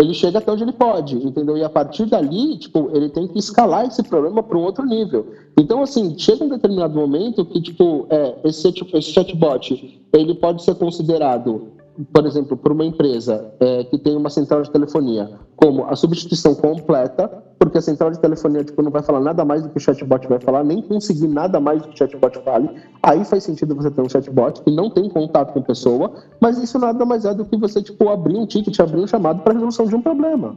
ele 0.00 0.14
chega 0.14 0.38
até 0.38 0.50
onde 0.50 0.64
ele 0.64 0.72
pode, 0.72 1.16
entendeu? 1.16 1.56
E 1.56 1.62
a 1.62 1.68
partir 1.68 2.06
dali, 2.06 2.56
tipo, 2.58 2.90
ele 2.94 3.08
tem 3.10 3.28
que 3.28 3.38
escalar 3.38 3.86
esse 3.86 4.02
problema 4.02 4.42
para 4.42 4.56
um 4.56 4.62
outro 4.62 4.84
nível. 4.84 5.26
Então, 5.58 5.82
assim, 5.82 6.18
chega 6.18 6.44
um 6.44 6.48
determinado 6.48 6.98
momento 6.98 7.44
que, 7.44 7.60
tipo, 7.60 8.06
é, 8.08 8.36
esse, 8.44 8.72
tipo, 8.72 8.96
esse 8.96 9.12
chatbot, 9.12 10.00
ele 10.12 10.34
pode 10.34 10.62
ser 10.62 10.74
considerado 10.74 11.72
por 12.12 12.24
exemplo, 12.24 12.56
para 12.56 12.72
uma 12.72 12.84
empresa 12.84 13.52
é, 13.60 13.84
que 13.84 13.98
tem 13.98 14.16
uma 14.16 14.30
central 14.30 14.62
de 14.62 14.70
telefonia, 14.70 15.30
como 15.56 15.84
a 15.84 15.94
substituição 15.94 16.54
completa, 16.54 17.30
porque 17.60 17.76
a 17.76 17.82
central 17.82 18.10
de 18.10 18.18
telefonia 18.18 18.64
tipo, 18.64 18.80
não 18.80 18.90
vai 18.90 19.02
falar 19.02 19.20
nada 19.20 19.44
mais 19.44 19.62
do 19.62 19.68
que 19.68 19.76
o 19.76 19.80
chatbot 19.80 20.26
vai 20.26 20.40
falar, 20.40 20.64
nem 20.64 20.80
conseguir 20.80 21.28
nada 21.28 21.60
mais 21.60 21.82
do 21.82 21.88
que 21.88 21.94
o 21.94 21.98
chatbot 21.98 22.42
fale, 22.42 22.70
aí 23.02 23.22
faz 23.22 23.44
sentido 23.44 23.74
você 23.74 23.90
ter 23.90 24.00
um 24.00 24.08
chatbot 24.08 24.62
que 24.62 24.70
não 24.70 24.88
tem 24.88 25.10
contato 25.10 25.52
com 25.52 25.58
a 25.58 25.62
pessoa, 25.62 26.10
mas 26.40 26.56
isso 26.56 26.78
nada 26.78 27.04
mais 27.04 27.26
é 27.26 27.34
do 27.34 27.44
que 27.44 27.58
você 27.58 27.82
tipo, 27.82 28.08
abrir 28.08 28.38
um 28.38 28.46
ticket, 28.46 28.80
abrir 28.80 28.98
um 28.98 29.06
chamado 29.06 29.42
para 29.42 29.52
resolução 29.52 29.84
de 29.84 29.94
um 29.94 30.00
problema. 30.00 30.56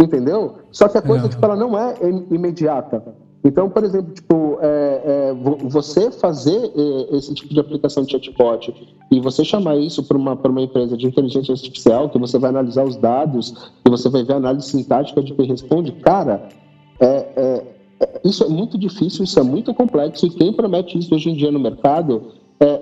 entendeu? 0.00 0.56
Só 0.72 0.88
que 0.88 0.98
a 0.98 1.02
coisa, 1.02 1.28
tipo, 1.28 1.44
ela 1.44 1.54
não 1.54 1.78
é 1.78 1.94
imediata. 2.28 3.14
Então, 3.44 3.68
por 3.68 3.82
exemplo, 3.82 4.12
tipo, 4.14 4.58
é, 4.60 5.02
é, 5.04 5.34
você 5.64 6.12
fazer 6.12 6.72
é, 6.76 7.16
esse 7.16 7.34
tipo 7.34 7.52
de 7.52 7.58
aplicação 7.58 8.04
de 8.04 8.12
chatbot 8.12 8.72
e 9.10 9.20
você 9.20 9.44
chamar 9.44 9.76
isso 9.76 10.04
para 10.04 10.16
uma, 10.16 10.34
uma 10.34 10.62
empresa 10.62 10.96
de 10.96 11.06
inteligência 11.06 11.52
artificial, 11.52 12.08
que 12.08 12.18
você 12.18 12.38
vai 12.38 12.50
analisar 12.50 12.84
os 12.84 12.96
dados, 12.96 13.72
e 13.84 13.90
você 13.90 14.08
vai 14.08 14.22
ver 14.22 14.34
a 14.34 14.36
análise 14.36 14.68
sintática 14.68 15.20
de 15.22 15.34
quem 15.34 15.46
responde, 15.46 15.90
cara, 15.90 16.48
é, 17.00 17.06
é, 17.06 17.64
é, 18.00 18.20
isso 18.24 18.44
é 18.44 18.48
muito 18.48 18.78
difícil, 18.78 19.24
isso 19.24 19.38
é 19.38 19.42
muito 19.42 19.74
complexo, 19.74 20.24
e 20.24 20.30
quem 20.30 20.52
promete 20.52 20.96
isso 20.96 21.12
hoje 21.12 21.30
em 21.30 21.34
dia 21.34 21.50
no 21.50 21.58
mercado 21.58 22.22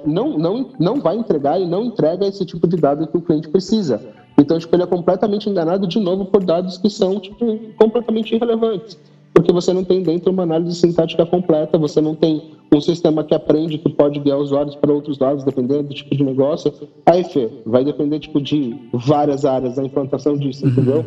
não, 0.04 0.36
não, 0.36 0.72
não 0.78 1.00
vai 1.00 1.16
entregar 1.16 1.58
e 1.58 1.66
não 1.66 1.84
entrega 1.84 2.26
esse 2.26 2.44
tipo 2.44 2.68
de 2.68 2.76
dado 2.76 3.06
que 3.06 3.16
o 3.16 3.22
cliente 3.22 3.48
precisa. 3.48 3.98
Então, 4.36 4.58
tipo, 4.58 4.76
ele 4.76 4.82
é 4.82 4.86
completamente 4.86 5.48
enganado 5.48 5.86
de 5.86 5.98
novo 5.98 6.26
por 6.26 6.44
dados 6.44 6.76
que 6.76 6.90
são 6.90 7.18
tipo, 7.18 7.58
completamente 7.78 8.34
irrelevantes 8.34 8.98
porque 9.32 9.52
você 9.52 9.72
não 9.72 9.84
tem 9.84 10.02
dentro 10.02 10.30
uma 10.30 10.42
análise 10.42 10.74
sintática 10.74 11.24
completa, 11.24 11.78
você 11.78 12.00
não 12.00 12.14
tem 12.14 12.50
um 12.72 12.80
sistema 12.80 13.24
que 13.24 13.34
aprende 13.34 13.78
que 13.78 13.88
pode 13.88 14.20
guiar 14.20 14.38
usuários 14.38 14.76
para 14.76 14.92
outros 14.92 15.18
lados, 15.18 15.44
dependendo 15.44 15.84
do 15.84 15.94
tipo 15.94 16.14
de 16.16 16.22
negócio. 16.22 16.72
Aí, 17.06 17.24
Fê, 17.24 17.50
vai 17.66 17.84
depender 17.84 18.20
tipo, 18.20 18.40
de 18.40 18.76
várias 18.92 19.44
áreas 19.44 19.76
da 19.76 19.84
implantação 19.84 20.36
disso, 20.36 20.64
uhum. 20.64 20.70
entendeu? 20.70 21.04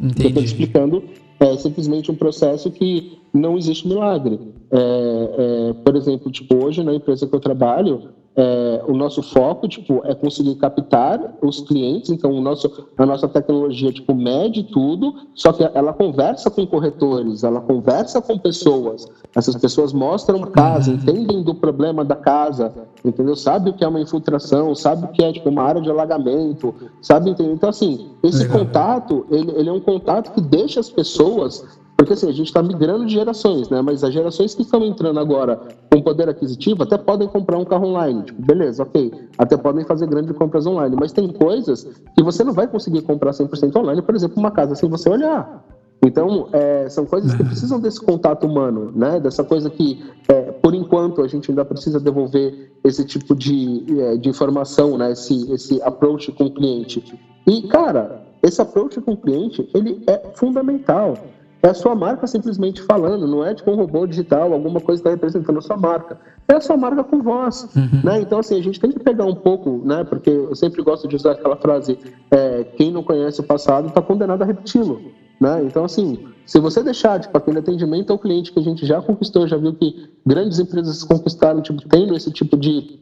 Entendi. 0.00 0.22
Eu 0.22 0.28
estou 0.28 0.42
explicando 0.44 1.02
é 1.40 1.56
simplesmente 1.56 2.10
um 2.10 2.16
processo 2.16 2.70
que 2.70 3.18
não 3.32 3.56
existe 3.56 3.86
milagre. 3.86 4.40
É, 4.70 4.78
é, 4.78 5.72
por 5.84 5.96
exemplo, 5.96 6.30
tipo, 6.30 6.64
hoje 6.64 6.82
na 6.82 6.94
empresa 6.94 7.26
que 7.26 7.34
eu 7.34 7.40
trabalho, 7.40 8.08
é, 8.40 8.84
o 8.86 8.94
nosso 8.94 9.20
foco 9.20 9.66
tipo 9.66 10.00
é 10.04 10.14
conseguir 10.14 10.54
captar 10.54 11.34
os 11.42 11.60
clientes. 11.60 12.08
Então 12.10 12.30
o 12.30 12.40
nosso 12.40 12.88
a 12.96 13.04
nossa 13.04 13.26
tecnologia 13.26 13.92
tipo 13.92 14.14
mede 14.14 14.62
tudo 14.62 15.12
só 15.34 15.52
que 15.52 15.68
ela 15.74 15.92
conversa 15.92 16.48
com 16.48 16.64
corretores 16.64 17.42
ela 17.42 17.60
conversa 17.60 18.22
com 18.22 18.38
pessoas. 18.38 19.08
Essas 19.34 19.56
pessoas 19.56 19.92
mostram 19.92 20.44
a 20.44 20.46
casa 20.46 20.92
entendem 20.92 21.42
do 21.42 21.52
problema 21.52 22.04
da 22.04 22.14
casa 22.14 22.72
entendeu? 23.04 23.34
Sabe 23.34 23.70
o 23.70 23.72
que 23.72 23.82
é 23.82 23.88
uma 23.88 24.00
infiltração 24.00 24.72
sabe 24.72 25.06
o 25.06 25.08
que 25.08 25.24
é 25.24 25.32
tipo 25.32 25.48
uma 25.48 25.64
área 25.64 25.80
de 25.80 25.90
alagamento 25.90 26.72
sabe 27.02 27.30
entendeu? 27.30 27.54
então 27.54 27.68
assim 27.68 28.10
esse 28.22 28.48
contato 28.48 29.26
ele, 29.32 29.50
ele 29.56 29.68
é 29.68 29.72
um 29.72 29.80
contato 29.80 30.32
que 30.32 30.40
deixa 30.40 30.78
as 30.78 30.88
pessoas 30.88 31.66
porque 31.98 32.12
assim, 32.12 32.28
a 32.28 32.32
gente 32.32 32.46
está 32.46 32.62
migrando 32.62 33.04
de 33.04 33.12
gerações, 33.12 33.68
né? 33.68 33.82
Mas 33.82 34.04
as 34.04 34.14
gerações 34.14 34.54
que 34.54 34.62
estão 34.62 34.84
entrando 34.84 35.18
agora 35.18 35.60
com 35.90 36.00
poder 36.00 36.28
aquisitivo 36.28 36.84
até 36.84 36.96
podem 36.96 37.26
comprar 37.26 37.58
um 37.58 37.64
carro 37.64 37.88
online. 37.88 38.22
Tipo, 38.22 38.40
beleza, 38.40 38.84
ok. 38.84 39.12
Até 39.36 39.56
podem 39.56 39.84
fazer 39.84 40.06
grandes 40.06 40.30
compras 40.36 40.64
online. 40.64 40.94
Mas 40.98 41.10
tem 41.10 41.26
coisas 41.26 41.88
que 42.14 42.22
você 42.22 42.44
não 42.44 42.52
vai 42.52 42.68
conseguir 42.68 43.02
comprar 43.02 43.32
100% 43.32 43.74
online. 43.74 44.00
Por 44.00 44.14
exemplo, 44.14 44.38
uma 44.38 44.52
casa 44.52 44.76
sem 44.76 44.88
você 44.88 45.10
olhar. 45.10 45.64
Então, 46.00 46.48
é, 46.52 46.88
são 46.88 47.04
coisas 47.04 47.34
que 47.34 47.42
precisam 47.42 47.80
desse 47.80 48.00
contato 48.00 48.46
humano, 48.46 48.92
né? 48.94 49.18
Dessa 49.18 49.42
coisa 49.42 49.68
que, 49.68 50.00
é, 50.28 50.52
por 50.52 50.74
enquanto, 50.74 51.20
a 51.20 51.26
gente 51.26 51.50
ainda 51.50 51.64
precisa 51.64 51.98
devolver 51.98 52.70
esse 52.84 53.04
tipo 53.04 53.34
de, 53.34 53.84
é, 54.00 54.16
de 54.16 54.28
informação, 54.28 54.96
né? 54.96 55.10
Esse, 55.10 55.50
esse 55.50 55.82
approach 55.82 56.30
com 56.30 56.44
o 56.44 56.54
cliente. 56.54 57.02
E, 57.44 57.62
cara, 57.62 58.22
esse 58.40 58.62
approach 58.62 59.00
com 59.00 59.14
o 59.14 59.16
cliente, 59.16 59.68
ele 59.74 60.00
é 60.06 60.30
fundamental. 60.34 61.14
É 61.62 61.68
a 61.68 61.74
sua 61.74 61.94
marca 61.94 62.26
simplesmente 62.26 62.80
falando, 62.82 63.26
não 63.26 63.44
é 63.44 63.52
tipo 63.52 63.70
um 63.70 63.74
robô 63.74 64.06
digital, 64.06 64.52
alguma 64.52 64.80
coisa 64.80 65.00
está 65.00 65.10
representando 65.10 65.58
a 65.58 65.62
sua 65.62 65.76
marca. 65.76 66.18
É 66.46 66.54
a 66.54 66.60
sua 66.60 66.76
marca 66.76 67.02
com 67.02 67.20
voz. 67.20 67.68
Uhum. 67.74 68.00
Né? 68.04 68.20
Então, 68.20 68.38
assim, 68.38 68.58
a 68.58 68.62
gente 68.62 68.78
tem 68.78 68.92
que 68.92 69.00
pegar 69.00 69.24
um 69.24 69.34
pouco, 69.34 69.82
né? 69.84 70.04
Porque 70.04 70.30
eu 70.30 70.54
sempre 70.54 70.82
gosto 70.82 71.08
de 71.08 71.16
usar 71.16 71.32
aquela 71.32 71.56
frase: 71.56 71.98
é, 72.30 72.64
quem 72.76 72.92
não 72.92 73.02
conhece 73.02 73.40
o 73.40 73.44
passado 73.44 73.88
está 73.88 74.00
condenado 74.00 74.42
a 74.42 74.44
repeti-lo. 74.44 75.02
Né? 75.40 75.64
Então, 75.64 75.84
assim, 75.84 76.26
se 76.46 76.58
você 76.60 76.82
deixar 76.82 77.20
tipo, 77.20 77.36
aquele 77.36 77.58
atendimento 77.58 78.12
ao 78.12 78.18
cliente 78.18 78.52
que 78.52 78.58
a 78.58 78.62
gente 78.62 78.86
já 78.86 79.02
conquistou, 79.02 79.46
já 79.46 79.56
viu 79.56 79.74
que 79.74 80.08
grandes 80.24 80.58
empresas 80.58 81.02
conquistaram, 81.02 81.60
tipo, 81.60 81.86
tendo 81.88 82.16
esse 82.16 82.30
tipo 82.30 82.56
de 82.56 83.00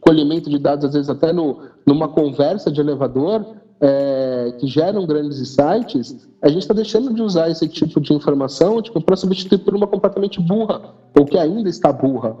colhimento 0.00 0.50
de 0.50 0.58
dados, 0.58 0.84
às 0.84 0.94
vezes 0.94 1.08
até 1.08 1.32
no, 1.32 1.60
numa 1.86 2.08
conversa 2.08 2.70
de 2.70 2.80
elevador, 2.80 3.55
é, 3.80 4.54
que 4.58 4.66
geram 4.66 5.06
grandes 5.06 5.40
insights, 5.40 6.28
a 6.40 6.48
gente 6.48 6.62
está 6.62 6.74
deixando 6.74 7.12
de 7.12 7.22
usar 7.22 7.50
esse 7.50 7.68
tipo 7.68 8.00
de 8.00 8.12
informação 8.12 8.80
tipo, 8.80 9.00
para 9.00 9.16
substituir 9.16 9.58
por 9.58 9.74
uma 9.74 9.86
completamente 9.86 10.40
burra, 10.40 10.94
ou 11.18 11.24
que 11.24 11.38
ainda 11.38 11.68
está 11.68 11.92
burra. 11.92 12.36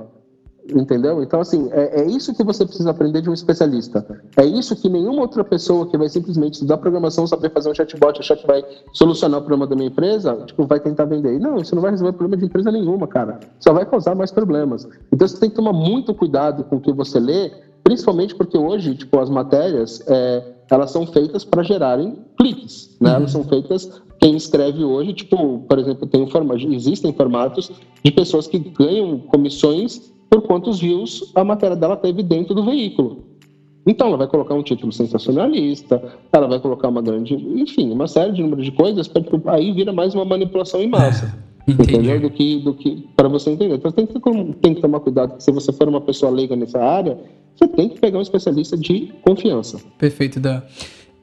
Entendeu? 0.74 1.22
Então, 1.22 1.40
assim, 1.40 1.68
é, 1.70 2.00
é, 2.00 2.06
isso 2.06 2.34
que 2.34 2.42
você 2.42 2.64
precisa 2.64 2.90
aprender 2.90 3.20
de 3.20 3.30
um 3.30 3.32
especialista. 3.32 4.04
É 4.36 4.44
isso 4.44 4.74
que 4.74 4.88
nenhuma 4.88 5.22
outra 5.22 5.44
pessoa 5.44 5.86
que 5.86 5.96
vai 5.96 6.08
simplesmente 6.08 6.54
estudar 6.54 6.78
programação, 6.78 7.24
saber 7.24 7.50
fazer 7.50 7.70
um 7.70 7.74
chatbot, 7.74 8.18
achar 8.18 8.36
que 8.36 8.46
vai 8.46 8.64
solucionar 8.92 9.38
o 9.38 9.42
problema 9.44 9.66
da 9.66 9.76
minha 9.76 9.88
empresa, 9.88 10.34
tipo, 10.44 10.66
vai 10.66 10.80
tentar 10.80 11.04
vender. 11.04 11.38
Não, 11.38 11.56
isso 11.58 11.74
não 11.74 11.82
vai 11.82 11.92
resolver 11.92 12.14
problema 12.14 12.40
de 12.40 12.46
empresa 12.46 12.72
nenhuma, 12.72 13.06
cara. 13.06 13.38
Só 13.60 13.72
vai 13.72 13.86
causar 13.86 14.16
mais 14.16 14.32
problemas. 14.32 14.88
Então, 15.12 15.28
você 15.28 15.38
tem 15.38 15.50
que 15.50 15.56
tomar 15.56 15.72
muito 15.72 16.12
cuidado 16.12 16.64
com 16.64 16.76
o 16.76 16.80
que 16.80 16.92
você 16.92 17.20
lê, 17.20 17.52
principalmente 17.84 18.34
porque 18.34 18.58
hoje, 18.58 18.96
tipo, 18.96 19.20
as 19.20 19.30
matérias, 19.30 20.02
é, 20.08 20.42
elas 20.70 20.90
são 20.90 21.06
feitas 21.06 21.44
para 21.44 21.62
gerarem 21.62 22.16
cliques, 22.36 22.96
né? 23.00 23.10
Uhum. 23.10 23.16
Elas 23.16 23.30
são 23.30 23.44
feitas 23.44 24.02
quem 24.20 24.36
escreve 24.36 24.82
hoje, 24.82 25.12
tipo, 25.12 25.60
por 25.68 25.78
exemplo, 25.78 26.06
tem 26.06 26.22
um 26.22 26.26
formato, 26.26 26.66
existem 26.72 27.12
formatos 27.12 27.70
de 28.02 28.10
pessoas 28.10 28.46
que 28.46 28.58
ganham 28.58 29.18
comissões 29.18 30.12
por 30.28 30.42
quantos 30.42 30.80
views 30.80 31.30
a 31.34 31.44
matéria 31.44 31.76
dela 31.76 31.96
teve 31.96 32.22
dentro 32.22 32.54
do 32.54 32.64
veículo. 32.64 33.24
Então, 33.86 34.08
ela 34.08 34.16
vai 34.16 34.26
colocar 34.26 34.54
um 34.54 34.62
título 34.62 34.90
sensacionalista, 34.90 36.02
ela 36.32 36.48
vai 36.48 36.58
colocar 36.58 36.88
uma 36.88 37.00
grande, 37.00 37.34
enfim, 37.34 37.92
uma 37.92 38.08
série 38.08 38.32
de 38.32 38.42
número 38.42 38.62
de 38.62 38.72
coisas, 38.72 39.06
para 39.06 39.22
aí 39.52 39.72
vira 39.72 39.92
mais 39.92 40.12
uma 40.12 40.24
manipulação 40.24 40.80
em 40.82 40.88
massa. 40.88 41.32
entendeu? 41.68 42.20
Do 42.20 42.30
que, 42.30 42.58
do 42.58 42.74
que 42.74 43.08
para 43.16 43.28
você 43.28 43.50
entender. 43.50 43.76
Então, 43.76 43.92
tem 43.92 44.06
que, 44.06 44.20
tem 44.60 44.74
que 44.74 44.80
tomar 44.80 45.00
cuidado. 45.00 45.40
Se 45.40 45.52
você 45.52 45.72
for 45.72 45.88
uma 45.88 46.00
pessoa 46.00 46.32
leiga 46.32 46.56
nessa 46.56 46.80
área, 46.80 47.16
você 47.56 47.68
tem 47.68 47.88
que 47.88 47.98
pegar 47.98 48.18
um 48.18 48.22
especialista 48.22 48.76
de 48.76 49.12
confiança. 49.22 49.80
Perfeito, 49.98 50.38
Dan. 50.38 50.62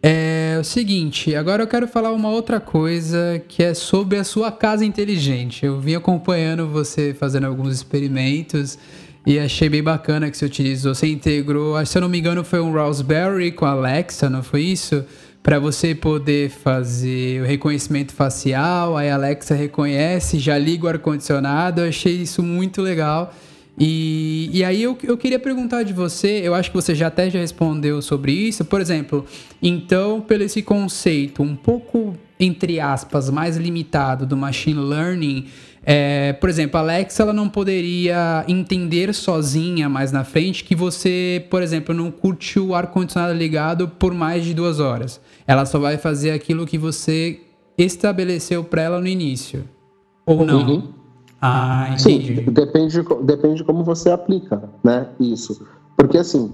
É 0.06 0.58
o 0.60 0.64
seguinte, 0.66 1.34
agora 1.34 1.64
eu 1.64 1.68
quero 1.68 1.88
falar 1.88 2.12
uma 2.12 2.30
outra 2.30 2.60
coisa 2.60 3.42
que 3.48 3.64
é 3.64 3.74
sobre 3.74 4.18
a 4.18 4.24
sua 4.26 4.52
casa 4.52 4.84
inteligente. 4.84 5.66
Eu 5.66 5.80
vim 5.80 5.96
acompanhando 5.96 6.68
você 6.68 7.14
fazendo 7.14 7.48
alguns 7.48 7.74
experimentos 7.74 8.78
e 9.26 9.40
achei 9.40 9.70
bem 9.70 9.82
bacana 9.82 10.30
que 10.30 10.38
você 10.38 10.44
utilizou. 10.44 10.94
Você 10.94 11.08
integrou, 11.08 11.84
se 11.86 11.98
eu 11.98 12.02
não 12.02 12.10
me 12.10 12.20
engano, 12.20 12.44
foi 12.44 12.60
um 12.60 12.74
Raspberry 12.74 13.54
com 13.54 13.66
Alexa, 13.66 14.30
não 14.30 14.44
foi 14.44 14.64
isso? 14.64 15.06
Para 15.42 15.58
você 15.58 15.96
poder 15.96 16.50
fazer 16.50 17.42
o 17.42 17.46
reconhecimento 17.46 18.12
facial, 18.14 18.98
aí 18.98 19.10
a 19.10 19.16
Alexa 19.16 19.56
reconhece, 19.56 20.38
já 20.38 20.58
liga 20.58 20.86
o 20.86 20.90
ar-condicionado. 20.90 21.80
Eu 21.80 21.88
achei 21.88 22.14
isso 22.14 22.44
muito 22.44 22.82
legal. 22.82 23.34
E, 23.78 24.50
e 24.54 24.64
aí 24.64 24.84
eu, 24.84 24.98
eu 25.04 25.18
queria 25.18 25.40
perguntar 25.40 25.84
de 25.84 25.94
você, 25.94 26.42
eu 26.44 26.54
acho 26.54 26.70
que 26.70 26.76
você 26.76 26.94
já 26.94 27.08
até 27.08 27.30
já 27.30 27.40
respondeu 27.40 28.02
sobre 28.02 28.32
isso, 28.32 28.64
por 28.64 28.80
exemplo, 28.80 29.26
então, 29.62 30.22
pelo 30.22 30.44
esse 30.44 30.62
conceito 30.62 31.42
um 31.42 31.56
pouco, 31.56 32.16
entre 32.40 32.80
aspas, 32.80 33.30
mais 33.30 33.58
limitado 33.58 34.28
do 34.28 34.38
machine 34.38 34.80
learning, 34.80 35.48
é, 35.86 36.34
por 36.34 36.50
exemplo, 36.50 36.78
a 36.78 36.82
Alexa 36.82 37.24
ela 37.24 37.34
não 37.34 37.50
poderia 37.50 38.46
entender 38.48 39.14
sozinha 39.14 39.90
mais 39.90 40.12
na 40.12 40.24
frente 40.24 40.64
que 40.64 40.76
você, 40.76 41.46
por 41.50 41.62
exemplo, 41.62 41.94
não 41.94 42.10
curte 42.10 42.60
o 42.60 42.74
ar-condicionado 42.74 43.34
ligado 43.34 43.88
por 43.88 44.14
mais 44.14 44.46
de 44.46 44.54
duas 44.54 44.80
horas. 44.80 45.20
Ela 45.46 45.66
só 45.66 45.80
vai 45.80 45.98
fazer 45.98 46.32
aquilo 46.32 46.66
que 46.66 46.78
você 46.78 47.42
estabeleceu 47.78 48.64
para 48.64 48.84
ela 48.84 49.02
no 49.02 49.08
início. 49.08 49.68
Ou 50.26 50.46
não? 50.46 50.66
Uhum. 50.66 51.03
Ah, 51.46 51.90
entendi. 51.92 52.38
Sim, 52.38 52.52
depende, 52.52 53.04
depende 53.24 53.56
de 53.56 53.64
como 53.66 53.84
você 53.84 54.10
aplica, 54.10 54.64
né, 54.82 55.10
isso. 55.20 55.68
Porque, 55.98 56.18
assim, 56.18 56.54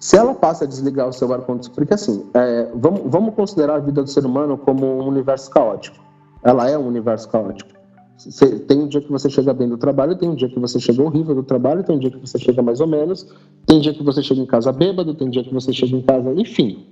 se 0.00 0.16
ela 0.16 0.34
passa 0.34 0.64
a 0.64 0.66
desligar 0.66 1.08
o 1.08 1.12
seu 1.12 1.32
ar-condicionado... 1.32 1.76
Porque, 1.76 1.94
assim, 1.94 2.26
é, 2.34 2.68
vamos, 2.74 3.02
vamos 3.04 3.32
considerar 3.32 3.76
a 3.76 3.78
vida 3.78 4.02
do 4.02 4.10
ser 4.10 4.26
humano 4.26 4.58
como 4.58 4.84
um 4.84 5.06
universo 5.06 5.48
caótico. 5.52 5.98
Ela 6.42 6.68
é 6.68 6.76
um 6.76 6.88
universo 6.88 7.28
caótico. 7.28 7.70
Você, 8.18 8.58
tem 8.58 8.80
um 8.80 8.88
dia 8.88 9.00
que 9.00 9.10
você 9.12 9.30
chega 9.30 9.54
bem 9.54 9.68
do 9.68 9.78
trabalho, 9.78 10.16
tem 10.16 10.28
um 10.28 10.34
dia 10.34 10.48
que 10.48 10.58
você 10.58 10.80
chega 10.80 11.00
horrível 11.00 11.36
do 11.36 11.44
trabalho, 11.44 11.84
tem 11.84 11.94
um 11.94 11.98
dia 12.00 12.10
que 12.10 12.18
você 12.18 12.40
chega 12.40 12.60
mais 12.60 12.80
ou 12.80 12.88
menos, 12.88 13.24
tem 13.66 13.78
um 13.78 13.80
dia 13.80 13.94
que 13.94 14.02
você 14.02 14.20
chega 14.20 14.40
em 14.40 14.46
casa 14.46 14.72
bêbado, 14.72 15.14
tem 15.14 15.28
um 15.28 15.30
dia 15.30 15.44
que 15.44 15.54
você 15.54 15.72
chega 15.72 15.96
em 15.96 16.02
casa... 16.02 16.28
Enfim, 16.34 16.86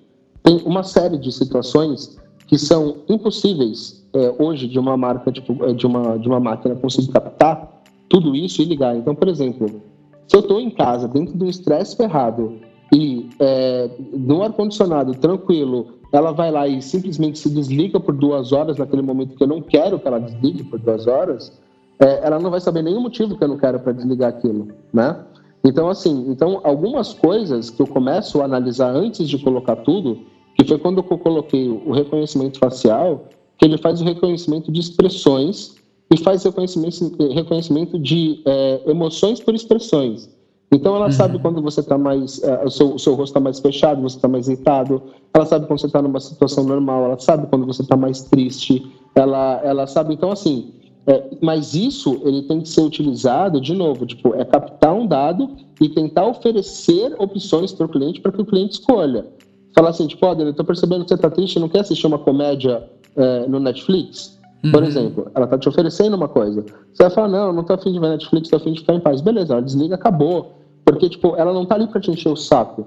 tem 0.45 0.63
uma 0.65 0.85
série 0.85 1.19
de 1.19 1.33
situações 1.33 2.17
que 2.51 2.59
são 2.59 2.97
impossíveis 3.09 4.05
é, 4.13 4.35
hoje 4.37 4.67
de 4.67 4.77
uma 4.77 4.97
marca, 4.97 5.31
tipo, 5.31 5.55
de, 5.73 5.87
uma, 5.87 6.19
de 6.19 6.27
uma 6.27 6.41
máquina 6.41 6.75
conseguir 6.75 7.13
captar 7.13 7.81
tudo 8.09 8.35
isso 8.35 8.61
e 8.61 8.65
ligar. 8.65 8.97
Então, 8.97 9.15
por 9.15 9.29
exemplo, 9.29 9.81
se 10.27 10.35
eu 10.35 10.41
estou 10.41 10.61
em 10.61 10.69
casa, 10.69 11.07
dentro 11.07 11.39
de 11.39 11.45
um 11.45 11.49
estresse 11.49 11.97
ferrado, 11.97 12.59
e 12.93 13.31
é, 13.39 13.89
no 14.13 14.43
ar-condicionado, 14.43 15.15
tranquilo, 15.15 16.01
ela 16.13 16.33
vai 16.33 16.51
lá 16.51 16.67
e 16.67 16.83
simplesmente 16.83 17.39
se 17.39 17.49
desliga 17.49 18.01
por 18.01 18.17
duas 18.17 18.53
horas 18.53 18.77
naquele 18.77 19.03
momento 19.03 19.37
que 19.37 19.45
eu 19.45 19.47
não 19.47 19.63
quero 19.63 20.01
que 20.01 20.09
ela 20.09 20.19
desligue 20.19 20.65
por 20.65 20.81
duas 20.81 21.07
horas, 21.07 21.57
é, 22.01 22.27
ela 22.27 22.41
não 22.41 22.51
vai 22.51 22.61
saber 22.61 22.83
nenhum 22.83 23.01
motivo 23.01 23.39
que 23.39 23.45
eu 23.45 23.49
não 23.49 23.59
quero 23.59 23.79
para 23.79 23.93
desligar 23.93 24.31
aquilo, 24.31 24.67
né? 24.93 25.25
Então, 25.63 25.89
assim, 25.89 26.25
então 26.29 26.61
algumas 26.65 27.15
coisas 27.15 27.71
que 27.71 27.81
eu 27.81 27.87
começo 27.87 28.41
a 28.41 28.45
analisar 28.45 28.91
antes 28.91 29.29
de 29.29 29.39
colocar 29.39 29.77
tudo, 29.77 30.19
que 30.63 30.69
foi 30.69 30.79
quando 30.79 30.99
eu 30.99 31.19
coloquei 31.19 31.69
o 31.71 31.91
reconhecimento 31.91 32.59
facial, 32.59 33.29
que 33.57 33.65
ele 33.65 33.79
faz 33.79 34.03
o 34.03 34.05
reconhecimento 34.05 34.71
de 34.71 34.79
expressões 34.79 35.75
e 36.13 36.19
faz 36.19 36.45
reconhecimento, 36.45 37.17
reconhecimento 37.33 37.99
de 37.99 38.43
é, 38.45 38.83
emoções 38.87 39.41
por 39.41 39.55
expressões. 39.55 40.29
Então 40.71 40.95
ela 40.95 41.07
uhum. 41.07 41.13
sabe 41.13 41.39
quando 41.39 41.63
você 41.63 41.81
está 41.81 41.97
mais, 41.97 42.43
é, 42.43 42.63
o, 42.63 42.71
seu, 42.71 42.95
o 42.95 42.99
seu 42.99 43.15
rosto 43.15 43.31
está 43.31 43.41
mais 43.41 43.59
fechado, 43.59 44.03
você 44.03 44.17
está 44.17 44.29
mais 44.29 44.49
irritado. 44.49 45.03
Ela 45.33 45.47
sabe 45.47 45.67
quando 45.67 45.81
você 45.81 45.87
está 45.87 46.03
numa 46.03 46.21
situação 46.21 46.63
normal. 46.63 47.07
Ela 47.07 47.19
sabe 47.19 47.47
quando 47.47 47.67
você 47.67 47.81
está 47.81 47.97
mais 47.97 48.23
triste. 48.25 48.87
Ela, 49.15 49.63
ela 49.65 49.87
sabe. 49.87 50.13
Então 50.13 50.31
assim, 50.31 50.75
é, 51.07 51.39
mas 51.41 51.75
isso 51.75 52.21
ele 52.23 52.43
tem 52.43 52.61
que 52.61 52.69
ser 52.69 52.83
utilizado 52.83 53.63
de 53.63 53.75
novo, 53.75 54.05
tipo, 54.05 54.35
é 54.35 54.45
captar 54.45 54.93
um 54.93 55.07
dado 55.07 55.57
e 55.81 55.89
tentar 55.89 56.27
oferecer 56.27 57.15
opções 57.19 57.73
para 57.73 57.87
o 57.87 57.89
cliente 57.89 58.21
para 58.21 58.31
que 58.31 58.43
o 58.43 58.47
cliente 58.47 58.75
escolha. 58.75 59.25
Falar 59.75 59.91
assim, 59.91 60.07
tipo, 60.07 60.27
olha, 60.27 60.43
eu 60.43 60.51
estou 60.51 60.65
percebendo 60.65 61.05
que 61.05 61.09
você 61.09 61.15
está 61.15 61.31
triste, 61.31 61.59
não 61.59 61.69
quer 61.69 61.81
assistir 61.81 62.07
uma 62.07 62.19
comédia 62.19 62.89
é, 63.17 63.47
no 63.47 63.61
Netflix? 63.61 64.39
Uhum. 64.65 64.73
Por 64.73 64.83
exemplo, 64.83 65.31
ela 65.35 65.45
está 65.45 65.59
te 65.59 65.69
oferecendo 65.69 66.15
uma 66.15 66.29
coisa. 66.29 66.65
Você 66.93 67.03
vai 67.03 67.11
falar, 67.11 67.29
não, 67.29 67.53
não 67.53 67.63
estou 67.63 67.77
afim 67.77 67.93
de 67.93 67.99
ver 67.99 68.09
Netflix, 68.09 68.47
estou 68.47 68.59
afim 68.59 68.73
de 68.73 68.81
ficar 68.81 68.95
em 68.95 69.01
paz. 69.01 69.21
Beleza, 69.21 69.55
ela 69.55 69.63
desliga, 69.63 69.95
acabou. 69.95 70.53
Porque, 70.85 71.09
tipo, 71.09 71.35
ela 71.37 71.53
não 71.53 71.63
está 71.63 71.77
ali 71.77 71.87
para 71.87 72.01
te 72.01 72.11
encher 72.11 72.31
o 72.31 72.37
saco. 72.37 72.87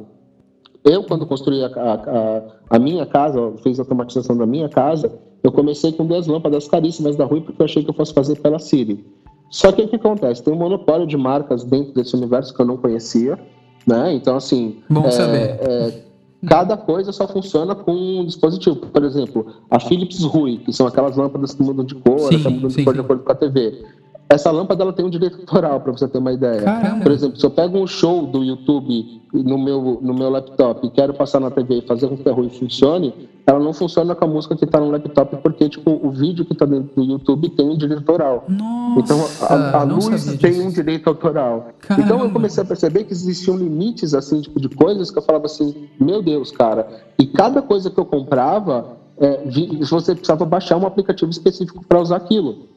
Eu, 0.84 1.04
quando 1.04 1.26
construí 1.26 1.64
a, 1.64 1.68
a, 1.68 2.76
a, 2.76 2.80
minha 2.80 3.06
casa, 3.06 3.54
fiz 3.64 3.80
a 3.80 3.84
automatização 3.84 4.38
da 4.38 4.46
minha 4.46 4.68
casa, 4.68 5.12
eu 5.42 5.52
comecei 5.52 5.94
com 5.94 6.06
duas 6.06 6.28
lâmpadas 6.28 6.68
caríssimas 6.68 7.16
da 7.16 7.24
Rui 7.24 7.42
porque 7.42 7.62
eu 7.62 7.66
achei 7.66 7.84
que 7.84 7.90
eu 7.90 7.94
fosse 7.94 8.14
fazer 8.14 8.36
pela 8.40 8.60
Siri. 8.60 9.06
Só 9.50 9.72
que 9.72 9.82
o 9.82 9.88
que 9.88 9.96
acontece? 9.96 10.44
Tem 10.44 10.54
um 10.54 10.58
monopólio 10.58 11.08
de 11.08 11.16
marcas 11.16 11.64
dentro 11.64 11.94
desse 11.94 12.16
universo 12.16 12.54
que 12.54 12.62
eu 12.62 12.66
não 12.66 12.76
conhecia, 12.76 13.40
né? 13.88 14.14
Então, 14.14 14.36
assim... 14.36 14.82
Bom 14.90 15.06
é, 15.06 15.12
saber. 15.12 15.60
É, 15.62 16.04
cada 16.48 16.78
coisa 16.78 17.12
só 17.12 17.28
funciona 17.28 17.74
com 17.76 17.92
um 17.92 18.26
dispositivo. 18.26 18.76
Por 18.76 19.04
exemplo, 19.04 19.46
a 19.70 19.80
Philips 19.80 20.24
Rui, 20.24 20.58
que 20.58 20.74
são 20.74 20.88
aquelas 20.88 21.16
lâmpadas 21.16 21.54
que 21.54 21.64
mudam 21.64 21.86
de 21.86 21.96
cor, 21.96 22.20
sim, 22.20 22.42
que 22.42 22.50
mudam 22.50 22.68
de 22.68 22.74
sim, 22.76 22.84
cor 22.84 22.94
de 22.94 23.00
acordo 23.00 23.24
com 23.24 23.32
a 23.32 23.36
TV. 23.36 23.86
Essa 24.34 24.50
lâmpada 24.50 24.82
ela 24.82 24.92
tem 24.92 25.06
um 25.06 25.12
direito 25.12 25.42
autoral, 25.42 25.80
para 25.80 25.92
você 25.92 26.08
ter 26.08 26.18
uma 26.18 26.34
ideia. 26.34 26.64
Caramba. 26.64 27.04
Por 27.04 27.12
exemplo, 27.12 27.40
se 27.40 27.46
eu 27.46 27.52
pego 27.52 27.78
um 27.78 27.86
show 27.86 28.26
do 28.26 28.44
YouTube 28.44 29.22
no 29.32 29.60
meu, 29.60 30.00
no 30.02 30.12
meu 30.12 30.28
laptop 30.28 30.88
e 30.88 30.90
quero 30.90 31.14
passar 31.14 31.40
na 31.40 31.52
TV 31.52 31.76
e 31.76 31.82
fazer 31.84 32.08
com 32.08 32.18
que 32.18 32.28
a 32.28 32.34
Rui 32.34 32.50
funcione, 32.50 33.30
ela 33.46 33.60
não 33.60 33.74
funciona 33.74 34.16
com 34.16 34.26
a 34.26 34.28
música 34.28 34.56
que 34.56 34.66
está 34.66 34.80
no 34.80 34.90
laptop, 34.90 35.38
porque 35.38 35.70
tipo, 35.70 36.00
o 36.04 36.10
vídeo 36.10 36.46
que 36.46 36.54
está 36.54 36.66
dentro 36.66 36.96
do 36.96 37.04
YouTube 37.04 37.48
tem 37.50 37.70
um 37.70 37.78
direito 37.78 38.00
autoral. 38.00 38.46
Nossa, 38.48 39.00
então 39.00 39.20
a, 39.48 39.82
a 39.82 39.84
luz 39.84 40.38
tem 40.38 40.62
um 40.62 40.72
direito 40.72 41.08
autoral. 41.08 41.68
Caramba. 41.82 42.04
Então 42.04 42.24
eu 42.24 42.32
comecei 42.32 42.64
a 42.64 42.66
perceber 42.66 43.04
que 43.04 43.14
existiam 43.14 43.56
limites 43.56 44.16
assim, 44.16 44.42
tipo, 44.42 44.60
de 44.60 44.70
coisas 44.70 45.12
que 45.12 45.18
eu 45.20 45.24
falava 45.24 45.46
assim, 45.46 45.90
meu 46.00 46.24
Deus, 46.24 46.52
cara. 46.52 46.88
E 47.20 47.28
cada 47.28 47.62
coisa 47.62 47.92
que 47.92 48.00
eu 48.00 48.06
comprava, 48.06 48.98
é, 49.20 49.44
você 49.82 50.16
precisava 50.16 50.44
baixar 50.44 50.78
um 50.78 50.88
aplicativo 50.88 51.30
específico 51.30 51.86
para 51.88 52.02
usar 52.02 52.16
aquilo. 52.16 52.73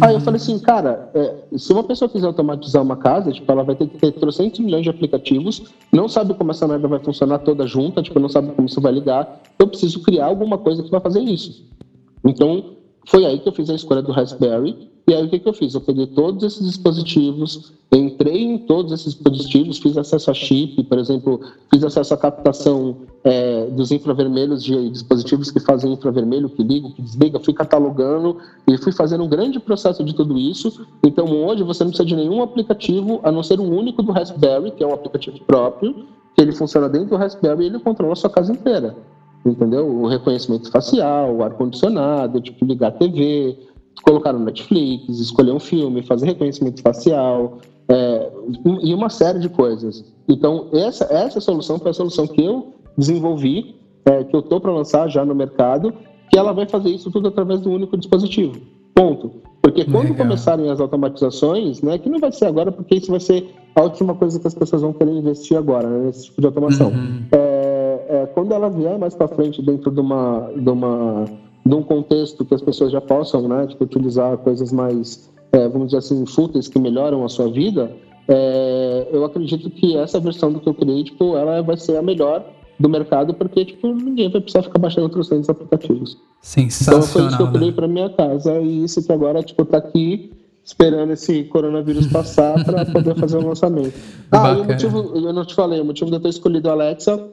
Aí 0.00 0.14
eu 0.14 0.20
falei 0.20 0.40
assim, 0.40 0.58
cara, 0.60 1.10
é, 1.12 1.58
se 1.58 1.72
uma 1.72 1.82
pessoa 1.82 2.08
quiser 2.08 2.26
automatizar 2.26 2.80
uma 2.80 2.96
casa, 2.96 3.32
tipo, 3.32 3.50
ela 3.50 3.64
vai 3.64 3.74
ter 3.74 3.88
que 3.88 3.98
ter 3.98 4.12
300 4.12 4.60
milhões 4.60 4.84
de 4.84 4.90
aplicativos, 4.90 5.64
não 5.92 6.08
sabe 6.08 6.34
como 6.34 6.52
essa 6.52 6.68
merda 6.68 6.86
vai 6.86 7.00
funcionar 7.00 7.40
toda 7.40 7.66
junta, 7.66 8.00
tipo, 8.00 8.20
não 8.20 8.28
sabe 8.28 8.52
como 8.52 8.68
isso 8.68 8.80
vai 8.80 8.92
ligar. 8.92 9.42
Eu 9.58 9.66
preciso 9.66 10.00
criar 10.02 10.26
alguma 10.26 10.56
coisa 10.56 10.84
que 10.84 10.90
vai 10.90 11.00
fazer 11.00 11.20
isso. 11.20 11.66
Então, 12.24 12.76
foi 13.08 13.26
aí 13.26 13.40
que 13.40 13.48
eu 13.48 13.52
fiz 13.52 13.68
a 13.70 13.74
escolha 13.74 14.00
do 14.00 14.12
Raspberry 14.12 14.88
e 15.08 15.14
aí 15.14 15.24
o 15.24 15.30
que, 15.30 15.38
que 15.38 15.48
eu 15.48 15.54
fiz? 15.54 15.72
Eu 15.72 15.80
peguei 15.80 16.06
todos 16.06 16.44
esses 16.44 16.66
dispositivos, 16.66 17.72
entrei 17.90 18.42
em 18.42 18.58
todos 18.58 18.92
esses 18.92 19.14
dispositivos, 19.14 19.78
fiz 19.78 19.96
acesso 19.96 20.30
a 20.30 20.34
chip, 20.34 20.84
por 20.84 20.98
exemplo, 20.98 21.40
fiz 21.72 21.82
acesso 21.82 22.12
à 22.12 22.16
captação 22.18 22.94
é, 23.24 23.64
dos 23.70 23.90
infravermelhos 23.90 24.62
de 24.62 24.90
dispositivos 24.90 25.50
que 25.50 25.60
fazem 25.60 25.94
infravermelho, 25.94 26.50
que 26.50 26.62
liga, 26.62 26.90
que 26.90 27.00
desliga, 27.00 27.40
fui 27.40 27.54
catalogando 27.54 28.36
e 28.68 28.76
fui 28.76 28.92
fazendo 28.92 29.24
um 29.24 29.28
grande 29.28 29.58
processo 29.58 30.04
de 30.04 30.14
tudo 30.14 30.36
isso. 30.36 30.86
Então 31.02 31.24
hoje 31.42 31.62
você 31.62 31.84
não 31.84 31.90
precisa 31.90 32.06
de 32.06 32.14
nenhum 32.14 32.42
aplicativo, 32.42 33.18
a 33.22 33.32
não 33.32 33.42
ser 33.42 33.58
um 33.60 33.74
único 33.74 34.02
do 34.02 34.12
Raspberry, 34.12 34.72
que 34.72 34.84
é 34.84 34.86
um 34.86 34.92
aplicativo 34.92 35.40
próprio, 35.46 36.04
que 36.34 36.42
ele 36.42 36.52
funciona 36.52 36.86
dentro 36.86 37.08
do 37.08 37.16
Raspberry 37.16 37.62
e 37.62 37.66
ele 37.68 37.78
controla 37.78 38.12
a 38.12 38.16
sua 38.16 38.28
casa 38.28 38.52
inteira 38.52 38.94
entendeu? 39.44 39.86
O 39.86 40.06
reconhecimento 40.06 40.70
facial, 40.70 41.34
o 41.34 41.42
ar-condicionado, 41.42 42.40
tipo, 42.40 42.64
ligar 42.64 42.88
a 42.88 42.92
TV, 42.92 43.56
colocar 44.02 44.32
no 44.32 44.40
Netflix, 44.40 45.18
escolher 45.18 45.52
um 45.52 45.60
filme, 45.60 46.02
fazer 46.02 46.26
reconhecimento 46.26 46.82
facial 46.82 47.58
é, 47.88 48.30
e 48.82 48.92
uma 48.94 49.08
série 49.08 49.38
de 49.38 49.48
coisas. 49.48 50.04
Então, 50.28 50.68
essa, 50.72 51.04
essa 51.10 51.40
solução 51.40 51.78
foi 51.78 51.90
a 51.90 51.94
solução 51.94 52.26
que 52.26 52.44
eu 52.44 52.74
desenvolvi, 52.96 53.76
é, 54.04 54.24
que 54.24 54.34
eu 54.34 54.40
estou 54.40 54.60
para 54.60 54.72
lançar 54.72 55.08
já 55.08 55.24
no 55.24 55.34
mercado, 55.34 55.92
que 56.30 56.38
ela 56.38 56.52
vai 56.52 56.66
fazer 56.66 56.90
isso 56.90 57.10
tudo 57.10 57.28
através 57.28 57.60
do 57.60 57.70
único 57.70 57.96
dispositivo. 57.96 58.60
Ponto. 58.94 59.30
Porque 59.62 59.84
quando 59.84 60.10
Legal. 60.10 60.26
começarem 60.26 60.70
as 60.70 60.80
automatizações, 60.80 61.82
né, 61.82 61.98
que 61.98 62.08
não 62.08 62.18
vai 62.18 62.32
ser 62.32 62.46
agora, 62.46 62.70
porque 62.70 62.96
isso 62.96 63.10
vai 63.10 63.20
ser 63.20 63.54
a 63.74 63.82
última 63.82 64.14
coisa 64.14 64.38
que 64.38 64.46
as 64.46 64.54
pessoas 64.54 64.82
vão 64.82 64.92
querer 64.92 65.12
investir 65.12 65.56
agora, 65.56 65.88
né, 65.88 66.06
nesse 66.06 66.26
tipo 66.26 66.40
de 66.40 66.46
automação. 66.46 66.88
Uhum. 66.88 67.22
É, 67.32 68.06
é, 68.08 68.26
quando 68.34 68.52
ela 68.52 68.68
vier 68.68 68.98
mais 68.98 69.14
para 69.14 69.28
frente 69.28 69.62
dentro 69.62 69.90
de 69.90 70.00
uma, 70.00 70.50
de 70.56 70.68
uma 70.70 71.24
num 71.68 71.82
contexto 71.82 72.44
que 72.46 72.54
as 72.54 72.62
pessoas 72.62 72.90
já 72.90 73.00
possam, 73.00 73.46
né, 73.46 73.66
tipo, 73.66 73.84
utilizar 73.84 74.38
coisas 74.38 74.72
mais, 74.72 75.30
é, 75.52 75.68
vamos 75.68 75.88
dizer 75.88 75.98
assim, 75.98 76.24
fúteis 76.24 76.66
que 76.66 76.78
melhoram 76.78 77.24
a 77.24 77.28
sua 77.28 77.50
vida, 77.50 77.94
é, 78.26 79.08
eu 79.12 79.22
acredito 79.24 79.68
que 79.68 79.94
essa 79.96 80.18
versão 80.18 80.50
do 80.50 80.60
que 80.60 80.68
eu 80.68 80.72
criei, 80.72 81.04
tipo, 81.04 81.36
ela 81.36 81.62
vai 81.62 81.76
ser 81.76 81.98
a 81.98 82.02
melhor 82.02 82.42
do 82.80 82.88
mercado, 82.88 83.34
porque, 83.34 83.66
tipo, 83.66 83.88
ninguém 83.88 84.30
vai 84.30 84.40
precisar 84.40 84.62
ficar 84.62 84.78
baixando 84.78 85.04
outros 85.04 85.30
aplicativos. 85.48 86.16
Sensacional. 86.40 87.00
Então, 87.00 87.12
foi 87.12 87.26
isso 87.26 87.36
que 87.36 87.42
eu 87.42 87.52
criei 87.52 87.70
né? 87.70 87.76
para 87.76 87.88
minha 87.88 88.10
casa 88.10 88.58
e 88.60 88.84
isso 88.84 89.04
que 89.04 89.12
agora, 89.12 89.42
tipo, 89.42 89.64
tá 89.66 89.76
aqui 89.76 90.30
esperando 90.64 91.12
esse 91.12 91.44
coronavírus 91.44 92.06
passar 92.06 92.64
para 92.64 92.86
poder 92.86 93.14
fazer 93.16 93.36
o 93.38 93.46
lançamento. 93.46 93.94
Ah, 94.30 94.52
o 94.52 94.64
motivo, 94.64 95.12
eu 95.16 95.32
não 95.32 95.44
te 95.44 95.54
falei, 95.54 95.80
o 95.80 95.84
motivo 95.84 96.10
de 96.10 96.16
eu 96.16 96.20
ter 96.20 96.28
escolhido 96.28 96.68
a 96.68 96.72
Alexa 96.72 97.28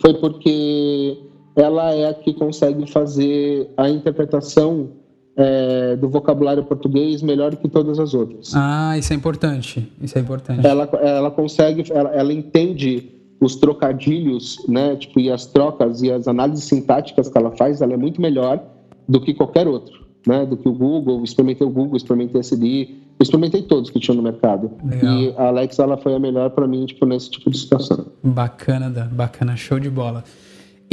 foi 0.00 0.14
porque 0.14 1.16
ela 1.54 1.92
é 1.92 2.08
a 2.08 2.14
que 2.14 2.32
consegue 2.32 2.90
fazer 2.90 3.70
a 3.76 3.88
interpretação 3.88 4.90
é, 5.36 5.96
do 5.96 6.08
vocabulário 6.08 6.62
português 6.64 7.22
melhor 7.22 7.56
que 7.56 7.68
todas 7.68 7.98
as 7.98 8.14
outras. 8.14 8.52
Ah, 8.54 8.96
isso 8.98 9.12
é 9.12 9.16
importante. 9.16 9.90
Isso 10.00 10.16
é 10.18 10.20
importante. 10.20 10.66
Ela, 10.66 10.84
ela 11.00 11.30
consegue, 11.30 11.90
ela, 11.92 12.10
ela 12.10 12.32
entende 12.32 13.10
os 13.40 13.56
trocadilhos, 13.56 14.64
né, 14.68 14.94
tipo, 14.94 15.18
e 15.18 15.30
as 15.30 15.46
trocas 15.46 16.00
e 16.00 16.12
as 16.12 16.28
análises 16.28 16.64
sintáticas 16.64 17.28
que 17.28 17.36
ela 17.36 17.50
faz, 17.52 17.80
ela 17.80 17.92
é 17.92 17.96
muito 17.96 18.20
melhor 18.20 18.62
do 19.08 19.20
que 19.20 19.34
qualquer 19.34 19.66
outro, 19.66 20.00
né, 20.24 20.46
do 20.46 20.56
que 20.56 20.68
o 20.68 20.72
Google, 20.72 21.24
experimentei 21.24 21.66
o 21.66 21.70
Google, 21.70 21.96
experimentei 21.96 22.40
a 22.40 22.44
CD, 22.44 22.90
experimentei 23.20 23.62
todos 23.62 23.90
que 23.90 23.98
tinham 23.98 24.16
no 24.16 24.22
mercado. 24.22 24.70
Legal. 24.84 25.18
E 25.18 25.34
a 25.36 25.48
Alexa, 25.48 25.82
ela 25.82 25.96
foi 25.96 26.14
a 26.14 26.20
melhor 26.20 26.50
para 26.50 26.68
mim, 26.68 26.86
tipo, 26.86 27.04
nesse 27.04 27.30
tipo 27.30 27.50
de 27.50 27.58
situação. 27.58 28.06
Bacana, 28.22 28.88
bacana, 29.10 29.56
show 29.56 29.80
de 29.80 29.90
bola. 29.90 30.22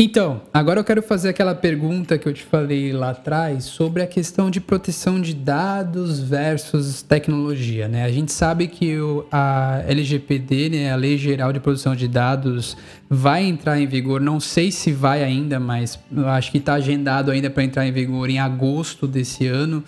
Então, 0.01 0.43
agora 0.53 0.79
eu 0.79 0.83
quero 0.85 1.03
fazer 1.03 1.27
aquela 1.27 1.53
pergunta 1.53 2.17
que 2.17 2.25
eu 2.25 2.33
te 2.33 2.41
falei 2.41 2.93
lá 2.93 3.09
atrás 3.09 3.65
sobre 3.65 4.01
a 4.01 4.07
questão 4.07 4.49
de 4.49 4.61
proteção 4.61 5.19
de 5.19 5.33
dados 5.33 6.21
versus 6.21 7.01
tecnologia, 7.01 7.85
né? 7.89 8.05
A 8.05 8.09
gente 8.09 8.31
sabe 8.31 8.69
que 8.69 8.97
o, 8.97 9.25
a 9.29 9.83
LGPD, 9.85 10.69
né, 10.69 10.93
a 10.93 10.95
Lei 10.95 11.17
Geral 11.17 11.51
de 11.51 11.59
Proteção 11.59 11.97
de 11.97 12.07
Dados, 12.07 12.77
vai 13.09 13.43
entrar 13.43 13.77
em 13.77 13.87
vigor. 13.87 14.21
Não 14.21 14.39
sei 14.39 14.71
se 14.71 14.93
vai 14.93 15.21
ainda, 15.21 15.59
mas 15.59 15.99
acho 16.27 16.49
que 16.49 16.59
está 16.59 16.75
agendado 16.75 17.29
ainda 17.29 17.49
para 17.49 17.65
entrar 17.65 17.85
em 17.85 17.91
vigor 17.91 18.29
em 18.29 18.39
agosto 18.39 19.05
desse 19.05 19.47
ano. 19.47 19.83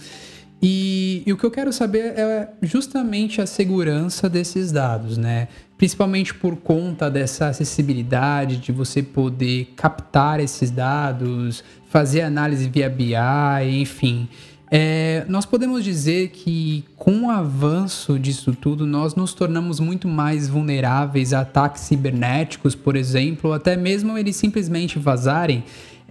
E, 0.62 1.24
e, 1.26 1.34
o 1.34 1.38
que 1.38 1.44
eu 1.44 1.50
quero 1.50 1.74
saber 1.74 2.14
é 2.18 2.50
justamente 2.62 3.42
a 3.42 3.48
segurança 3.48 4.30
desses 4.30 4.72
dados, 4.72 5.18
né? 5.18 5.48
Principalmente 5.82 6.32
por 6.36 6.58
conta 6.58 7.10
dessa 7.10 7.48
acessibilidade 7.48 8.58
de 8.58 8.72
você 8.72 9.02
poder 9.02 9.74
captar 9.76 10.40
esses 10.40 10.70
dados, 10.70 11.64
fazer 11.90 12.22
análise 12.22 12.70
via 12.70 12.88
BI, 12.88 13.16
enfim. 13.80 14.30
É, 14.70 15.26
nós 15.28 15.44
podemos 15.44 15.84
dizer 15.84 16.28
que 16.28 16.86
com 16.96 17.24
o 17.24 17.30
avanço 17.32 18.20
disso 18.20 18.54
tudo, 18.54 18.86
nós 18.86 19.16
nos 19.16 19.34
tornamos 19.34 19.80
muito 19.80 20.08
mais 20.08 20.48
vulneráveis 20.48 21.34
a 21.34 21.42
ataques 21.42 21.82
cibernéticos, 21.82 22.76
por 22.76 22.96
exemplo, 22.96 23.52
até 23.52 23.76
mesmo 23.76 24.16
eles 24.16 24.36
simplesmente 24.36 25.00
vazarem 25.00 25.64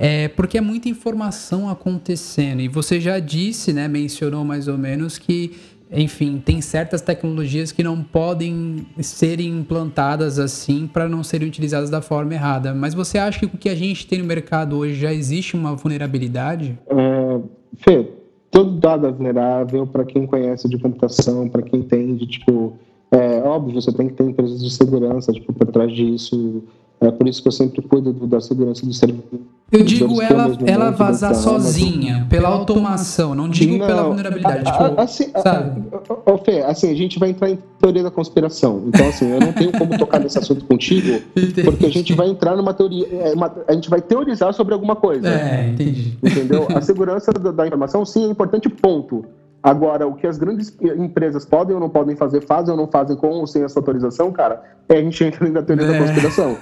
é, 0.03 0.29
porque 0.29 0.57
é 0.57 0.63
muita 0.63 0.89
informação 0.89 1.69
acontecendo. 1.69 2.63
E 2.63 2.69
você 2.69 2.99
já 2.99 3.19
disse, 3.19 3.71
né, 3.71 3.87
mencionou 3.87 4.43
mais 4.47 4.67
ou 4.67 4.79
menos 4.79 5.19
que, 5.19 5.53
enfim, 5.93 6.41
tem 6.45 6.61
certas 6.61 7.01
tecnologias 7.01 7.73
que 7.73 7.83
não 7.83 8.03
podem 8.03 8.87
ser 9.01 9.41
implantadas 9.41 10.39
assim 10.39 10.87
para 10.87 11.09
não 11.09 11.23
serem 11.23 11.49
utilizadas 11.49 11.91
da 11.91 12.01
forma 12.01 12.33
errada. 12.33 12.73
Mas 12.73 12.95
você 12.95 13.19
acha 13.19 13.41
que 13.41 13.47
o 13.47 13.59
que 13.59 13.69
a 13.69 13.75
gente 13.75 14.07
tem 14.07 14.21
no 14.21 14.25
mercado 14.25 14.77
hoje 14.77 14.95
já 14.95 15.13
existe 15.13 15.57
uma 15.57 15.75
vulnerabilidade? 15.75 16.79
É, 16.89 17.41
Fê, 17.79 18.09
todo 18.51 18.79
dado 18.79 19.07
é 19.07 19.13
vulnerável 19.13 19.87
para 19.87 20.05
quem 20.05 20.27
conhece 20.27 20.69
de 20.69 20.79
computação, 20.79 21.49
para 21.49 21.63
quem 21.63 21.81
entende, 21.81 22.27
tipo, 22.27 22.79
é 23.11 23.43
óbvio, 23.43 23.81
você 23.81 23.93
tem 23.93 24.09
que 24.09 24.15
ter 24.15 24.25
empresas 24.25 24.63
de 24.63 24.71
segurança, 24.71 25.33
tipo, 25.33 25.53
por 25.53 25.67
trás 25.67 25.93
disso. 25.93 26.63
É 27.01 27.11
por 27.11 27.27
isso 27.27 27.41
que 27.41 27.49
eu 27.49 27.53
sempre 27.53 27.81
cuido 27.81 28.13
da 28.27 28.43
segurança 28.43 28.85
do 28.85 28.93
servidor 28.93 29.41
Eu 29.73 29.83
digo 29.83 30.21
ela, 30.21 30.55
ela 30.67 30.91
vazar 30.91 31.35
sozinha, 31.35 32.27
pela 32.29 32.51
automação, 32.51 33.35
não 33.35 33.49
digo 33.49 33.79
não, 33.79 33.87
pela 33.87 34.03
vulnerabilidade. 34.03 34.71
Tipo, 34.71 35.01
assim, 35.01 35.31
sabe? 35.43 35.83
Ô, 36.27 36.37
Fê, 36.37 36.61
assim, 36.61 36.91
a 36.91 36.95
gente 36.95 37.19
vai 37.19 37.31
entrar 37.31 37.49
em 37.49 37.59
teoria 37.81 38.03
da 38.03 38.11
conspiração. 38.11 38.83
Então, 38.87 39.09
assim, 39.09 39.31
eu 39.31 39.41
não 39.41 39.51
tenho 39.51 39.73
como 39.73 39.97
tocar 39.97 40.21
nesse 40.21 40.39
assunto 40.39 40.63
contigo, 40.67 41.23
porque 41.65 41.87
a 41.87 41.91
gente 41.91 42.13
vai 42.13 42.29
entrar 42.29 42.55
numa 42.55 42.75
teoria. 42.75 43.09
É, 43.11 43.33
uma, 43.33 43.51
a 43.67 43.73
gente 43.73 43.89
vai 43.89 44.03
teorizar 44.03 44.53
sobre 44.53 44.75
alguma 44.75 44.95
coisa. 44.95 45.27
É, 45.27 45.71
entendi. 45.71 46.19
Entendeu? 46.23 46.69
A 46.75 46.83
segurança 46.83 47.33
da, 47.33 47.51
da 47.51 47.67
informação, 47.67 48.05
sim, 48.05 48.27
é 48.27 48.29
importante, 48.29 48.69
ponto. 48.69 49.25
Agora, 49.63 50.07
o 50.07 50.15
que 50.15 50.27
as 50.27 50.39
grandes 50.39 50.75
empresas 50.81 51.45
podem 51.45 51.75
ou 51.75 51.81
não 51.81 51.91
podem 51.91 52.17
fazer, 52.17 52.41
fazem 52.41 52.73
ou 52.73 52.81
não 52.81 52.87
fazem 52.87 53.15
com 53.15 53.29
ou 53.29 53.47
sem 53.47 53.63
essa 53.63 53.79
autorização, 53.79 54.33
cara, 54.33 54.63
é 54.89 54.97
a 54.97 55.03
gente 55.03 55.23
entra 55.23 55.49
na 55.51 55.63
teoria 55.63 55.87
é. 55.87 55.93
da 55.93 55.99
conspiração. 55.99 56.57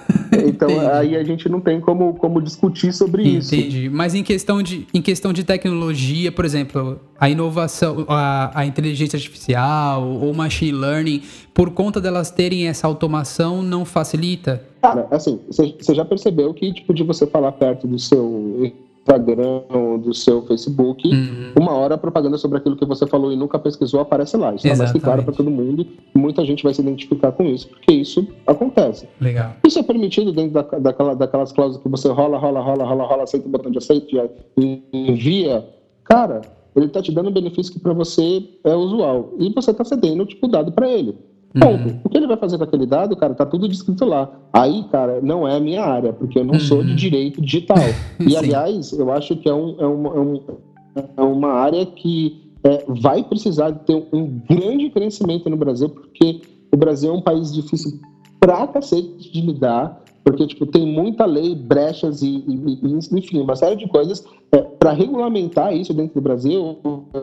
Então, 0.47 0.69
aí 0.93 1.17
a 1.17 1.25
gente 1.25 1.49
não 1.49 1.61
tem 1.61 1.81
como, 1.81 2.15
como 2.15 2.43
discutir 2.43 2.93
sobre 2.93 3.23
Entendi. 3.23 3.39
isso. 3.39 3.55
Entendi. 3.55 3.89
Mas 3.89 4.15
em 4.15 4.23
questão, 4.23 4.63
de, 4.63 4.87
em 4.93 5.01
questão 5.01 5.33
de 5.33 5.43
tecnologia, 5.43 6.31
por 6.31 6.45
exemplo, 6.45 7.01
a 7.19 7.31
inovação, 7.31 8.05
a, 8.09 8.51
a 8.55 8.67
inteligência 8.67 9.17
artificial 9.17 10.07
ou 10.07 10.35
machine 10.35 10.73
learning, 10.73 11.23
por 11.55 11.71
conta 11.71 12.01
delas 12.01 12.31
terem 12.31 12.69
essa 12.69 12.87
automação, 12.87 13.63
não 13.63 13.85
facilita? 13.85 14.63
Cara, 14.83 15.07
assim, 15.11 15.41
você 15.49 15.95
já 15.95 16.05
percebeu 16.05 16.53
que, 16.53 16.73
tipo, 16.73 16.93
de 16.93 17.03
você 17.03 17.27
falar 17.27 17.53
perto 17.53 17.87
do 17.87 17.99
seu 17.99 18.71
Instagram, 19.09 19.63
do 19.99 20.13
seu 20.13 20.43
Facebook, 20.43 21.09
uhum. 21.09 21.53
uma 21.59 21.73
hora 21.73 21.95
a 21.95 21.99
propaganda 21.99 22.37
sobre 22.37 22.59
aquilo 22.59 22.77
que 22.77 22.85
você 22.85 23.07
falou 23.07 23.33
e 23.33 23.37
nunca 23.37 23.59
pesquisou 23.59 24.01
aparece 24.01 24.37
lá. 24.37 24.55
Isso 24.55 24.67
está 24.67 24.77
mais 24.77 24.93
claro 24.93 25.23
para 25.23 25.33
todo 25.33 25.51
mundo. 25.51 25.87
Muita 26.15 26.45
gente 26.45 26.63
vai 26.63 26.75
se 26.75 26.83
identificar 26.83 27.33
com 27.33 27.45
isso, 27.45 27.69
porque 27.69 27.93
isso 27.93 28.27
acontece. 28.47 29.09
Legal. 29.21 29.53
Isso 29.67 29.79
é 29.79 29.83
permitido 29.83 30.33
dentro 30.33 30.53
da, 30.53 30.63
daquela, 30.79 31.15
daquelas 31.15 31.53
cláusulas 31.53 31.83
que 31.83 31.89
você 31.89 32.09
rola, 32.09 32.37
rola, 32.39 32.61
rola, 32.61 32.85
rola, 32.85 33.05
rola, 33.05 33.23
aceita 33.23 33.49
o 33.49 33.51
botão 33.51 33.71
de 33.71 33.79
aceito 33.79 34.15
e 34.57 34.83
envia. 34.93 35.67
Cara, 36.05 36.43
ele 36.77 36.87
está 36.87 37.01
te 37.01 37.13
dando 37.13 37.31
um 37.31 37.33
benefício 37.33 37.73
que 37.73 37.81
para 37.81 37.93
você 37.93 38.43
é 38.63 38.75
usual. 38.75 39.35
E 39.39 39.53
você 39.53 39.71
está 39.71 39.85
cedendo, 39.85 40.27
tipo, 40.27 40.47
dado 40.49 40.71
para 40.73 40.89
ele. 40.89 41.17
Ponto. 41.53 41.89
Uhum. 41.89 42.01
O 42.05 42.09
que 42.09 42.17
ele 42.17 42.27
vai 42.27 42.37
fazer 42.37 42.59
com 42.59 42.65
aquele 42.65 42.87
dado, 42.87 43.17
cara, 43.17 43.35
tá 43.35 43.47
tudo 43.47 43.69
descrito 43.69 44.05
lá. 44.05 44.31
Aí, 44.53 44.85
cara, 44.91 45.21
não 45.23 45.49
é 45.49 45.57
a 45.57 45.61
minha 45.61 45.83
área, 45.83 46.13
porque 46.13 46.39
eu 46.39 46.45
não 46.45 46.55
uhum. 46.55 46.61
sou 46.61 46.85
de 46.85 46.95
direito 46.95 47.41
digital. 47.41 47.79
E, 48.21 48.37
aliás, 48.37 48.93
eu 48.93 49.11
acho 49.13 49.37
que 49.37 49.49
é, 49.49 49.55
um, 49.55 49.77
é, 49.79 49.87
uma, 49.87 50.09
é, 50.11 50.21
um, 50.21 50.41
é 51.17 51.23
uma 51.23 51.53
área 51.53 51.87
que 51.87 52.53
é, 52.63 52.85
vai 52.89 53.23
precisar 53.23 53.73
ter 53.73 53.95
um 54.13 54.41
grande 54.49 54.91
crescimento 54.91 55.49
no 55.49 55.57
Brasil, 55.57 55.89
porque 55.89 56.43
o 56.73 56.77
Brasil 56.77 57.11
é 57.11 57.17
um 57.17 57.23
país 57.23 57.53
difícil 57.55 57.99
pra 58.39 58.67
cacete 58.67 59.33
de 59.33 59.41
lidar, 59.41 60.03
porque 60.25 60.47
tipo, 60.47 60.67
tem 60.67 60.87
muita 60.87 61.25
lei, 61.25 61.55
brechas 61.55 62.21
e, 62.23 62.45
e, 62.47 62.79
e 62.83 63.19
enfim, 63.19 63.41
uma 63.41 63.57
série 63.57 63.77
de 63.77 63.89
coisas. 63.89 64.25
É, 64.53 64.59
para 64.59 64.93
regulamentar 64.93 65.75
isso 65.75 65.95
dentro 65.95 66.15
do 66.15 66.21
Brasil, 66.21 66.79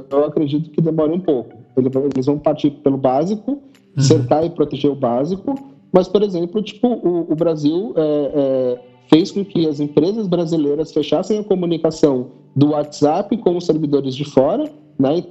eu 0.09 0.25
acredito 0.25 0.69
que 0.71 0.81
demora 0.81 1.13
um 1.13 1.19
pouco. 1.19 1.53
Eles 1.75 2.25
vão 2.25 2.39
partir 2.39 2.71
pelo 2.71 2.97
básico 2.97 3.61
uhum. 3.97 4.03
cercar 4.03 4.45
e 4.45 4.49
proteger 4.49 4.91
o 4.91 4.95
básico, 4.95 5.55
mas, 5.91 6.07
por 6.07 6.21
exemplo, 6.21 6.61
tipo, 6.61 6.87
o, 6.87 7.31
o 7.31 7.35
Brasil 7.35 7.93
é, 7.95 8.01
é, 8.01 8.79
fez 9.09 9.31
com 9.31 9.45
que 9.45 9.67
as 9.67 9.79
empresas 9.79 10.27
brasileiras 10.27 10.91
fechassem 10.91 11.39
a 11.39 11.43
comunicação 11.43 12.27
do 12.55 12.71
WhatsApp 12.71 13.35
com 13.37 13.55
os 13.55 13.65
servidores 13.65 14.15
de 14.15 14.25
fora, 14.25 14.69
né? 14.99 15.23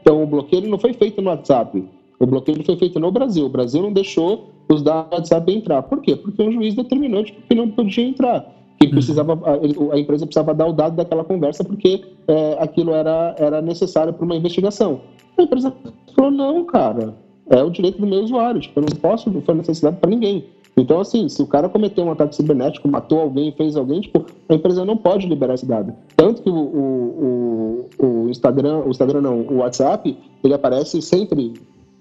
Então, 0.00 0.22
o 0.22 0.26
bloqueio 0.26 0.68
não 0.68 0.78
foi 0.78 0.92
feito 0.92 1.22
no 1.22 1.30
WhatsApp, 1.30 1.82
o 2.22 2.26
bloqueio 2.26 2.64
foi 2.64 2.76
feito 2.76 3.00
no 3.00 3.10
Brasil. 3.10 3.46
O 3.46 3.48
Brasil 3.48 3.82
não 3.82 3.92
deixou 3.92 4.50
os 4.70 4.80
dados 4.80 5.10
do 5.10 5.16
WhatsApp 5.16 5.52
entrar. 5.52 5.82
Por 5.82 6.00
quê? 6.00 6.14
Porque 6.14 6.40
um 6.40 6.52
juiz 6.52 6.74
determinou 6.74 7.24
tipo, 7.24 7.42
que 7.42 7.54
não 7.54 7.68
podia 7.68 8.04
entrar. 8.04 8.46
Que 8.78 8.86
uhum. 8.86 8.92
precisava, 8.92 9.32
a, 9.44 9.94
a, 9.94 9.98
empresa 9.98 10.24
precisava 10.24 10.54
dar 10.54 10.66
o 10.66 10.72
dado 10.72 10.94
daquela 10.94 11.24
conversa 11.24 11.64
porque 11.64 12.00
é, 12.28 12.56
aquilo 12.60 12.92
era, 12.92 13.34
era 13.38 13.60
necessário 13.60 14.12
para 14.12 14.24
uma 14.24 14.36
investigação. 14.36 15.00
A 15.36 15.42
empresa 15.42 15.74
falou: 16.14 16.30
não, 16.30 16.64
cara, 16.64 17.14
é 17.52 17.62
o 17.62 17.70
direito 17.70 18.00
do 18.00 18.06
meu 18.06 18.20
usuário. 18.20 18.60
Tipo, 18.60 18.80
eu 18.80 18.86
não 18.90 18.96
posso 18.98 19.30
fornecer 19.42 19.72
esse 19.72 19.82
dado 19.82 19.98
para 19.98 20.10
ninguém. 20.10 20.44
Então, 20.76 21.00
assim, 21.00 21.28
se 21.28 21.42
o 21.42 21.46
cara 21.46 21.68
cometeu 21.68 22.04
um 22.04 22.10
ataque 22.10 22.34
cibernético, 22.34 22.88
matou 22.88 23.20
alguém, 23.20 23.52
fez 23.52 23.76
alguém, 23.76 24.00
tipo, 24.00 24.24
a 24.48 24.54
empresa 24.54 24.84
não 24.84 24.96
pode 24.96 25.26
liberar 25.26 25.54
esse 25.54 25.66
dado. 25.66 25.92
Tanto 26.16 26.42
que 26.42 26.48
o, 26.48 26.54
o, 26.54 27.88
o, 27.98 28.30
Instagram, 28.30 28.78
o 28.86 28.90
Instagram 28.90 29.20
não, 29.20 29.40
o 29.40 29.56
WhatsApp, 29.56 30.16
ele 30.42 30.54
aparece 30.54 31.02
sempre 31.02 31.52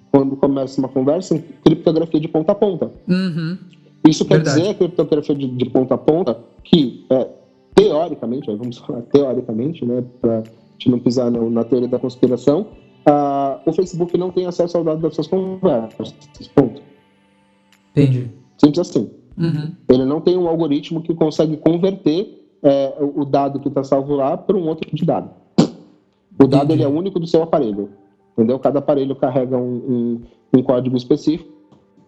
quando 0.09 0.37
começa 0.37 0.79
uma 0.79 0.87
conversa 0.87 1.35
em 1.35 1.43
criptografia 1.63 2.19
de 2.19 2.27
ponta 2.29 2.53
a 2.53 2.55
ponta. 2.55 2.91
Uhum. 3.09 3.57
Isso 4.07 4.23
quer 4.25 4.35
Verdade. 4.35 4.57
dizer 4.57 4.69
a 4.69 4.73
criptografia 4.73 5.35
de, 5.35 5.47
de, 5.47 5.65
ponta 5.65 5.95
a 5.95 5.97
ponta 5.97 6.39
que, 6.63 7.05
é, 7.09 7.27
teoricamente, 7.75 8.47
vamos 8.55 8.77
falar 8.77 9.01
teoricamente, 9.01 9.85
né, 9.85 10.01
para 10.21 10.43
gente 10.81 10.89
não 10.89 10.99
pisar 10.99 11.29
na, 11.29 11.39
na 11.41 11.63
teoria 11.63 11.87
da 11.87 11.99
conspiração, 11.99 12.67
uh, 13.07 13.61
o 13.65 13.73
Facebook 13.73 14.17
não 14.17 14.31
tem 14.31 14.45
acesso 14.45 14.77
ao 14.77 14.83
dado 14.83 15.01
das 15.01 15.15
suas 15.15 15.27
conversas. 15.27 16.13
Ponto. 16.55 16.81
Entendi. 17.91 18.31
Simples 18.57 18.79
assim. 18.79 19.11
Uhum. 19.37 19.75
Ele 19.89 20.05
não 20.05 20.21
tem 20.21 20.37
um 20.37 20.47
algoritmo 20.47 21.01
que 21.01 21.13
consegue 21.13 21.57
converter 21.57 22.41
é, 22.63 22.95
o 22.99 23.25
dado 23.25 23.59
que 23.59 23.67
está 23.67 23.83
salvo 23.83 24.15
lá 24.15 24.37
para 24.37 24.55
um 24.55 24.67
outro 24.67 24.85
tipo 24.85 24.95
de 24.95 25.05
dado. 25.05 25.31
O 26.39 26.47
dado 26.47 26.71
ele 26.73 26.83
é 26.83 26.87
único 26.87 27.19
do 27.19 27.27
seu 27.27 27.43
aparelho. 27.43 27.89
Entendeu? 28.33 28.59
Cada 28.59 28.79
aparelho 28.79 29.15
carrega 29.15 29.57
um, 29.57 29.75
um, 29.75 30.21
um 30.57 30.63
código 30.63 30.95
específico. 30.95 31.51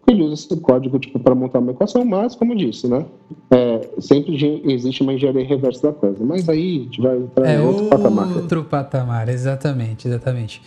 Ele 0.06 0.24
usa 0.24 0.34
esse 0.34 0.62
código 0.62 1.00
tipo, 1.00 1.18
para 1.18 1.34
montar 1.34 1.60
uma 1.60 1.72
equação, 1.72 2.04
mas, 2.04 2.36
como 2.36 2.56
disse, 2.56 2.88
né? 2.88 3.06
É, 3.50 3.90
sempre 4.00 4.62
existe 4.66 5.02
uma 5.02 5.14
engenharia 5.14 5.46
reversa 5.46 5.88
da 5.88 5.94
coisa. 5.94 6.24
Mas 6.24 6.48
aí 6.50 6.80
a 6.80 6.84
gente 6.84 7.02
vai 7.02 7.20
para 7.34 7.50
é 7.50 7.62
outro 7.62 7.86
patamar. 7.86 8.36
Outro 8.36 8.64
patamar, 8.66 9.30
exatamente, 9.30 10.08
exatamente. 10.08 10.62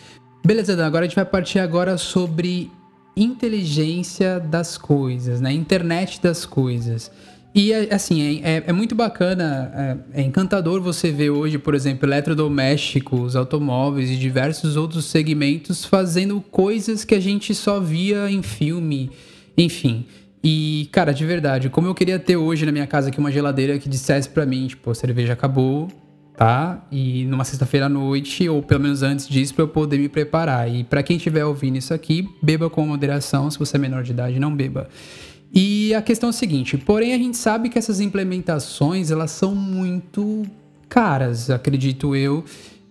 Beleza, 0.45 0.75
Dan, 0.75 0.87
agora 0.87 1.05
a 1.05 1.07
gente 1.07 1.15
vai 1.15 1.25
partir 1.25 1.59
agora 1.59 1.97
sobre 1.97 2.71
inteligência 3.15 4.39
das 4.39 4.77
coisas, 4.77 5.41
né? 5.41 5.51
Internet 5.51 6.21
das 6.21 6.45
coisas. 6.45 7.11
E 7.59 7.73
assim, 7.73 8.43
é, 8.43 8.57
é, 8.57 8.63
é 8.67 8.71
muito 8.71 8.93
bacana, 8.93 9.71
é, 10.13 10.21
é, 10.21 10.23
encantador 10.23 10.79
você 10.79 11.11
ver 11.11 11.31
hoje, 11.31 11.57
por 11.57 11.73
exemplo, 11.73 12.07
eletrodomésticos, 12.07 13.35
automóveis 13.35 14.11
e 14.11 14.15
diversos 14.15 14.77
outros 14.77 15.05
segmentos 15.05 15.83
fazendo 15.83 16.39
coisas 16.39 17.03
que 17.03 17.15
a 17.15 17.19
gente 17.19 17.55
só 17.55 17.79
via 17.79 18.29
em 18.29 18.43
filme, 18.43 19.09
enfim. 19.57 20.05
E, 20.43 20.87
cara, 20.91 21.11
de 21.11 21.25
verdade, 21.25 21.67
como 21.67 21.87
eu 21.87 21.95
queria 21.95 22.19
ter 22.19 22.37
hoje 22.37 22.63
na 22.63 22.71
minha 22.71 22.85
casa 22.85 23.09
aqui 23.09 23.17
uma 23.17 23.31
geladeira 23.31 23.79
que 23.79 23.89
dissesse 23.89 24.29
para 24.29 24.45
mim, 24.45 24.67
tipo, 24.67 24.91
a 24.91 24.93
cerveja 24.93 25.33
acabou, 25.33 25.87
tá? 26.37 26.85
E 26.91 27.25
numa 27.25 27.43
sexta-feira 27.43 27.87
à 27.87 27.89
noite, 27.89 28.47
ou 28.47 28.61
pelo 28.61 28.81
menos 28.81 29.01
antes 29.01 29.27
disso, 29.27 29.55
para 29.55 29.63
eu 29.63 29.67
poder 29.67 29.97
me 29.97 30.07
preparar. 30.07 30.71
E 30.71 30.83
para 30.83 31.01
quem 31.01 31.17
estiver 31.17 31.43
ouvindo 31.43 31.75
isso 31.75 31.91
aqui, 31.91 32.29
beba 32.39 32.69
com 32.69 32.85
moderação. 32.85 33.49
Se 33.49 33.57
você 33.57 33.77
é 33.77 33.79
menor 33.79 34.03
de 34.03 34.11
idade, 34.11 34.39
não 34.39 34.55
beba. 34.55 34.87
E 35.53 35.93
a 35.93 36.01
questão 36.01 36.27
é 36.27 36.31
a 36.31 36.33
seguinte, 36.33 36.77
porém 36.77 37.13
a 37.13 37.17
gente 37.17 37.37
sabe 37.37 37.69
que 37.69 37.77
essas 37.77 37.99
implementações, 37.99 39.11
elas 39.11 39.31
são 39.31 39.55
muito 39.55 40.43
caras, 40.89 41.49
acredito 41.49 42.15
eu. 42.15 42.43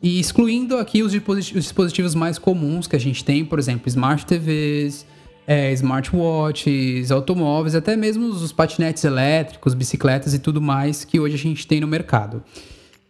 E 0.03 0.21
excluindo 0.21 0.77
aqui 0.77 1.03
os 1.03 1.13
dispositivos 1.13 2.15
mais 2.15 2.39
comuns 2.39 2.87
que 2.87 2.97
a 2.97 3.01
gente 3.01 3.25
tem, 3.25 3.45
por 3.45 3.59
exemplo, 3.59 3.89
Smart 3.89 4.25
TVs, 4.25 5.07
é, 5.47 5.73
smartwatches, 5.73 7.11
automóveis, 7.11 7.75
até 7.75 7.97
mesmo 7.97 8.27
os 8.27 8.53
patinetes 8.53 9.05
elétricos, 9.05 9.75
bicicletas 9.75 10.35
e 10.35 10.39
tudo 10.39 10.61
mais 10.61 11.05
que 11.05 11.21
hoje 11.21 11.35
a 11.35 11.39
gente 11.39 11.67
tem 11.67 11.81
no 11.81 11.87
mercado. 11.87 12.43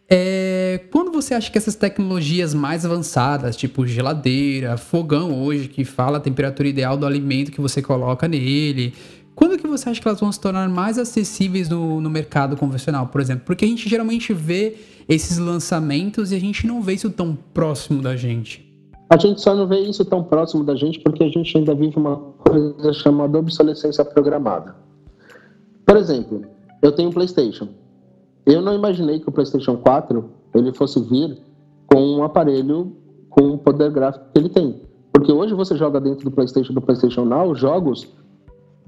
É, 0.09 0.81
quando 0.89 1.11
você 1.11 1.33
acha 1.33 1.51
que 1.51 1.57
essas 1.57 1.75
tecnologias 1.75 2.53
mais 2.53 2.85
avançadas, 2.85 3.57
tipo 3.57 3.85
geladeira, 3.85 4.77
fogão 4.77 5.43
hoje, 5.43 5.67
que 5.67 5.83
fala 5.83 6.17
a 6.17 6.21
temperatura 6.21 6.69
ideal 6.69 6.95
do 6.95 7.05
alimento 7.05 7.51
que 7.51 7.59
você 7.59 7.81
coloca 7.81 8.25
nele, 8.25 8.93
quando 9.37 9.55
que 9.55 9.67
você 9.67 9.87
acha 9.87 10.01
que 10.01 10.07
elas 10.07 10.19
vão 10.19 10.31
se 10.31 10.39
tornar 10.39 10.67
mais 10.67 10.97
acessíveis 10.97 11.69
no, 11.69 12.01
no 12.01 12.09
mercado 12.09 12.57
convencional, 12.57 13.05
por 13.05 13.21
exemplo? 13.21 13.43
Porque 13.45 13.63
a 13.63 13.67
gente 13.67 13.87
geralmente 13.87 14.33
vê 14.33 14.75
esses 15.07 15.37
lançamentos 15.37 16.31
e 16.31 16.35
a 16.35 16.39
gente 16.39 16.65
não 16.65 16.81
vê 16.81 16.93
isso 16.93 17.11
tão 17.11 17.37
próximo 17.53 18.01
da 18.01 18.15
gente. 18.15 18.67
A 19.07 19.15
gente 19.15 19.39
só 19.39 19.53
não 19.53 19.67
vê 19.67 19.77
isso 19.81 20.03
tão 20.03 20.23
próximo 20.23 20.63
da 20.63 20.75
gente 20.75 20.99
porque 21.01 21.23
a 21.23 21.29
gente 21.29 21.55
ainda 21.55 21.75
vive 21.75 21.97
uma 21.97 22.17
coisa 22.17 22.91
chamada 22.93 23.37
obsolescência 23.37 24.03
programada. 24.03 24.75
Por 25.85 25.97
exemplo, 25.97 26.41
eu 26.81 26.91
tenho 26.91 27.09
um 27.09 27.13
PlayStation. 27.13 27.67
Eu 28.43 28.59
não 28.63 28.73
imaginei 28.73 29.19
que 29.19 29.29
o 29.29 29.31
PlayStation 29.31 29.77
4 29.77 30.31
ele 30.55 30.73
fosse 30.73 30.99
vir 30.99 31.37
com 31.85 32.01
um 32.01 32.23
aparelho 32.23 32.91
com 33.29 33.51
o 33.51 33.57
poder 33.59 33.91
gráfico 33.91 34.25
que 34.33 34.39
ele 34.39 34.49
tem. 34.49 34.81
Porque 35.13 35.31
hoje 35.31 35.53
você 35.53 35.77
joga 35.77 36.01
dentro 36.01 36.25
do 36.25 36.31
PlayStation 36.31 36.73
do 36.73 36.81
PlayStation 36.81 37.23
Now 37.23 37.53
jogos 37.53 38.07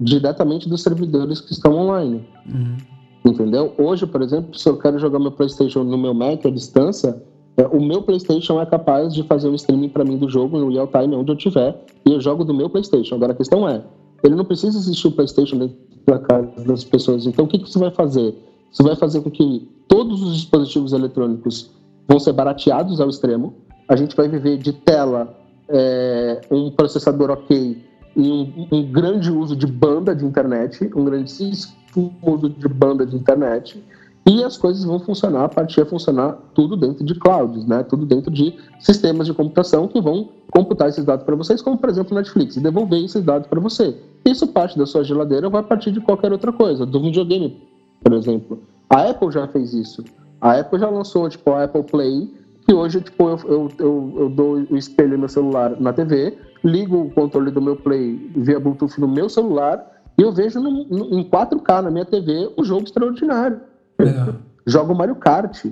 diretamente 0.00 0.68
dos 0.68 0.82
servidores 0.82 1.40
que 1.40 1.52
estão 1.52 1.76
online. 1.76 2.26
Uhum. 2.46 2.76
Entendeu? 3.24 3.74
Hoje, 3.76 4.06
por 4.06 4.22
exemplo, 4.22 4.56
se 4.58 4.66
eu 4.66 4.78
quero 4.78 4.98
jogar 4.98 5.18
meu 5.18 5.30
PlayStation 5.30 5.84
no 5.84 5.98
meu 5.98 6.14
Mac 6.14 6.46
à 6.46 6.50
distância, 6.50 7.22
é, 7.56 7.66
o 7.66 7.82
meu 7.82 8.00
PlayStation 8.00 8.58
é 8.60 8.64
capaz 8.64 9.12
de 9.12 9.22
fazer 9.24 9.48
um 9.48 9.54
streaming 9.54 9.90
para 9.90 10.04
mim 10.04 10.16
do 10.16 10.28
jogo 10.28 10.58
no 10.58 10.70
real 10.70 10.86
time 10.86 11.14
onde 11.14 11.30
eu 11.30 11.36
tiver 11.36 11.84
e 12.06 12.12
eu 12.14 12.20
jogo 12.20 12.44
do 12.44 12.54
meu 12.54 12.70
PlayStation. 12.70 13.16
Agora 13.16 13.32
a 13.32 13.36
questão 13.36 13.68
é, 13.68 13.82
ele 14.22 14.34
não 14.34 14.44
precisa 14.44 14.78
assistir 14.78 15.08
o 15.08 15.12
PlayStation 15.12 15.58
dentro 15.58 15.76
da 16.06 16.18
casa 16.18 16.64
das 16.66 16.82
pessoas. 16.82 17.26
Então 17.26 17.44
o 17.44 17.48
que, 17.48 17.58
que 17.58 17.70
você 17.70 17.78
vai 17.78 17.90
fazer? 17.90 18.34
Isso 18.72 18.82
vai 18.82 18.96
fazer 18.96 19.20
com 19.20 19.30
que 19.30 19.68
todos 19.86 20.22
os 20.22 20.36
dispositivos 20.36 20.94
eletrônicos 20.94 21.70
vão 22.08 22.18
ser 22.18 22.32
barateados 22.32 23.00
ao 23.00 23.10
extremo. 23.10 23.54
A 23.86 23.96
gente 23.96 24.16
vai 24.16 24.28
viver 24.28 24.56
de 24.56 24.72
tela, 24.72 25.36
é, 25.68 26.40
um 26.50 26.70
processador 26.70 27.30
ok 27.30 27.89
e 28.16 28.30
um, 28.30 28.68
um, 28.72 28.92
grande 28.92 29.30
uso 29.30 29.54
de 29.54 29.66
banda 29.66 30.14
de 30.14 30.24
internet, 30.24 30.90
um 30.94 31.04
grandíssimo 31.04 31.74
uso 32.22 32.48
de 32.48 32.68
banda 32.68 33.06
de 33.06 33.16
internet. 33.16 33.82
E 34.26 34.44
as 34.44 34.56
coisas 34.56 34.84
vão 34.84 35.00
funcionar, 35.00 35.44
a 35.44 35.48
partir 35.48 35.82
de 35.82 35.88
funcionar 35.88 36.36
tudo 36.54 36.76
dentro 36.76 37.04
de 37.04 37.14
clouds, 37.14 37.66
né? 37.66 37.82
tudo 37.82 38.04
dentro 38.04 38.30
de 38.30 38.54
sistemas 38.78 39.26
de 39.26 39.32
computação 39.32 39.88
que 39.88 40.00
vão 40.00 40.28
computar 40.50 40.88
esses 40.88 41.04
dados 41.04 41.24
para 41.24 41.34
vocês, 41.34 41.62
como 41.62 41.78
por 41.78 41.88
exemplo 41.88 42.14
Netflix, 42.14 42.56
e 42.56 42.60
devolver 42.60 43.02
esses 43.02 43.22
dados 43.24 43.48
para 43.48 43.58
você. 43.58 43.96
Isso 44.24 44.46
parte 44.46 44.78
da 44.78 44.84
sua 44.84 45.02
geladeira 45.02 45.48
vai 45.48 45.62
partir 45.62 45.90
de 45.90 46.00
qualquer 46.00 46.32
outra 46.32 46.52
coisa, 46.52 46.84
do 46.84 47.00
videogame, 47.00 47.60
por 48.02 48.12
exemplo. 48.12 48.60
A 48.90 49.08
Apple 49.08 49.32
já 49.32 49.48
fez 49.48 49.72
isso. 49.72 50.04
A 50.40 50.58
Apple 50.58 50.78
já 50.78 50.88
lançou 50.88 51.28
tipo, 51.28 51.50
a 51.52 51.64
Apple 51.64 51.84
Play, 51.84 52.30
que 52.66 52.74
hoje 52.74 53.00
tipo, 53.00 53.28
eu, 53.28 53.38
eu, 53.48 53.70
eu, 53.78 54.14
eu 54.18 54.28
dou 54.28 54.66
o 54.70 54.76
espelho 54.76 55.16
no 55.16 55.28
celular 55.28 55.80
na 55.80 55.92
TV, 55.92 56.36
ligo 56.62 57.02
o 57.02 57.10
controle 57.10 57.50
do 57.50 57.60
meu 57.60 57.76
Play 57.76 58.30
via 58.36 58.60
Bluetooth 58.60 59.00
no 59.00 59.08
meu 59.08 59.28
celular 59.28 60.02
e 60.18 60.22
eu 60.22 60.32
vejo 60.32 60.60
no, 60.60 60.70
no, 60.84 61.18
em 61.18 61.24
4K 61.24 61.82
na 61.82 61.90
minha 61.90 62.04
TV 62.04 62.52
o 62.56 62.64
jogo 62.64 62.84
extraordinário. 62.84 63.60
Legal. 63.98 64.34
Joga 64.66 64.92
o 64.92 64.96
Mario 64.96 65.16
Kart. 65.16 65.64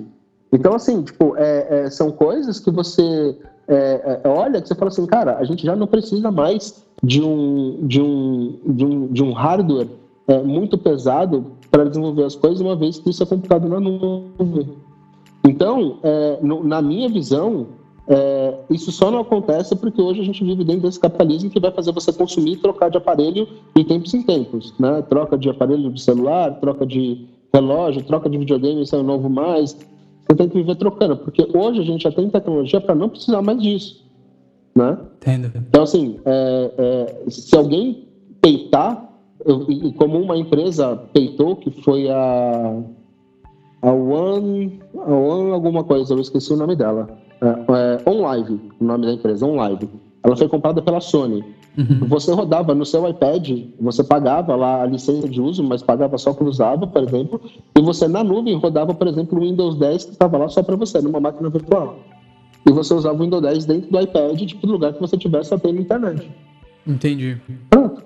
Então, 0.51 0.73
assim, 0.73 1.03
tipo, 1.03 1.35
é, 1.37 1.85
é, 1.85 1.89
são 1.89 2.11
coisas 2.11 2.59
que 2.59 2.71
você 2.71 3.37
é, 3.69 4.21
é, 4.23 4.27
olha 4.27 4.59
que 4.59 4.67
você 4.67 4.73
fala 4.73 4.89
assim, 4.89 5.05
cara, 5.05 5.37
a 5.37 5.43
gente 5.43 5.63
já 5.63 5.75
não 5.75 5.85
precisa 5.85 6.31
mais 6.31 6.83
de 7.03 7.21
um, 7.21 7.85
de 7.85 8.01
um, 8.01 8.59
de 8.65 8.85
um, 8.85 9.07
de 9.07 9.23
um 9.23 9.31
hardware 9.31 9.87
é, 10.27 10.41
muito 10.41 10.75
pesado 10.75 11.53
para 11.69 11.83
desenvolver 11.85 12.23
as 12.23 12.35
coisas, 12.35 12.61
uma 12.61 12.75
vez 12.75 12.97
que 12.97 13.11
isso 13.11 13.21
é 13.21 13.27
computado 13.27 13.69
na 13.69 13.79
nuvem. 13.79 14.75
Então, 15.47 15.99
é, 16.01 16.39
no, 16.41 16.63
na 16.63 16.81
minha 16.81 17.07
visão, 17.07 17.67
é, 18.11 18.55
isso 18.71 18.91
só 18.91 19.11
não 19.11 19.19
acontece 19.19 19.75
porque 19.75 20.01
hoje 20.01 20.21
a 20.21 20.23
gente 20.23 20.43
vive 20.43 20.63
dentro 20.63 20.81
desse 20.81 20.99
capitalismo 20.99 21.51
que 21.51 21.59
vai 21.59 21.71
fazer 21.71 21.91
você 21.91 22.11
consumir 22.11 22.53
e 22.53 22.57
trocar 22.57 22.89
de 22.89 22.97
aparelho 22.97 23.47
em 23.77 23.83
tempos 23.83 24.11
em 24.15 24.23
tempos. 24.23 24.73
Né? 24.79 25.03
Troca 25.03 25.37
de 25.37 25.47
aparelho 25.47 25.91
de 25.91 26.01
celular, 26.01 26.59
troca 26.59 26.87
de 26.87 27.27
relógio, 27.53 28.03
troca 28.03 28.27
de 28.27 28.39
videogame, 28.39 28.81
isso 28.81 28.95
é 28.95 28.99
um 28.99 29.03
novo 29.03 29.29
mais. 29.29 29.77
Você 30.27 30.35
tem 30.35 30.49
que 30.49 30.55
viver 30.55 30.75
trocando, 30.75 31.17
porque 31.17 31.47
hoje 31.55 31.81
a 31.81 31.83
gente 31.83 32.01
já 32.01 32.11
tem 32.11 32.27
tecnologia 32.31 32.81
para 32.81 32.95
não 32.95 33.09
precisar 33.09 33.43
mais 33.43 33.61
disso. 33.61 34.03
Né? 34.75 34.97
Entendo. 35.17 35.51
Então, 35.55 35.83
assim, 35.83 36.19
é, 36.25 36.71
é, 37.25 37.29
se 37.29 37.55
alguém 37.55 38.07
peitar, 38.41 39.07
eu, 39.45 39.67
como 39.97 40.19
uma 40.19 40.35
empresa 40.35 40.95
peitou, 41.13 41.57
que 41.57 41.69
foi 41.83 42.09
a, 42.09 42.81
a 43.83 43.91
One, 43.91 44.79
a 44.97 45.13
One 45.13 45.51
alguma 45.51 45.83
coisa, 45.83 46.15
eu 46.15 46.19
esqueci 46.19 46.51
o 46.51 46.57
nome 46.57 46.75
dela 46.75 47.28
é, 47.41 47.47
é, 47.47 48.09
OnLive, 48.09 48.59
o 48.79 48.83
nome 48.83 49.05
da 49.05 49.13
empresa, 49.13 49.45
OnLive. 49.45 49.89
Ela 50.23 50.35
foi 50.35 50.47
comprada 50.47 50.81
pela 50.81 50.99
Sony. 50.99 51.43
Uhum. 51.77 52.07
Você 52.07 52.33
rodava 52.33 52.75
no 52.75 52.85
seu 52.85 53.07
iPad, 53.07 53.49
você 53.79 54.03
pagava 54.03 54.55
lá 54.55 54.83
a 54.83 54.85
licença 54.85 55.29
de 55.29 55.41
uso, 55.41 55.63
mas 55.63 55.81
pagava 55.81 56.17
só 56.17 56.33
para 56.33 56.45
usava, 56.45 56.85
por 56.85 57.03
exemplo, 57.03 57.39
e 57.77 57.81
você 57.81 58.07
na 58.07 58.23
nuvem 58.23 58.57
rodava, 58.57 58.93
por 58.93 59.07
exemplo, 59.07 59.39
o 59.39 59.41
Windows 59.41 59.75
10 59.75 60.05
que 60.05 60.11
estava 60.11 60.37
lá 60.37 60.49
só 60.49 60.61
para 60.61 60.75
você, 60.75 60.99
numa 61.01 61.19
máquina 61.19 61.49
virtual. 61.49 61.99
E 62.67 62.71
você 62.71 62.93
usava 62.93 63.15
o 63.17 63.23
Windows 63.23 63.41
10 63.41 63.65
dentro 63.65 63.91
do 63.91 63.99
iPad, 63.99 64.41
tipo, 64.41 64.67
no 64.67 64.73
lugar 64.73 64.93
que 64.93 64.99
você 64.99 65.17
tivesse 65.17 65.53
até 65.53 65.71
na 65.71 65.79
internet. 65.79 66.29
Entendi. 66.85 67.37
Pronto. 67.69 68.03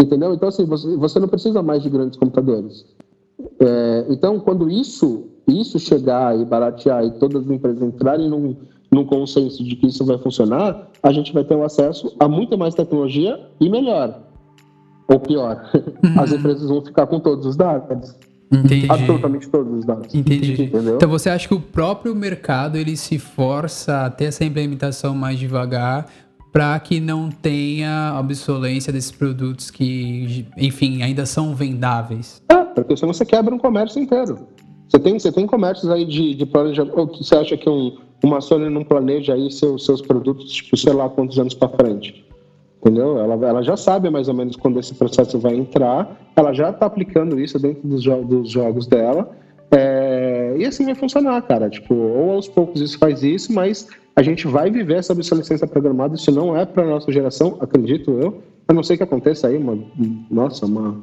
Entendeu? 0.00 0.32
Então, 0.32 0.48
assim, 0.48 0.64
você, 0.64 0.96
você 0.96 1.20
não 1.20 1.28
precisa 1.28 1.62
mais 1.62 1.82
de 1.82 1.90
grandes 1.90 2.18
computadores. 2.18 2.86
É, 3.60 4.06
então, 4.08 4.40
quando 4.40 4.70
isso 4.70 5.28
isso 5.50 5.78
chegar 5.78 6.38
e 6.38 6.44
baratear 6.44 7.04
e 7.04 7.10
todas 7.12 7.44
as 7.44 7.50
empresas 7.50 7.82
entrarem 7.82 8.28
num, 8.28 8.56
num 8.90 9.04
consenso 9.04 9.64
de 9.64 9.76
que 9.76 9.86
isso 9.86 10.04
vai 10.04 10.18
funcionar, 10.18 10.88
a 11.02 11.12
gente 11.12 11.32
vai 11.32 11.44
ter 11.44 11.54
um 11.54 11.64
acesso 11.64 12.14
a 12.18 12.28
muito 12.28 12.56
mais 12.58 12.74
tecnologia 12.74 13.40
e 13.60 13.68
melhor. 13.68 14.20
Ou 15.08 15.18
pior, 15.18 15.70
uhum. 15.74 16.20
as 16.20 16.32
empresas 16.32 16.68
vão 16.68 16.82
ficar 16.82 17.06
com 17.06 17.18
todos 17.18 17.44
os 17.46 17.56
dados. 17.56 18.14
Entendi. 18.52 18.86
Absolutamente 18.88 19.48
todos 19.48 19.78
os 19.78 19.84
dados. 19.84 20.12
Entendi. 20.14 20.64
Entendeu? 20.64 20.96
Então 20.96 21.08
você 21.08 21.30
acha 21.30 21.46
que 21.46 21.54
o 21.54 21.60
próprio 21.60 22.14
mercado 22.14 22.76
ele 22.76 22.96
se 22.96 23.18
força 23.18 24.06
a 24.06 24.10
ter 24.10 24.24
essa 24.24 24.44
implementação 24.44 25.14
mais 25.14 25.38
devagar 25.38 26.06
para 26.52 26.78
que 26.80 26.98
não 26.98 27.30
tenha 27.30 28.16
obsolência 28.18 28.92
desses 28.92 29.12
produtos 29.12 29.70
que, 29.70 30.46
enfim, 30.56 31.02
ainda 31.02 31.24
são 31.24 31.54
vendáveis? 31.54 32.42
É, 32.48 32.56
porque 32.64 32.96
senão 32.96 33.12
você 33.12 33.24
quebra 33.24 33.54
um 33.54 33.58
comércio 33.58 34.02
inteiro. 34.02 34.48
Você 34.90 34.98
tem, 34.98 35.18
você 35.18 35.30
tem 35.30 35.46
comércios 35.46 35.88
aí 35.88 36.04
de, 36.04 36.34
de 36.34 36.44
planejamento. 36.44 37.16
Você 37.16 37.36
acha 37.36 37.56
que 37.56 37.70
um, 37.70 37.96
uma 38.24 38.40
Sony 38.40 38.68
não 38.68 38.82
planeja 38.82 39.34
aí 39.34 39.48
seus, 39.50 39.84
seus 39.84 40.02
produtos, 40.02 40.50
tipo, 40.50 40.76
sei 40.76 40.92
lá 40.92 41.08
quantos 41.08 41.38
anos 41.38 41.54
para 41.54 41.68
frente? 41.68 42.26
Entendeu? 42.80 43.18
Ela, 43.18 43.34
ela 43.46 43.62
já 43.62 43.76
sabe 43.76 44.10
mais 44.10 44.26
ou 44.26 44.34
menos 44.34 44.56
quando 44.56 44.80
esse 44.80 44.94
processo 44.94 45.38
vai 45.38 45.54
entrar, 45.54 46.18
ela 46.34 46.52
já 46.52 46.70
está 46.70 46.86
aplicando 46.86 47.38
isso 47.38 47.58
dentro 47.58 47.86
dos, 47.86 48.02
jo 48.02 48.24
dos 48.24 48.50
jogos 48.50 48.86
dela. 48.86 49.30
É, 49.70 50.56
e 50.58 50.64
assim 50.64 50.84
vai 50.84 50.96
funcionar, 50.96 51.40
cara. 51.42 51.70
Tipo, 51.70 51.94
ou 51.94 52.32
aos 52.32 52.48
poucos 52.48 52.80
isso 52.80 52.98
faz 52.98 53.22
isso, 53.22 53.52
mas 53.52 53.86
a 54.16 54.22
gente 54.22 54.48
vai 54.48 54.72
viver 54.72 54.94
essa 54.94 55.12
obsolescência 55.12 55.68
programada. 55.68 56.16
Isso 56.16 56.32
não 56.32 56.56
é 56.56 56.66
para 56.66 56.84
nossa 56.84 57.12
geração, 57.12 57.58
acredito 57.60 58.10
eu. 58.12 58.42
A 58.66 58.72
não 58.72 58.82
ser 58.82 58.96
que 58.96 59.04
aconteça 59.04 59.46
aí 59.46 59.56
uma, 59.56 59.78
nossa, 60.28 60.66
uma, 60.66 60.96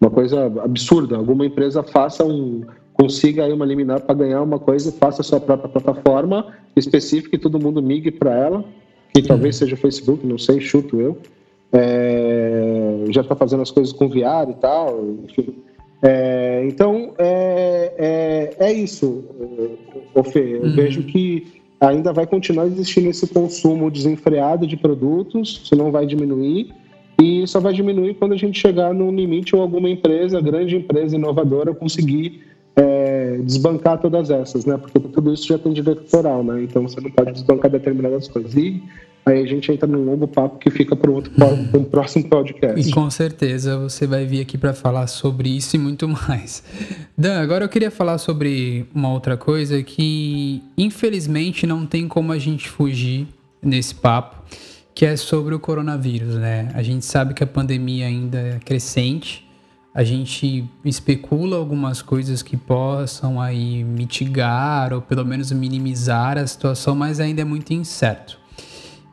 uma 0.00 0.10
coisa 0.10 0.46
absurda. 0.64 1.16
Alguma 1.16 1.46
empresa 1.46 1.82
faça 1.84 2.24
um, 2.24 2.62
consiga 2.98 3.44
aí 3.44 3.52
uma 3.52 3.64
liminar 3.64 4.00
para 4.00 4.14
ganhar 4.14 4.42
uma 4.42 4.58
coisa, 4.58 4.90
faça 4.90 5.22
a 5.22 5.24
sua 5.24 5.38
própria 5.38 5.68
plataforma 5.68 6.52
específica 6.74 7.36
e 7.36 7.38
todo 7.38 7.60
mundo 7.60 7.80
migre 7.80 8.10
para 8.10 8.34
ela, 8.34 8.64
que 9.14 9.22
talvez 9.22 9.56
seja 9.56 9.74
o 9.74 9.78
Facebook, 9.78 10.26
não 10.26 10.36
sei, 10.36 10.60
chuto 10.60 11.00
eu. 11.00 11.16
É, 11.72 13.04
já 13.10 13.20
está 13.20 13.36
fazendo 13.36 13.62
as 13.62 13.70
coisas 13.70 13.92
com 13.92 14.08
VR 14.08 14.50
e 14.50 14.54
tal, 14.54 15.04
enfim. 15.24 15.54
É, 16.02 16.64
então, 16.66 17.14
é, 17.18 18.56
é, 18.58 18.66
é 18.66 18.72
isso, 18.72 19.24
Fê. 20.32 20.56
Eu 20.56 20.62
uhum. 20.62 20.74
vejo 20.74 21.02
que 21.04 21.46
ainda 21.80 22.12
vai 22.12 22.26
continuar 22.26 22.66
existindo 22.66 23.08
esse 23.08 23.28
consumo 23.28 23.90
desenfreado 23.90 24.66
de 24.66 24.76
produtos, 24.76 25.60
isso 25.62 25.76
não 25.76 25.92
vai 25.92 26.04
diminuir, 26.04 26.74
e 27.20 27.46
só 27.46 27.60
vai 27.60 27.72
diminuir 27.72 28.14
quando 28.14 28.32
a 28.32 28.36
gente 28.36 28.58
chegar 28.58 28.92
num 28.92 29.14
limite 29.14 29.54
ou 29.54 29.62
alguma 29.62 29.88
empresa, 29.88 30.40
grande 30.40 30.76
empresa 30.76 31.14
inovadora, 31.14 31.72
conseguir 31.74 32.47
é, 32.78 33.38
desbancar 33.42 33.98
todas 33.98 34.30
essas, 34.30 34.64
né? 34.64 34.76
Porque 34.76 35.00
tudo 35.00 35.34
isso 35.34 35.48
já 35.48 35.58
tem 35.58 35.72
direito 35.72 36.02
autoral, 36.02 36.44
né? 36.44 36.62
Então 36.62 36.82
você 36.82 37.00
não 37.00 37.10
pode 37.10 37.32
desbancar 37.32 37.70
determinadas 37.70 38.28
coisas. 38.28 38.54
E 38.54 38.80
aí 39.26 39.42
a 39.42 39.46
gente 39.46 39.70
entra 39.72 39.86
num 39.86 40.04
longo 40.04 40.28
papo 40.28 40.58
que 40.58 40.70
fica 40.70 40.94
para 40.94 41.10
outro, 41.10 41.32
um 41.74 41.84
próximo 41.84 42.28
podcast. 42.28 42.88
E 42.88 42.92
com 42.92 43.10
certeza 43.10 43.76
você 43.76 44.06
vai 44.06 44.24
vir 44.24 44.40
aqui 44.40 44.56
para 44.56 44.72
falar 44.72 45.08
sobre 45.08 45.48
isso 45.48 45.74
e 45.74 45.78
muito 45.78 46.06
mais. 46.28 46.62
Dan, 47.16 47.40
agora 47.40 47.64
eu 47.64 47.68
queria 47.68 47.90
falar 47.90 48.16
sobre 48.18 48.86
uma 48.94 49.12
outra 49.12 49.36
coisa 49.36 49.82
que 49.82 50.62
infelizmente 50.76 51.66
não 51.66 51.84
tem 51.84 52.06
como 52.06 52.30
a 52.30 52.38
gente 52.38 52.68
fugir 52.68 53.26
nesse 53.60 53.92
papo, 53.92 54.36
que 54.94 55.04
é 55.04 55.16
sobre 55.16 55.52
o 55.52 55.58
coronavírus, 55.58 56.36
né? 56.36 56.70
A 56.74 56.82
gente 56.82 57.04
sabe 57.04 57.34
que 57.34 57.42
a 57.42 57.46
pandemia 57.46 58.06
ainda 58.06 58.38
é 58.38 58.58
crescente 58.64 59.47
a 59.98 60.04
gente 60.04 60.64
especula 60.84 61.56
algumas 61.56 62.00
coisas 62.00 62.40
que 62.40 62.56
possam 62.56 63.40
aí 63.40 63.82
mitigar 63.82 64.92
ou 64.92 65.02
pelo 65.02 65.24
menos 65.24 65.50
minimizar 65.50 66.38
a 66.38 66.46
situação, 66.46 66.94
mas 66.94 67.18
ainda 67.18 67.42
é 67.42 67.44
muito 67.44 67.72
incerto. 67.72 68.38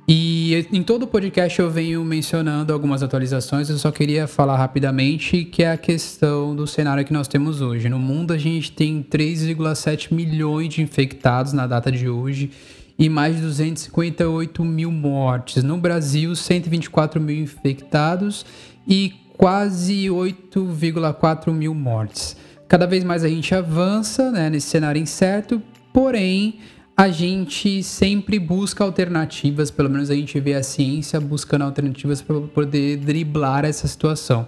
E 0.08 0.68
em 0.72 0.84
todo 0.84 1.02
o 1.02 1.08
podcast 1.08 1.60
eu 1.60 1.72
venho 1.72 2.06
mencionando 2.06 2.72
algumas 2.72 3.02
atualizações, 3.02 3.68
eu 3.68 3.80
só 3.80 3.92
queria 3.92 4.28
falar 4.28 4.58
rapidamente 4.58 5.44
que 5.46 5.64
é 5.64 5.72
a 5.72 5.78
questão 5.78 6.56
do 6.56 6.68
cenário 6.68 7.04
que 7.04 7.12
nós 7.12 7.28
temos 7.28 7.62
hoje. 7.62 7.90
No 7.90 7.98
mundo 7.98 8.32
a 8.32 8.38
gente 8.38 8.72
tem 8.72 9.02
3,7 9.02 10.14
milhões 10.14 10.72
de 10.72 10.84
infectados 10.84 11.52
na 11.52 11.66
data 11.66 11.92
de 11.92 12.08
hoje 12.08 12.52
e 13.00 13.10
mais 13.10 13.38
de 13.38 13.42
258 13.42 14.64
mil 14.64 14.92
mortes. 14.92 15.64
No 15.64 15.80
Brasil, 15.80 16.36
124 16.36 17.20
mil 17.20 17.42
infectados 17.42 18.46
e 18.88 19.25
quase 19.38 20.06
8,4 20.06 21.52
mil 21.52 21.74
mortes. 21.74 22.36
Cada 22.68 22.88
vez 22.88 23.04
mais 23.04 23.24
a 23.24 23.30
gente 23.30 23.54
avança 23.54 24.32
né, 24.32 24.50
nesse 24.50 24.68
cenário 24.68 25.02
incerto, 25.02 25.62
porém 25.94 26.60
a 26.98 27.10
gente 27.10 27.84
sempre 27.84 28.40
busca 28.40 28.82
alternativas, 28.82 29.70
pelo 29.70 29.90
menos 29.90 30.10
a 30.10 30.16
gente 30.16 30.40
vê 30.40 30.54
a 30.54 30.64
ciência 30.64 31.20
buscando 31.20 31.64
alternativas 31.64 32.22
para 32.22 32.40
poder 32.40 32.98
driblar 32.98 33.66
essa 33.66 33.86
situação. 33.86 34.48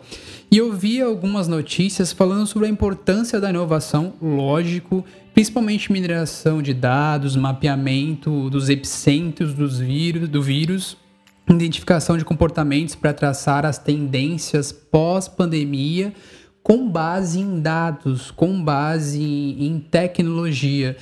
E 0.49 0.57
eu 0.57 0.71
vi 0.71 1.01
algumas 1.01 1.49
notícias 1.49 2.13
falando 2.13 2.47
sobre 2.47 2.69
a 2.69 2.71
importância 2.71 3.41
da 3.41 3.49
inovação, 3.49 4.13
lógico, 4.21 5.03
principalmente 5.33 5.91
mineração 5.91 6.61
de 6.61 6.73
dados, 6.73 7.35
mapeamento 7.35 8.49
dos 8.49 8.69
epicentros 8.69 9.53
dos 9.53 9.79
vírus, 9.79 10.29
do 10.29 10.41
vírus, 10.41 10.95
identificação 11.55 12.17
de 12.17 12.25
comportamentos 12.25 12.95
para 12.95 13.13
traçar 13.13 13.65
as 13.65 13.77
tendências 13.77 14.71
pós-pandemia, 14.71 16.13
com 16.61 16.89
base 16.89 17.39
em 17.39 17.61
dados, 17.61 18.29
com 18.31 18.61
base 18.61 19.23
em 19.23 19.79
tecnologia. 19.79 20.97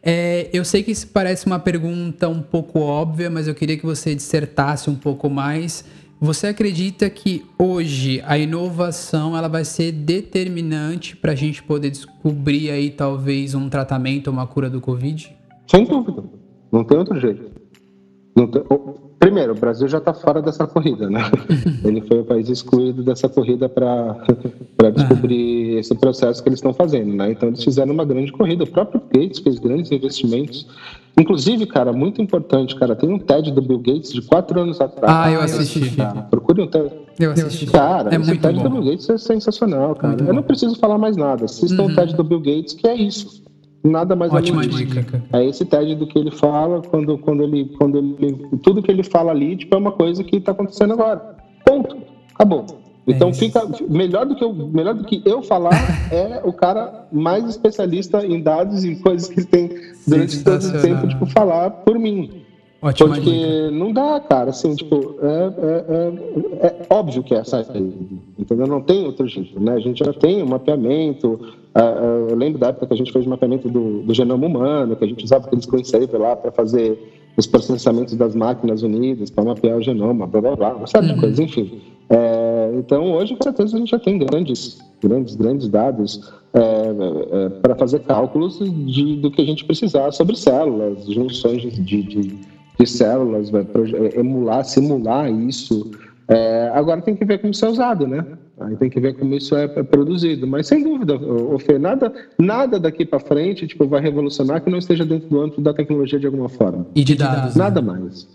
É, 0.00 0.48
eu 0.52 0.64
sei 0.64 0.82
que 0.82 0.92
isso 0.92 1.08
parece 1.08 1.46
uma 1.46 1.58
pergunta 1.58 2.28
um 2.28 2.40
pouco 2.40 2.78
óbvia, 2.78 3.28
mas 3.28 3.48
eu 3.48 3.54
queria 3.54 3.76
que 3.76 3.84
você 3.84 4.14
dissertasse 4.14 4.88
um 4.88 4.94
pouco 4.94 5.28
mais. 5.28 5.84
Você 6.20 6.46
acredita 6.48 7.10
que 7.10 7.44
hoje 7.58 8.22
a 8.26 8.38
inovação 8.38 9.36
ela 9.36 9.48
vai 9.48 9.64
ser 9.64 9.92
determinante 9.92 11.16
para 11.16 11.32
a 11.32 11.34
gente 11.34 11.62
poder 11.62 11.90
descobrir 11.90 12.70
aí 12.70 12.90
talvez 12.90 13.54
um 13.54 13.68
tratamento, 13.68 14.30
uma 14.30 14.46
cura 14.46 14.70
do 14.70 14.80
Covid? 14.80 15.36
Sem 15.66 15.84
dúvida, 15.84 16.24
não 16.72 16.84
tem 16.84 16.98
outro 16.98 17.18
jeito. 17.20 17.50
Tem... 18.34 19.07
Primeiro, 19.18 19.52
o 19.52 19.56
Brasil 19.56 19.88
já 19.88 19.98
está 19.98 20.14
fora 20.14 20.40
dessa 20.40 20.66
corrida, 20.66 21.10
né? 21.10 21.20
Ele 21.84 22.00
foi 22.02 22.20
o 22.20 22.24
país 22.24 22.48
excluído 22.48 23.02
dessa 23.02 23.28
corrida 23.28 23.68
para 23.68 24.14
descobrir 24.94 25.78
esse 25.78 25.94
processo 25.96 26.40
que 26.42 26.48
eles 26.48 26.58
estão 26.58 26.72
fazendo, 26.72 27.14
né? 27.14 27.32
Então, 27.32 27.48
eles 27.48 27.62
fizeram 27.62 27.92
uma 27.92 28.04
grande 28.04 28.30
corrida. 28.30 28.62
O 28.62 28.66
próprio 28.66 29.02
Gates 29.12 29.40
fez 29.40 29.58
grandes 29.58 29.90
investimentos. 29.90 30.66
Inclusive, 31.18 31.66
cara, 31.66 31.92
muito 31.92 32.22
importante, 32.22 32.76
cara, 32.76 32.94
tem 32.94 33.12
um 33.12 33.18
TED 33.18 33.50
do 33.50 33.60
Bill 33.60 33.80
Gates 33.80 34.12
de 34.12 34.22
quatro 34.22 34.60
anos 34.60 34.80
atrás. 34.80 35.12
Ah, 35.12 35.30
eu 35.32 35.40
assisti. 35.40 35.96
Cara. 35.96 36.22
Procure 36.22 36.62
um 36.62 36.68
TED. 36.68 36.92
Eu 37.18 37.32
assisti. 37.32 37.66
Cara, 37.66 38.14
é 38.14 38.20
esse 38.20 38.38
TED 38.38 38.58
bom. 38.58 38.62
do 38.62 38.70
Bill 38.70 38.84
Gates 38.84 39.10
é 39.10 39.18
sensacional, 39.18 39.96
cara. 39.96 40.14
Muito 40.14 40.28
eu 40.28 40.34
não 40.34 40.44
preciso 40.44 40.76
falar 40.76 40.96
mais 40.96 41.16
nada. 41.16 41.46
Assista 41.46 41.82
uhum. 41.82 41.88
um 41.88 41.94
TED 41.94 42.14
do 42.14 42.22
Bill 42.22 42.38
Gates, 42.38 42.74
que 42.74 42.86
é 42.86 42.94
isso. 42.94 43.42
Nada 43.84 44.16
mais 44.16 44.32
Ótima 44.32 44.66
dica. 44.66 45.22
É 45.32 45.44
esse 45.44 45.64
TED 45.64 45.94
do 45.94 46.06
que 46.06 46.18
ele 46.18 46.30
fala 46.30 46.82
quando, 46.82 47.16
quando, 47.18 47.42
ele, 47.42 47.66
quando 47.78 47.98
ele. 47.98 48.48
Tudo 48.62 48.82
que 48.82 48.90
ele 48.90 49.02
fala 49.02 49.30
ali, 49.30 49.56
tipo, 49.56 49.74
é 49.74 49.78
uma 49.78 49.92
coisa 49.92 50.24
que 50.24 50.36
está 50.36 50.52
acontecendo 50.52 50.94
agora. 50.94 51.36
Ponto. 51.64 51.96
Acabou. 52.34 52.66
Então 53.06 53.30
é 53.30 53.32
fica 53.32 53.66
melhor 53.88 54.26
do 54.26 54.36
que 54.36 54.44
eu, 54.44 54.52
melhor 54.52 54.94
do 54.94 55.04
que 55.04 55.22
eu 55.24 55.42
falar 55.42 55.72
é 56.12 56.42
o 56.44 56.52
cara 56.52 57.08
mais 57.10 57.48
especialista 57.48 58.24
em 58.24 58.42
dados 58.42 58.84
e 58.84 58.96
coisas 58.96 59.28
que 59.28 59.44
tem 59.44 59.70
durante 60.06 60.44
todo 60.44 60.62
o 60.62 60.82
tempo 60.82 61.08
tipo 61.08 61.26
falar 61.26 61.70
por 61.70 61.98
mim. 61.98 62.42
Ótima 62.80 63.14
Porque 63.14 63.30
dica. 63.30 63.70
não 63.72 63.92
dá, 63.92 64.20
cara, 64.20 64.50
assim, 64.50 64.72
tipo, 64.76 65.16
é, 65.20 65.26
é, 65.26 66.66
é, 66.66 66.66
é 66.68 66.86
óbvio 66.90 67.24
que 67.24 67.34
é 67.34 67.38
essa 67.38 67.60
entendeu? 68.38 68.68
Não 68.68 68.80
tem 68.80 69.04
outro 69.04 69.26
jeito, 69.26 69.58
né? 69.58 69.72
A 69.72 69.80
gente 69.80 70.04
já 70.04 70.12
tem 70.12 70.42
um 70.44 70.46
mapeamento, 70.46 71.40
eu 72.28 72.34
lembro 72.34 72.58
da 72.58 72.68
época 72.68 72.86
que 72.86 72.94
a 72.94 72.96
gente 72.96 73.12
fez 73.12 73.26
o 73.26 73.28
mapeamento 73.28 73.68
do, 73.68 74.02
do 74.02 74.14
genoma 74.14 74.46
humano, 74.46 74.96
que 74.96 75.04
a 75.04 75.08
gente 75.08 75.24
usava 75.24 75.46
aqueles 75.46 75.64
screensaver 75.64 76.20
lá 76.20 76.34
para 76.34 76.50
fazer 76.50 76.98
os 77.36 77.46
processamentos 77.46 78.14
das 78.16 78.34
máquinas 78.34 78.82
unidas, 78.82 79.30
para 79.30 79.44
mapear 79.44 79.76
o 79.76 79.82
genoma, 79.82 80.26
blá 80.26 80.40
blá 80.40 80.56
blá, 80.56 80.74
uma 80.74 80.86
série 80.88 81.06
uhum. 81.06 81.14
de 81.14 81.20
coisas, 81.20 81.38
enfim. 81.38 81.80
É, 82.10 82.72
então, 82.76 83.12
hoje, 83.12 83.36
com 83.36 83.42
certeza, 83.42 83.76
a 83.76 83.78
gente 83.78 83.90
já 83.90 83.98
tem 83.98 84.18
grandes, 84.18 84.78
grandes, 85.00 85.36
grandes 85.36 85.68
dados 85.68 86.32
é, 86.52 86.60
é, 86.60 87.48
para 87.60 87.76
fazer 87.76 88.00
cálculos 88.00 88.58
de, 88.58 89.16
do 89.16 89.30
que 89.30 89.42
a 89.42 89.44
gente 89.44 89.64
precisar 89.64 90.10
sobre 90.12 90.36
células, 90.36 91.06
junções 91.06 91.62
de, 91.62 92.02
de, 92.02 92.36
de 92.76 92.86
células, 92.86 93.52
emular, 94.16 94.64
simular 94.64 95.30
isso. 95.30 95.92
É, 96.26 96.70
agora 96.74 97.00
tem 97.02 97.14
que 97.14 97.24
ver 97.24 97.38
como 97.38 97.52
isso 97.52 97.64
é 97.64 97.68
usado, 97.68 98.06
né? 98.06 98.24
Aí 98.60 98.76
tem 98.76 98.90
que 98.90 98.98
ver 98.98 99.16
como 99.16 99.34
isso 99.34 99.54
é, 99.54 99.64
é 99.64 99.82
produzido. 99.82 100.46
Mas 100.46 100.66
sem 100.66 100.82
dúvida, 100.82 101.14
o 101.16 101.58
Fê, 101.58 101.78
nada, 101.78 102.12
nada 102.38 102.78
daqui 102.78 103.04
para 103.04 103.20
frente 103.20 103.66
tipo, 103.66 103.86
vai 103.86 104.00
revolucionar 104.00 104.62
que 104.62 104.70
não 104.70 104.78
esteja 104.78 105.04
dentro 105.04 105.28
do 105.28 105.40
âmbito 105.40 105.60
da 105.60 105.72
tecnologia 105.72 106.18
de 106.18 106.26
alguma 106.26 106.48
forma. 106.48 106.86
E 106.94 107.04
de 107.04 107.14
dados. 107.14 107.54
Nada 107.54 107.80
né? 107.80 107.92
mais. 107.92 108.28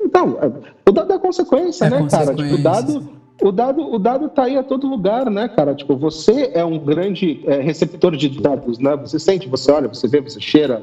Então, 0.00 0.38
é, 0.40 0.50
o 0.88 0.92
dado 0.92 1.12
é 1.12 1.18
consequência, 1.18 1.84
é 1.84 1.90
né, 1.90 1.98
consequência. 1.98 2.34
cara? 2.34 2.48
Tipo, 2.48 2.54
o 2.54 2.62
dado, 2.62 3.08
o 3.42 3.52
dado, 3.52 3.94
o 3.94 3.98
dado 3.98 4.28
tá 4.30 4.44
aí 4.44 4.56
a 4.56 4.62
todo 4.62 4.88
lugar, 4.88 5.30
né, 5.30 5.48
cara? 5.48 5.74
Tipo, 5.74 5.96
você 5.96 6.50
é 6.54 6.64
um 6.64 6.78
grande 6.78 7.40
é, 7.46 7.60
receptor 7.60 8.16
de 8.16 8.28
dados, 8.40 8.78
né? 8.78 8.96
Você 8.96 9.18
sente, 9.18 9.48
você 9.48 9.70
olha, 9.70 9.88
você 9.88 10.08
vê, 10.08 10.20
você 10.20 10.40
cheira, 10.40 10.82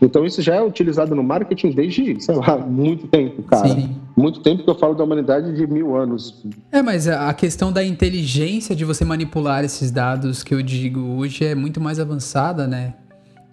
então 0.00 0.24
isso 0.26 0.42
já 0.42 0.56
é 0.56 0.62
utilizado 0.62 1.14
no 1.14 1.22
marketing 1.22 1.70
desde, 1.70 2.20
sei 2.20 2.34
lá, 2.34 2.58
muito 2.58 3.06
tempo, 3.06 3.42
cara. 3.42 3.68
Sim. 3.68 3.96
Muito 4.16 4.40
tempo 4.40 4.62
que 4.62 4.70
eu 4.70 4.74
falo 4.74 4.94
da 4.94 5.04
humanidade 5.04 5.54
de 5.54 5.66
mil 5.66 5.96
anos. 5.96 6.42
É, 6.70 6.82
mas 6.82 7.08
a 7.08 7.32
questão 7.32 7.72
da 7.72 7.84
inteligência 7.84 8.74
de 8.74 8.84
você 8.84 9.04
manipular 9.04 9.64
esses 9.64 9.90
dados 9.90 10.42
que 10.42 10.54
eu 10.54 10.62
digo 10.62 11.00
hoje 11.00 11.44
é 11.44 11.54
muito 11.54 11.80
mais 11.80 11.98
avançada, 11.98 12.66
né? 12.66 12.94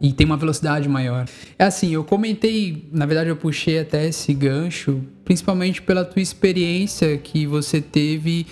E 0.02 0.12
tem 0.12 0.26
uma 0.26 0.36
velocidade 0.36 0.90
maior. 0.90 1.26
É 1.58 1.64
assim, 1.64 1.94
eu 1.94 2.04
comentei, 2.04 2.90
na 2.92 3.06
verdade 3.06 3.30
eu 3.30 3.38
puxei 3.38 3.80
até 3.80 4.06
esse 4.08 4.34
gancho, 4.34 5.02
principalmente 5.24 5.82
pela 5.82 6.04
tua 6.04 6.22
experiência 6.22 7.18
que 7.18 7.48
você 7.48 7.80
teve 7.80 8.46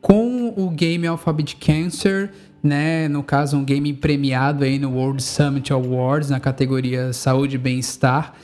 com 0.00 0.52
o 0.56 0.70
game 0.70 1.06
Alphabet 1.06 1.56
Cancer 1.56 2.30
né? 2.66 3.08
No 3.08 3.22
caso, 3.22 3.56
um 3.56 3.64
game 3.64 3.92
premiado 3.92 4.64
aí 4.64 4.78
no 4.78 4.90
World 4.90 5.22
Summit 5.22 5.72
Awards 5.72 6.28
na 6.28 6.40
categoria 6.40 7.12
Saúde 7.12 7.56
e 7.56 7.58
Bem-Estar. 7.58 8.34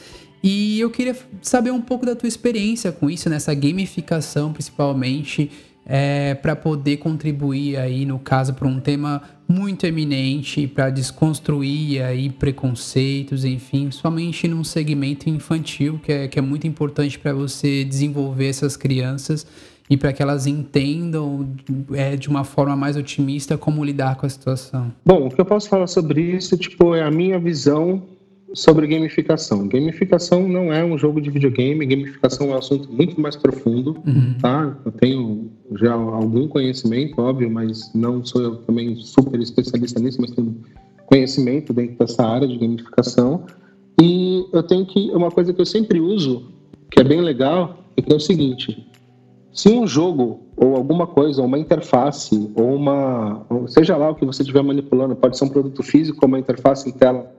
E 0.43 0.81
eu 0.81 0.91
queria 0.91 1.17
saber 1.41 1.71
um 1.71 1.81
pouco 1.81 2.05
da 2.05 2.17
tua 2.17 2.29
experiência 2.29 2.91
com 2.91 3.09
isso, 3.09 3.29
nessa 3.29 3.55
gamificação 3.55 4.53
principalmente, 4.53 5.51
é, 5.85 6.35
para 6.35 6.57
poder 6.57 6.99
contribuir 6.99 7.77
aí, 7.77 8.05
no 8.05 8.19
caso, 8.19 8.55
para 8.55 8.67
um 8.67 8.81
tema 8.81 9.23
muito 9.47 9.85
eminente, 9.87 10.67
para 10.67 10.91
desconstruir 10.91 12.03
aí 12.03 12.31
preconceitos, 12.31 13.45
enfim, 13.45 13.91
somente 13.91 14.49
num 14.49 14.65
segmento 14.65 15.29
infantil, 15.29 16.01
que 16.03 16.13
é, 16.13 16.29
que 16.29 16.39
é 16.39 16.43
muito 16.43 16.67
importante 16.67 17.19
para 17.19 17.33
você 17.33 17.85
desenvolver 17.85 18.49
essas 18.49 18.77
crianças 18.77 19.47
e 19.93 19.97
para 19.99 20.11
que 20.11 20.23
elas 20.23 20.47
entendam 20.47 21.47
é, 21.93 22.17
de 22.17 22.27
uma 22.27 22.45
forma 22.45 22.75
mais 22.75 22.97
otimista 22.97 23.59
como 23.59 23.85
lidar 23.85 24.17
com 24.17 24.25
a 24.25 24.29
situação? 24.29 24.91
Bom, 25.05 25.27
o 25.27 25.31
que 25.31 25.39
eu 25.39 25.45
posso 25.45 25.69
falar 25.69 25.87
sobre 25.87 26.23
isso 26.23 26.57
tipo, 26.57 26.95
é 26.95 27.03
a 27.03 27.11
minha 27.11 27.39
visão 27.39 28.03
sobre 28.55 28.87
gamificação. 28.87 29.69
Gamificação 29.69 30.49
não 30.49 30.73
é 30.73 30.83
um 30.83 30.97
jogo 30.97 31.21
de 31.21 31.29
videogame, 31.29 31.85
gamificação 31.85 32.47
é 32.47 32.55
um 32.55 32.57
assunto 32.57 32.91
muito 32.91 33.21
mais 33.21 33.37
profundo, 33.37 33.99
uhum. 34.07 34.35
tá? 34.41 34.75
Eu 34.83 34.93
tenho 34.93 35.51
já 35.75 35.93
algum 35.93 36.49
conhecimento, 36.49 37.21
óbvio, 37.21 37.51
mas 37.51 37.93
não 37.95 38.25
sou 38.25 38.41
eu 38.41 38.57
também 38.63 38.97
super 38.97 39.39
especialista 39.43 40.01
nisso, 40.01 40.23
mas 40.23 40.31
tenho 40.31 40.57
conhecimento 41.05 41.75
dentro 41.75 41.99
dessa 41.99 42.27
área 42.27 42.49
de 42.49 42.57
gamificação. 42.57 43.45
E 44.01 44.47
eu 44.55 44.63
tenho 44.63 44.87
que 44.87 45.11
uma 45.11 45.31
coisa 45.31 45.53
que 45.53 45.61
eu 45.61 45.67
sempre 45.67 46.01
uso, 46.01 46.51
que 46.91 46.99
é 46.99 47.05
bem 47.05 47.21
legal, 47.21 47.85
é 47.95 48.01
que 48.01 48.11
é 48.11 48.17
o 48.17 48.21
seguinte: 48.21 48.91
se 49.53 49.69
um 49.69 49.87
jogo 49.87 50.41
ou 50.57 50.77
alguma 50.77 51.07
coisa, 51.07 51.43
uma 51.43 51.59
interface 51.59 52.51
ou 52.55 52.75
uma, 52.75 53.45
seja 53.69 53.97
lá 53.97 54.11
o 54.11 54.15
que 54.15 54.25
você 54.25 54.43
estiver 54.43 54.63
manipulando, 54.63 55.15
pode 55.15 55.37
ser 55.37 55.45
um 55.45 55.49
produto 55.49 55.83
físico 55.83 56.19
ou 56.23 56.29
uma 56.29 56.39
interface 56.39 56.89
em 56.89 56.93
tela 56.93 57.31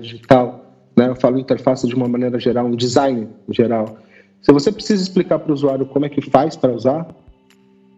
digital, 0.00 0.66
né? 0.96 1.08
Eu 1.08 1.16
falo 1.16 1.38
interface 1.38 1.86
de 1.86 1.94
uma 1.94 2.06
maneira 2.06 2.38
geral, 2.38 2.66
um 2.66 2.76
design 2.76 3.28
geral. 3.48 3.96
Se 4.42 4.52
você 4.52 4.70
precisa 4.70 5.02
explicar 5.02 5.38
para 5.38 5.50
o 5.50 5.54
usuário 5.54 5.86
como 5.86 6.04
é 6.04 6.08
que 6.08 6.20
faz 6.20 6.56
para 6.56 6.72
usar, 6.72 7.08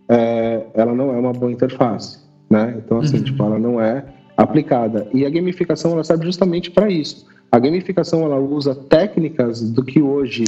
é, 0.08 0.66
ela 0.74 0.94
não 0.94 1.10
é 1.10 1.18
uma 1.18 1.32
boa 1.32 1.50
interface, 1.50 2.20
né? 2.48 2.74
Então 2.78 2.98
assim, 2.98 3.18
uhum. 3.18 3.24
tipo, 3.24 3.42
ela 3.42 3.58
não 3.58 3.80
é 3.80 4.04
aplicada. 4.36 5.08
E 5.12 5.26
a 5.26 5.30
gamificação 5.30 5.92
ela 5.92 6.04
serve 6.04 6.24
justamente 6.26 6.70
para 6.70 6.88
isso. 6.88 7.26
A 7.50 7.58
gamificação 7.58 8.22
ela 8.22 8.38
usa 8.38 8.74
técnicas 8.74 9.62
do 9.70 9.84
que 9.84 10.00
hoje 10.00 10.44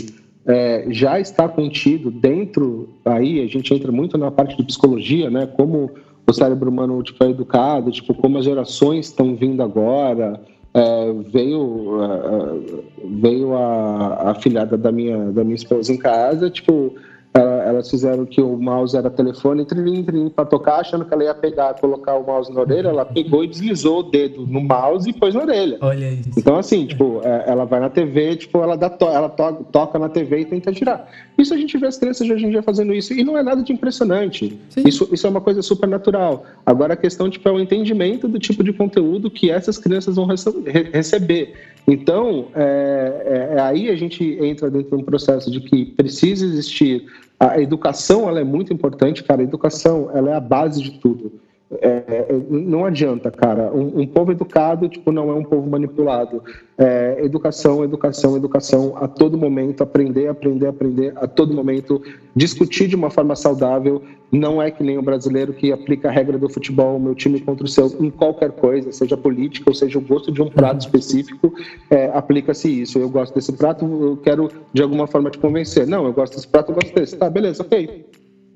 é, 0.47 0.87
já 0.91 1.19
está 1.19 1.49
contido 1.49 2.11
dentro, 2.11 2.89
aí 3.05 3.41
a 3.41 3.47
gente 3.47 3.75
entra 3.75 3.91
muito 3.91 4.17
na 4.17 4.31
parte 4.31 4.57
de 4.57 4.63
psicologia, 4.63 5.29
né? 5.29 5.47
Como 5.47 5.91
o 6.27 6.33
cérebro 6.33 6.71
humano 6.71 7.03
tipo, 7.03 7.23
é 7.25 7.31
educado, 7.31 7.91
tipo, 7.91 8.15
como 8.15 8.39
as 8.39 8.45
gerações 8.45 9.07
estão 9.07 9.35
vindo 9.35 9.63
agora. 9.63 10.41
É, 10.73 11.13
veio 11.33 11.61
uh, 11.61 12.85
veio 13.21 13.55
a, 13.57 14.31
a 14.31 14.35
filhada 14.35 14.77
da 14.77 14.93
minha, 14.93 15.33
da 15.33 15.43
minha 15.43 15.57
esposa 15.57 15.91
em 15.93 15.97
casa, 15.97 16.51
tipo, 16.51 16.95
elas 17.35 17.91
fizeram 17.91 18.25
que 18.25 18.41
o 18.41 18.57
mouse 18.57 18.97
era 18.97 19.11
telefone, 19.11 19.65
trim, 19.65 20.03
trim, 20.03 20.29
para 20.29 20.45
tocar, 20.45 20.81
achando 20.81 21.05
que 21.05 21.13
ela 21.13 21.25
ia 21.25 21.35
pegar, 21.35 21.75
colocar 21.75 22.15
o 22.15 22.25
mouse 22.25 22.53
na 22.53 22.61
orelha, 22.61 22.89
ela 22.89 23.05
pegou 23.05 23.45
e 23.45 23.49
deslizou 23.49 24.01
o 24.01 24.03
dedo 24.05 24.47
no 24.47 24.61
mouse 24.61 25.09
e 25.09 25.13
pôs 25.13 25.35
na 25.35 25.43
orelha. 25.43 25.77
Olha 25.81 26.11
isso. 26.11 26.31
Então, 26.37 26.57
assim, 26.57 26.87
tipo, 26.87 27.21
é, 27.23 27.45
ela 27.47 27.65
vai 27.65 27.81
na 27.81 27.91
TV, 27.91 28.37
tipo, 28.37 28.63
ela, 28.63 28.77
dá 28.77 28.89
to 28.89 29.07
ela 29.07 29.29
to 29.29 29.65
toca 29.71 29.99
na 29.99 30.09
TV 30.09 30.41
e 30.41 30.45
tenta 30.47 30.73
tirar. 30.73 31.11
Isso 31.37 31.53
a 31.53 31.57
gente 31.57 31.77
vê 31.77 31.87
as 31.87 31.99
crianças 31.99 32.27
de 32.27 32.33
hoje 32.33 32.47
em 32.47 32.51
dia 32.51 32.63
fazendo 32.63 32.95
isso, 32.95 33.13
e 33.13 33.23
não 33.23 33.37
é 33.37 33.43
nada 33.43 33.63
de 33.63 33.73
impressionante. 33.73 34.59
Isso, 34.77 35.09
isso 35.13 35.27
é 35.27 35.31
uma 35.31 35.41
coisa 35.41 35.61
super 35.61 35.89
natural. 35.89 36.45
Agora, 36.65 36.95
a 36.95 36.97
questão, 36.97 37.29
tipo, 37.29 37.49
é 37.49 37.53
o 37.53 37.61
entendimento 37.61 38.27
do 38.27 38.39
tipo 38.39 38.65
de 38.65 38.73
conteúdo 38.73 39.31
que 39.31 39.51
essas 39.51 39.77
crianças 39.77 40.17
vão 40.17 40.25
rece 40.25 40.51
receber. 40.93 41.55
Então, 41.87 42.49
é, 42.55 43.53
é, 43.53 43.57
é, 43.57 43.61
aí 43.61 43.89
a 43.89 43.97
gente 43.97 44.37
entra 44.41 44.69
dentro 44.69 44.97
de 44.97 45.03
um 45.03 45.05
processo 45.05 45.51
de 45.51 45.61
que 45.61 45.85
precisa 45.85 46.45
existir 46.45 47.07
a 47.39 47.61
educação 47.61 48.29
ela 48.29 48.41
é 48.41 48.45
muito 48.45 48.73
importante, 48.73 49.23
cara. 49.23 49.43
A 49.43 49.45
educação 49.45 50.11
ela 50.13 50.31
é 50.31 50.35
a 50.35 50.41
base 50.41 50.83
de 50.83 50.99
tudo. 50.99 51.41
É, 51.81 52.27
não 52.49 52.85
adianta, 52.85 53.31
cara. 53.31 53.73
Um, 53.75 54.03
um, 54.03 54.07
povo 54.07 54.31
educado, 54.31 54.89
tipo, 54.89 55.11
não 55.11 55.31
é 55.31 55.35
um 55.35 55.43
povo 55.43 55.69
manipulado. 55.69 56.43
É, 56.79 57.17
educação, 57.25 57.83
educação, 57.83 58.37
educação 58.37 58.97
a 58.97 59.09
todo 59.09 59.37
momento, 59.37 59.83
aprender, 59.83 60.29
aprender, 60.29 60.69
aprender 60.69 61.13
a 61.17 61.27
todo 61.27 61.53
momento, 61.53 62.01
discutir 62.37 62.87
de 62.87 62.95
uma 62.95 63.11
forma 63.11 63.35
saudável. 63.35 64.01
Não 64.31 64.63
é 64.63 64.71
que 64.71 64.83
nem 64.83 64.97
o 64.97 65.03
brasileiro 65.03 65.53
que 65.53 65.73
aplica 65.73 66.09
a 66.09 66.13
regra 66.13 66.39
do 66.39 66.49
futebol, 66.49 67.01
meu 67.01 67.15
time 67.15 67.41
contra 67.41 67.65
o 67.65 67.69
seu, 67.69 67.87
em 68.01 68.11
qualquer 68.11 68.53
coisa, 68.53 68.93
seja 68.93 69.17
política 69.17 69.71
ou 69.71 69.75
seja 69.75 69.99
o 69.99 70.03
gosto 70.03 70.31
de 70.31 70.43
um 70.43 70.49
prato 70.49 70.81
específico, 70.81 71.53
é, 71.91 72.11
aplica-se 72.13 72.83
isso. 72.83 72.99
Eu 72.99 73.09
gosto 73.09 73.35
desse 73.35 73.53
prato, 73.53 73.85
eu 73.85 74.17
quero 74.19 74.51
de 74.73 74.83
alguma 74.83 75.07
forma 75.09 75.31
te 75.31 75.39
convencer. 75.39 75.87
Não, 75.87 76.05
eu 76.05 76.13
gosto 76.13 76.35
desse 76.35 76.47
prato, 76.47 76.71
eu 76.71 76.75
gosto 76.77 76.95
desse. 76.95 77.17
Tá, 77.17 77.29
beleza, 77.29 77.63
ok. 77.63 78.07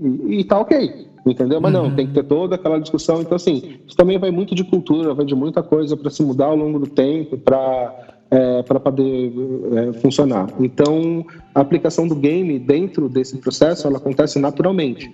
E, 0.01 0.41
e 0.41 0.45
tá 0.45 0.59
ok 0.59 1.11
entendeu? 1.27 1.61
Mas 1.61 1.73
não, 1.73 1.85
uhum. 1.85 1.95
tem 1.95 2.07
que 2.07 2.15
ter 2.15 2.25
toda 2.25 2.55
aquela 2.55 2.79
discussão. 2.79 3.21
Então, 3.21 3.37
assim, 3.37 3.79
isso 3.87 3.95
também 3.95 4.19
vai 4.19 4.31
muito 4.31 4.55
de 4.55 4.65
cultura, 4.65 5.13
vai 5.13 5.27
de 5.27 5.35
muita 5.35 5.63
coisa 5.63 5.97
para 5.97 6.11
se 6.11 6.23
mudar 6.23 6.47
ao 6.47 6.57
longo 6.57 6.79
do 6.79 6.87
tempo, 6.87 7.37
para 7.37 8.11
é, 8.31 8.63
para 8.63 8.79
poder 8.79 9.33
é, 9.73 9.93
funcionar. 9.95 10.49
Então, 10.61 11.27
a 11.55 11.61
aplicação 11.61 12.07
do 12.07 12.15
game 12.15 12.59
dentro 12.59 13.09
desse 13.09 13.37
processo, 13.39 13.87
ela 13.87 13.99
acontece 13.99 14.39
naturalmente. 14.39 15.13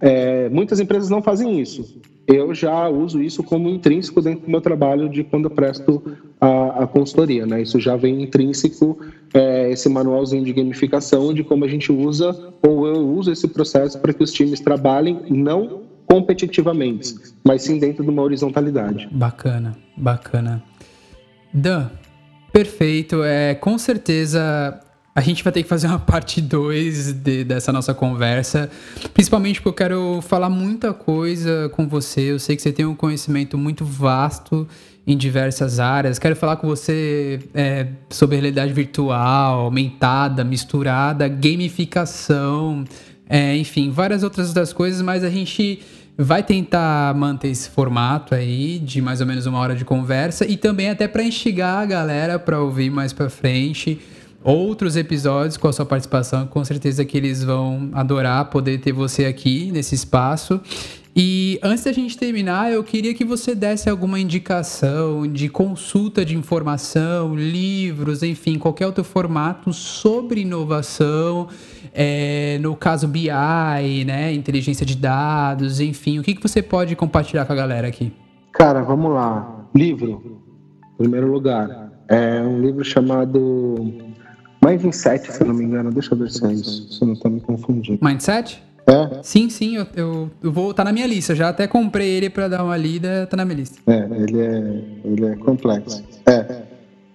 É, 0.00 0.48
muitas 0.48 0.80
empresas 0.80 1.08
não 1.08 1.22
fazem 1.22 1.60
isso. 1.60 2.00
Eu 2.28 2.54
já 2.54 2.86
uso 2.90 3.22
isso 3.22 3.42
como 3.42 3.70
intrínseco 3.70 4.20
dentro 4.20 4.44
do 4.44 4.50
meu 4.50 4.60
trabalho 4.60 5.08
de 5.08 5.24
quando 5.24 5.46
eu 5.46 5.50
presto 5.50 6.02
a, 6.38 6.84
a 6.84 6.86
consultoria. 6.86 7.46
Né? 7.46 7.62
Isso 7.62 7.80
já 7.80 7.96
vem 7.96 8.22
intrínseco, 8.22 9.00
é, 9.32 9.70
esse 9.70 9.88
manualzinho 9.88 10.44
de 10.44 10.52
gamificação 10.52 11.32
de 11.32 11.42
como 11.42 11.64
a 11.64 11.68
gente 11.68 11.90
usa, 11.90 12.52
ou 12.62 12.86
eu 12.86 13.08
uso 13.08 13.32
esse 13.32 13.48
processo 13.48 13.98
para 13.98 14.12
que 14.12 14.22
os 14.22 14.30
times 14.30 14.60
trabalhem 14.60 15.22
não 15.30 15.88
competitivamente, 16.04 17.14
mas 17.42 17.62
sim 17.62 17.78
dentro 17.78 18.04
de 18.04 18.10
uma 18.10 18.22
horizontalidade. 18.22 19.08
Bacana, 19.10 19.76
bacana. 19.96 20.62
Dan, 21.52 21.88
perfeito. 22.52 23.22
É, 23.22 23.54
com 23.54 23.78
certeza 23.78 24.78
a 25.18 25.20
gente 25.20 25.42
vai 25.42 25.52
ter 25.52 25.64
que 25.64 25.68
fazer 25.68 25.88
uma 25.88 25.98
parte 25.98 26.40
2 26.40 27.12
de, 27.12 27.42
dessa 27.42 27.72
nossa 27.72 27.92
conversa, 27.92 28.70
principalmente 29.12 29.60
porque 29.60 29.68
eu 29.68 29.72
quero 29.88 30.22
falar 30.22 30.48
muita 30.48 30.92
coisa 30.92 31.68
com 31.70 31.88
você. 31.88 32.30
Eu 32.30 32.38
sei 32.38 32.54
que 32.54 32.62
você 32.62 32.70
tem 32.70 32.86
um 32.86 32.94
conhecimento 32.94 33.58
muito 33.58 33.84
vasto 33.84 34.64
em 35.04 35.16
diversas 35.16 35.80
áreas. 35.80 36.20
Quero 36.20 36.36
falar 36.36 36.54
com 36.54 36.68
você 36.68 37.40
é, 37.52 37.88
sobre 38.08 38.36
realidade 38.36 38.72
virtual, 38.72 39.62
aumentada, 39.62 40.44
misturada, 40.44 41.26
gamificação, 41.26 42.84
é, 43.28 43.56
enfim, 43.56 43.90
várias 43.90 44.22
outras 44.22 44.52
das 44.52 44.72
coisas, 44.72 45.02
mas 45.02 45.24
a 45.24 45.30
gente 45.30 45.80
vai 46.16 46.44
tentar 46.44 47.12
manter 47.16 47.48
esse 47.48 47.68
formato 47.70 48.36
aí 48.36 48.78
de 48.78 49.02
mais 49.02 49.20
ou 49.20 49.26
menos 49.26 49.46
uma 49.46 49.58
hora 49.58 49.74
de 49.74 49.84
conversa 49.84 50.46
e 50.46 50.56
também 50.56 50.90
até 50.90 51.08
para 51.08 51.24
instigar 51.24 51.82
a 51.82 51.86
galera 51.86 52.38
para 52.38 52.60
ouvir 52.60 52.88
mais 52.88 53.12
para 53.12 53.28
frente 53.28 54.00
outros 54.42 54.96
episódios 54.96 55.56
com 55.56 55.68
a 55.68 55.72
sua 55.72 55.86
participação. 55.86 56.46
Com 56.46 56.64
certeza 56.64 57.04
que 57.04 57.16
eles 57.16 57.42
vão 57.42 57.90
adorar 57.92 58.50
poder 58.50 58.78
ter 58.78 58.92
você 58.92 59.24
aqui 59.24 59.70
nesse 59.72 59.94
espaço. 59.94 60.60
E 61.20 61.58
antes 61.64 61.82
da 61.82 61.92
gente 61.92 62.16
terminar, 62.16 62.70
eu 62.70 62.84
queria 62.84 63.12
que 63.12 63.24
você 63.24 63.52
desse 63.52 63.90
alguma 63.90 64.20
indicação 64.20 65.26
de 65.26 65.48
consulta 65.48 66.24
de 66.24 66.36
informação, 66.36 67.34
livros, 67.34 68.22
enfim, 68.22 68.56
qualquer 68.56 68.86
outro 68.86 69.02
formato 69.02 69.72
sobre 69.72 70.42
inovação, 70.42 71.48
é, 71.92 72.58
no 72.60 72.76
caso 72.76 73.08
BI, 73.08 74.04
né, 74.06 74.32
inteligência 74.32 74.86
de 74.86 74.96
dados, 74.96 75.80
enfim, 75.80 76.20
o 76.20 76.22
que, 76.22 76.36
que 76.36 76.42
você 76.42 76.62
pode 76.62 76.94
compartilhar 76.94 77.44
com 77.46 77.52
a 77.52 77.56
galera 77.56 77.88
aqui? 77.88 78.12
Cara, 78.52 78.82
vamos 78.82 79.12
lá. 79.12 79.66
Livro, 79.74 80.40
em 80.94 80.98
primeiro 80.98 81.32
lugar. 81.32 81.90
É 82.08 82.40
um 82.40 82.60
livro 82.60 82.84
chamado 82.84 84.07
Mindset, 84.68 85.32
se 85.32 85.42
eu 85.42 85.46
não 85.46 85.54
me 85.54 85.64
engano. 85.64 85.90
Deixa 85.90 86.14
eu 86.14 86.18
ver 86.18 86.30
se 86.30 86.44
é 86.44 86.52
isso, 86.52 86.92
se 86.92 87.02
eu 87.02 87.06
não 87.06 87.14
estou 87.14 87.30
me 87.30 87.40
confundindo. 87.40 87.98
Mindset? 88.02 88.62
É? 88.86 89.22
Sim, 89.22 89.50
sim, 89.50 89.76
eu, 89.76 89.86
eu, 89.94 90.30
eu, 90.42 90.50
vou. 90.50 90.72
Tá 90.72 90.82
na 90.82 90.92
minha 90.92 91.06
lista. 91.06 91.34
Já 91.34 91.50
até 91.50 91.66
comprei 91.66 92.08
ele 92.08 92.30
para 92.30 92.48
dar 92.48 92.64
uma 92.64 92.76
lida, 92.76 93.26
tá 93.26 93.36
na 93.36 93.44
minha 93.44 93.58
lista. 93.58 93.78
É, 93.86 94.08
ele 94.22 94.40
é, 94.40 94.82
ele 95.04 95.26
é 95.26 95.36
complexo. 95.36 96.02
É. 96.26 96.68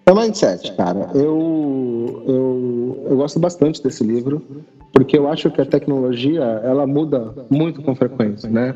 É 0.06 0.14
Mindset, 0.14 0.74
cara. 0.74 1.10
Eu, 1.16 2.24
eu, 2.28 3.08
eu 3.10 3.18
gosto 3.18 3.40
bastante 3.40 3.82
desse 3.82 4.04
livro, 4.04 4.46
porque 4.92 5.18
eu 5.18 5.30
acho 5.30 5.50
que 5.50 5.62
a 5.62 5.66
tecnologia 5.66 6.42
ela 6.42 6.86
muda 6.86 7.34
muito 7.50 7.82
com 7.82 7.96
frequência, 7.96 8.50
né? 8.50 8.76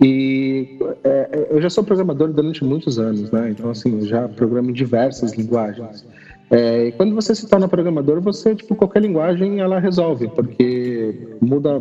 E 0.00 0.78
é, 1.04 1.48
eu 1.50 1.60
já 1.60 1.68
sou 1.68 1.84
programador 1.84 2.32
durante 2.32 2.64
muitos 2.64 2.98
anos, 2.98 3.30
né? 3.30 3.50
Então, 3.50 3.70
assim, 3.70 4.00
eu 4.00 4.06
já 4.06 4.28
programo 4.28 4.70
em 4.70 4.72
diversas 4.72 5.32
linguagens. 5.32 6.04
É, 6.52 6.88
e 6.88 6.92
quando 6.92 7.14
você 7.14 7.34
se 7.34 7.48
torna 7.48 7.66
programador, 7.66 8.20
você, 8.20 8.54
tipo, 8.54 8.76
qualquer 8.76 9.00
linguagem 9.00 9.60
ela 9.60 9.78
resolve, 9.78 10.28
porque 10.28 11.36
muda 11.40 11.80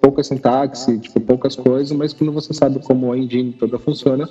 pouca 0.00 0.22
sintaxe, 0.22 0.96
tipo, 1.00 1.20
poucas 1.20 1.56
coisas, 1.56 1.90
mas 1.90 2.12
quando 2.12 2.30
você 2.30 2.54
sabe 2.54 2.78
como 2.78 3.10
a 3.10 3.18
engine 3.18 3.52
toda 3.52 3.80
funciona, 3.80 4.28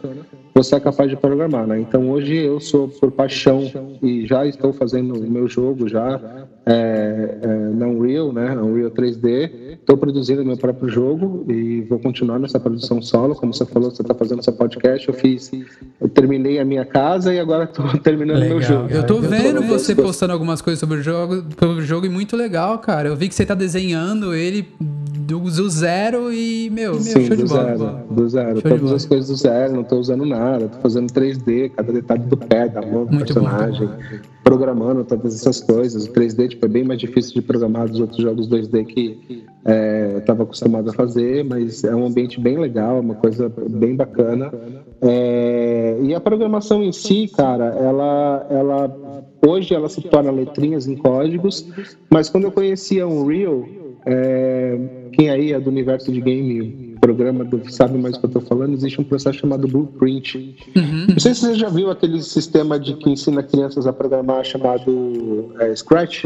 você 0.56 0.76
é 0.76 0.80
capaz 0.80 1.10
de 1.10 1.18
programar, 1.18 1.68
né? 1.68 1.82
Então 1.82 2.10
hoje 2.10 2.38
eu 2.38 2.62
sou 2.62 2.88
por 2.88 3.12
paixão 3.12 3.70
e 4.02 4.26
já 4.26 4.46
estou 4.46 4.72
fazendo 4.72 5.14
o 5.14 5.30
meu 5.30 5.46
jogo 5.50 5.90
já 5.90 6.48
é, 6.66 7.38
é, 7.42 7.48
na 7.76 7.88
Unreal, 7.88 8.32
né? 8.32 8.56
Unreal 8.56 8.92
3D. 8.92 9.52
Estou 9.74 9.98
produzindo 9.98 10.46
meu 10.46 10.58
próprio 10.58 10.90
jogo 10.90 11.44
e 11.50 11.82
vou 11.82 12.00
continuar 12.00 12.40
nessa 12.40 12.60
produção 12.60 13.02
solo. 13.02 13.36
Como 13.36 13.54
você 13.54 13.66
falou, 13.66 13.90
você 13.90 14.02
está 14.02 14.14
fazendo 14.14 14.44
seu 14.44 14.54
podcast, 14.54 15.08
eu 15.08 15.14
fiz, 15.14 15.52
eu 16.00 16.08
terminei 16.08 16.60
a 16.60 16.66
minha 16.66 16.86
casa 16.86 17.34
e 17.34 17.40
agora 17.40 17.64
estou 17.64 17.86
terminando 18.00 18.40
legal. 18.40 18.58
meu 18.58 18.68
jogo. 18.68 18.90
Eu 18.92 19.02
estou 19.02 19.22
vendo 19.22 19.62
você 19.64 19.96
postando 19.96 20.34
algumas 20.34 20.62
coisas 20.62 20.80
sobre 20.80 21.00
o 21.00 21.02
jogo, 21.02 21.44
sobre 21.58 21.82
o 21.82 21.82
jogo 21.82 22.06
e 22.06 22.10
muito 22.10 22.38
legal, 22.38 22.78
cara. 22.80 23.10
Eu 23.10 23.16
vi 23.16 23.28
que 23.28 23.36
você 23.36 23.44
está 23.44 23.56
desenhando 23.56 24.34
ele 24.36 24.68
do, 25.32 25.40
do 25.40 25.70
zero 25.70 26.34
e, 26.34 26.70
meu, 26.70 26.96
Sim, 27.00 27.28
show 27.28 27.38
do 27.38 27.44
de 27.44 27.44
bola. 27.46 27.78
Zero, 27.78 28.04
do 28.10 28.30
zero. 28.30 28.62
Show 28.62 28.70
Todas 28.70 28.92
as 28.92 29.06
coisas 29.06 29.30
do 29.30 29.36
zero, 29.36 29.74
não 29.74 29.82
estou 29.82 30.00
usando 30.00 30.26
nada. 30.26 30.66
Estou 30.66 30.82
fazendo 30.82 31.12
3D, 31.12 31.72
cada 31.76 31.94
detalhe 31.94 32.24
do 32.24 32.38
pé, 32.38 32.68
da 32.68 32.82
mão 32.82 33.06
do 33.06 33.14
muito 33.14 33.34
personagem. 33.34 33.88
Bom. 33.88 33.98
Programando 34.44 35.04
todas 35.04 35.36
essas 35.36 35.62
coisas. 35.62 36.06
O 36.06 36.12
3D 36.12 36.51
tipo, 36.52 36.66
é 36.66 36.70
bem 36.70 36.84
mais 36.84 37.00
difícil 37.00 37.34
de 37.34 37.42
programar 37.42 37.88
dos 37.88 38.00
outros 38.00 38.22
jogos 38.22 38.48
2D 38.48 38.86
que 38.86 39.44
é, 39.66 40.18
estava 40.20 40.44
acostumado 40.44 40.90
a 40.90 40.94
fazer, 40.94 41.44
mas 41.44 41.84
é 41.84 41.96
um 41.96 42.06
ambiente 42.06 42.40
bem 42.40 42.58
legal, 42.58 43.00
uma 43.00 43.16
coisa 43.16 43.52
bem 43.70 43.96
bacana. 43.96 44.52
É, 45.02 45.98
e 46.02 46.14
a 46.14 46.20
programação 46.20 46.84
em 46.84 46.92
si, 46.92 47.28
cara, 47.36 47.66
ela, 47.66 48.48
ela 48.50 49.24
hoje 49.46 49.74
ela 49.74 49.90
se 49.90 50.02
torna 50.02 50.32
letrinhas 50.32 50.88
em 50.88 50.96
códigos, 50.96 51.68
mas 52.10 52.30
quando 52.30 52.46
eu 52.46 52.52
conhecia 52.52 53.08
Unreal, 53.08 53.66
é, 54.06 54.78
quem 55.14 55.30
aí 55.30 55.54
é 55.54 55.60
do 55.60 55.70
universo 55.70 56.12
de 56.12 56.22
game, 56.22 56.96
programa 57.02 57.44
do, 57.44 57.70
sabe 57.72 57.98
mais 57.98 58.16
o 58.16 58.20
que 58.20 58.26
eu 58.26 58.30
estou 58.30 58.42
falando, 58.44 58.74
existe 58.74 59.02
um 59.02 59.04
processo 59.04 59.40
chamado 59.40 59.68
Blueprint. 59.68 60.56
Uhum. 60.76 61.08
Não 61.10 61.20
sei 61.20 61.34
se 61.34 61.42
você 61.42 61.56
já 61.56 61.70
viu 61.70 61.90
aquele 61.90 62.22
sistema 62.22 62.80
de 62.80 62.94
que 62.96 63.10
ensina 63.10 63.42
crianças 63.42 63.88
a 63.88 63.94
programar 63.94 64.44
chamado 64.46 65.54
é, 65.60 65.76
Scratch. 65.76 66.26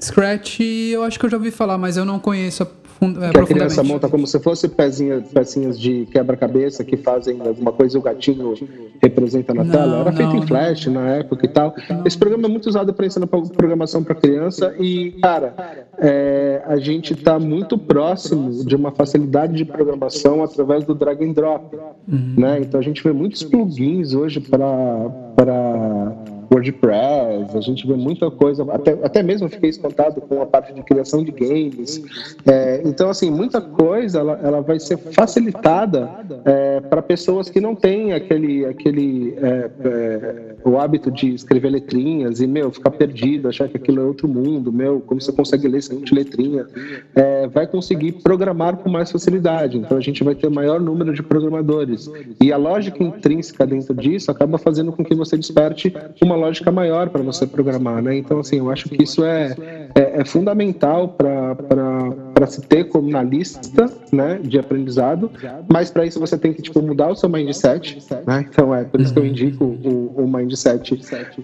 Scratch, 0.00 0.60
eu 0.60 1.02
acho 1.02 1.18
que 1.18 1.26
eu 1.26 1.30
já 1.30 1.36
ouvi 1.36 1.50
falar, 1.50 1.76
mas 1.76 1.96
eu 1.96 2.04
não 2.04 2.18
conheço 2.18 2.62
é, 3.06 3.30
que 3.30 3.38
a 3.38 3.46
criança 3.46 3.82
monta 3.82 4.08
como 4.08 4.26
se 4.26 4.38
fosse 4.40 4.68
pezinha, 4.68 5.22
pecinhas 5.32 5.78
de 5.78 6.06
quebra-cabeça 6.06 6.84
que 6.84 6.96
fazem 6.96 7.40
alguma 7.40 7.72
coisa 7.72 7.96
e 7.96 8.00
o 8.00 8.02
gatinho 8.02 8.54
representa 9.02 9.52
na 9.52 9.64
não, 9.64 9.70
tela. 9.72 9.96
Era 10.00 10.10
não, 10.10 10.16
feito 10.16 10.36
em 10.36 10.46
Flash 10.46 10.86
não. 10.86 10.94
na 10.94 11.08
época 11.16 11.46
e 11.46 11.48
tal. 11.48 11.74
Esse 12.04 12.16
programa 12.16 12.46
é 12.46 12.50
muito 12.50 12.68
usado 12.68 12.92
para 12.94 13.06
ensinar 13.06 13.26
programação 13.26 14.04
para 14.04 14.14
criança 14.14 14.74
e, 14.78 15.12
cara, 15.22 15.54
é, 15.98 16.62
a 16.66 16.76
gente 16.76 17.12
está 17.12 17.38
muito 17.38 17.76
próximo 17.76 18.64
de 18.64 18.76
uma 18.76 18.92
facilidade 18.92 19.54
de 19.54 19.64
programação 19.64 20.42
através 20.42 20.84
do 20.84 20.94
drag 20.94 21.24
and 21.24 21.32
drop. 21.32 21.76
Uhum. 22.08 22.34
Né? 22.38 22.60
Então 22.60 22.78
a 22.78 22.82
gente 22.82 23.02
vê 23.02 23.12
muitos 23.12 23.42
plugins 23.42 24.14
hoje 24.14 24.40
para 24.40 26.12
WordPress, 26.52 27.56
a 27.56 27.60
gente 27.60 27.86
vê 27.86 27.94
muita 27.94 28.30
coisa, 28.30 28.64
até, 28.70 28.92
até 29.02 29.22
mesmo 29.22 29.48
fiquei 29.48 29.70
espantado 29.70 30.20
com 30.20 30.42
a 30.42 30.46
parte 30.46 30.72
de 30.74 30.82
criação 30.82 31.24
de 31.24 31.32
games. 31.32 32.02
É, 32.46 32.82
então, 32.84 33.08
assim, 33.08 33.30
muita 33.30 33.60
coisa 33.60 34.18
ela, 34.18 34.38
ela 34.42 34.60
vai 34.60 34.78
ser 34.78 34.98
facilitada 34.98 36.10
é, 36.44 36.80
para 36.80 37.00
pessoas 37.00 37.48
que 37.48 37.60
não 37.60 37.74
têm 37.74 38.12
aquele, 38.12 38.66
aquele 38.66 39.34
é, 39.38 39.70
é, 39.84 40.54
o 40.64 40.78
hábito 40.78 41.10
de 41.10 41.34
escrever 41.34 41.70
letrinhas 41.70 42.40
e, 42.40 42.46
meu, 42.46 42.70
ficar 42.70 42.90
perdido, 42.90 43.48
achar 43.48 43.68
que 43.68 43.76
aquilo 43.76 44.00
é 44.00 44.04
outro 44.04 44.28
mundo, 44.28 44.72
meu, 44.72 45.00
como 45.00 45.20
você 45.20 45.32
consegue 45.32 45.66
ler 45.68 45.82
sem 45.82 46.02
letrinha, 46.12 46.66
é, 47.14 47.46
vai 47.46 47.66
conseguir 47.66 48.12
programar 48.12 48.76
com 48.76 48.90
mais 48.90 49.10
facilidade. 49.10 49.78
Então, 49.78 49.96
a 49.96 50.00
gente 50.00 50.22
vai 50.22 50.34
ter 50.34 50.50
maior 50.50 50.80
número 50.80 51.14
de 51.14 51.22
programadores. 51.22 52.10
E 52.40 52.52
a 52.52 52.56
lógica 52.56 53.02
intrínseca 53.02 53.66
dentro 53.66 53.94
disso 53.94 54.30
acaba 54.30 54.58
fazendo 54.58 54.92
com 54.92 55.04
que 55.04 55.14
você 55.14 55.36
desperte 55.38 55.94
uma 56.20 56.41
lógica 56.46 56.62
lógica 56.62 56.70
maior 56.70 57.08
para 57.08 57.22
você 57.22 57.46
programar, 57.46 58.02
né? 58.02 58.16
Então, 58.16 58.38
assim, 58.38 58.58
eu 58.58 58.70
acho 58.70 58.88
que 58.88 59.02
isso 59.02 59.24
é, 59.24 59.54
é, 59.94 60.20
é 60.20 60.24
fundamental 60.24 61.08
para 61.08 62.46
se 62.46 62.60
ter 62.62 62.84
como 62.84 63.08
na 63.08 63.22
lista, 63.22 63.90
né, 64.12 64.38
de 64.42 64.58
aprendizado, 64.58 65.30
mas 65.72 65.90
para 65.90 66.04
isso 66.04 66.20
você 66.20 66.38
tem 66.38 66.52
que, 66.52 66.62
tipo, 66.62 66.80
mudar 66.82 67.10
o 67.10 67.16
seu 67.16 67.28
mindset, 67.28 67.98
né? 68.26 68.46
Então, 68.48 68.74
é 68.74 68.84
por 68.84 69.00
isso 69.00 69.12
que 69.12 69.18
eu 69.18 69.26
indico 69.26 69.64
o, 69.64 70.24
o 70.24 70.28
mindset 70.28 71.00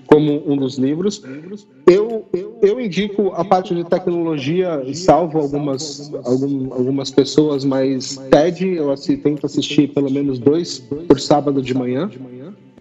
como 0.07 0.43
um 0.47 0.57
dos 0.57 0.79
livros. 0.79 1.23
Eu, 1.87 2.27
eu 2.63 2.81
indico 2.81 3.33
a 3.35 3.45
parte 3.45 3.75
de 3.75 3.85
tecnologia, 3.85 4.83
salvo 4.95 5.39
algumas, 5.39 6.13
algum, 6.25 6.73
algumas 6.73 7.11
pessoas, 7.11 7.65
mas 7.65 8.17
TED 8.31 8.75
eu 8.75 8.91
assim, 8.91 9.17
tento 9.17 9.47
assistir 9.47 9.89
pelo 9.89 10.11
menos 10.11 10.39
dois 10.39 10.79
por 10.79 11.19
sábado 11.19 11.63
de 11.63 11.73
manhã 11.73 12.11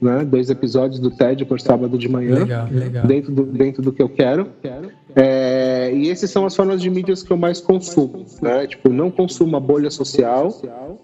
né? 0.01 0.25
Dois 0.25 0.49
episódios 0.49 0.99
do 0.99 1.11
TED 1.11 1.45
por 1.45 1.59
sábado 1.59 1.97
de 1.97 2.07
manhã. 2.07 2.39
Legal, 2.39 2.67
legal. 2.71 3.05
Dentro 3.05 3.31
do, 3.31 3.43
dentro 3.43 3.81
do 3.81 3.91
que 3.91 4.01
eu 4.01 4.09
quero. 4.09 4.49
É, 5.15 5.91
e 5.93 6.11
essas 6.11 6.29
são 6.29 6.45
as 6.45 6.55
formas 6.55 6.79
de 6.79 6.89
mídias 6.91 7.23
que 7.23 7.31
eu 7.31 7.37
mais 7.37 7.59
consumo, 7.59 8.23
né? 8.39 8.67
Tipo, 8.67 8.89
não 8.89 9.09
consumo 9.09 9.57
a 9.57 9.59
bolha 9.59 9.89
social, 9.89 10.49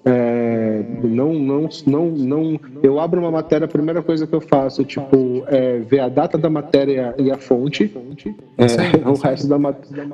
é, 0.06 0.84
não, 1.04 1.34
não, 1.34 1.68
não, 1.88 2.10
não. 2.12 2.60
Eu 2.84 3.00
abro 3.00 3.20
uma 3.20 3.32
matéria, 3.32 3.66
a 3.66 3.68
primeira 3.68 4.04
coisa 4.04 4.28
que 4.28 4.34
eu 4.34 4.42
faço, 4.42 4.84
tipo, 4.84 5.44
é 5.48 5.80
ver 5.80 6.02
a 6.02 6.10
data 6.10 6.38
da 6.38 6.50
matéria 6.50 7.16
e 7.18 7.32
a 7.32 7.38
fonte. 7.38 7.92
É, 8.58 8.66
o 9.10 9.16
resto 9.16 9.48
da 9.48 9.58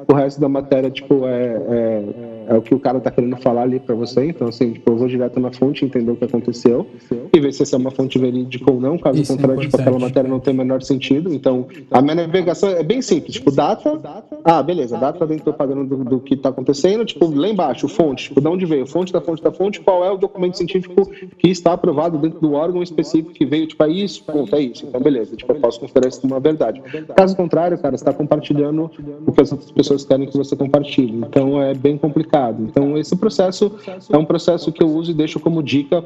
o 0.07 0.13
resto 0.13 0.39
da 0.39 0.47
matéria, 0.47 0.89
tipo, 0.89 1.25
é, 1.25 2.38
é, 2.49 2.53
é 2.53 2.57
o 2.57 2.61
que 2.61 2.73
o 2.73 2.79
cara 2.79 2.99
tá 2.99 3.11
querendo 3.11 3.37
falar 3.37 3.63
ali 3.63 3.79
para 3.79 3.95
você. 3.95 4.25
Então, 4.25 4.47
assim, 4.47 4.73
tipo, 4.73 4.91
eu 4.91 4.97
vou 4.97 5.07
direto 5.07 5.39
na 5.39 5.51
fonte, 5.51 5.85
entender 5.85 6.11
o 6.11 6.15
que 6.15 6.25
aconteceu 6.25 6.87
e 7.33 7.39
ver 7.39 7.53
se 7.53 7.63
essa 7.63 7.75
é 7.75 7.79
uma 7.79 7.91
fonte 7.91 8.17
verídica 8.17 8.71
ou 8.71 8.79
não. 8.79 8.97
Caso 8.97 9.21
Isso 9.21 9.33
é 9.33 9.35
contrário, 9.35 9.61
tipo, 9.61 9.77
aquela 9.79 9.99
matéria 9.99 10.29
não 10.29 10.39
tem 10.39 10.53
o 10.53 10.57
menor 10.57 10.81
sentido. 10.81 11.33
Então, 11.33 11.67
a 11.91 12.01
minha 12.01 12.15
navegação 12.15 12.69
é 12.69 12.83
bem 12.83 13.01
simples, 13.01 13.33
tipo, 13.33 13.51
data 13.51 13.99
ah, 14.43 14.63
beleza, 14.63 14.97
data 14.97 15.25
dentro 15.25 15.45
do 15.45 15.53
padrão 15.53 15.85
do, 15.85 16.03
do 16.03 16.19
que 16.19 16.33
está 16.33 16.49
acontecendo, 16.49 17.05
tipo, 17.05 17.27
lá 17.27 17.47
embaixo, 17.47 17.87
fonte, 17.87 18.25
tipo, 18.25 18.41
de 18.41 18.47
onde 18.47 18.65
veio, 18.65 18.85
fonte 18.85 19.11
da 19.11 19.21
fonte 19.21 19.43
da 19.43 19.51
fonte, 19.51 19.79
qual 19.81 20.03
é 20.03 20.11
o 20.11 20.17
documento 20.17 20.57
científico 20.57 21.09
que 21.37 21.49
está 21.49 21.73
aprovado 21.73 22.17
dentro 22.17 22.39
do 22.39 22.53
órgão 22.53 22.81
específico 22.81 23.31
que 23.31 23.45
veio, 23.45 23.67
tipo, 23.67 23.83
é 23.83 23.89
isso, 23.89 24.23
ponto, 24.23 24.55
é 24.55 24.61
isso. 24.61 24.85
Então, 24.85 25.01
beleza, 25.01 25.35
tipo, 25.35 25.51
eu 25.51 25.59
posso 25.59 25.79
considerar 25.79 26.07
isso 26.07 26.21
como 26.21 26.33
uma 26.33 26.39
verdade. 26.39 26.81
Caso 27.15 27.35
contrário, 27.35 27.77
cara, 27.77 27.97
você 27.97 28.03
está 28.03 28.13
compartilhando 28.13 28.89
o 29.25 29.31
que 29.31 29.41
as 29.41 29.51
outras 29.51 29.71
pessoas 29.71 30.05
querem 30.05 30.27
que 30.27 30.37
você 30.37 30.55
compartilhe. 30.55 31.17
Então, 31.17 31.61
é 31.61 31.73
bem 31.73 31.97
complicado. 31.97 32.38
Então, 32.59 32.97
esse 32.97 33.15
processo 33.15 33.71
é 34.09 34.17
um 34.17 34.25
processo 34.25 34.71
que 34.71 34.83
eu 34.83 34.87
uso 34.87 35.11
e 35.11 35.13
deixo 35.13 35.39
como 35.39 35.61
dica 35.61 36.03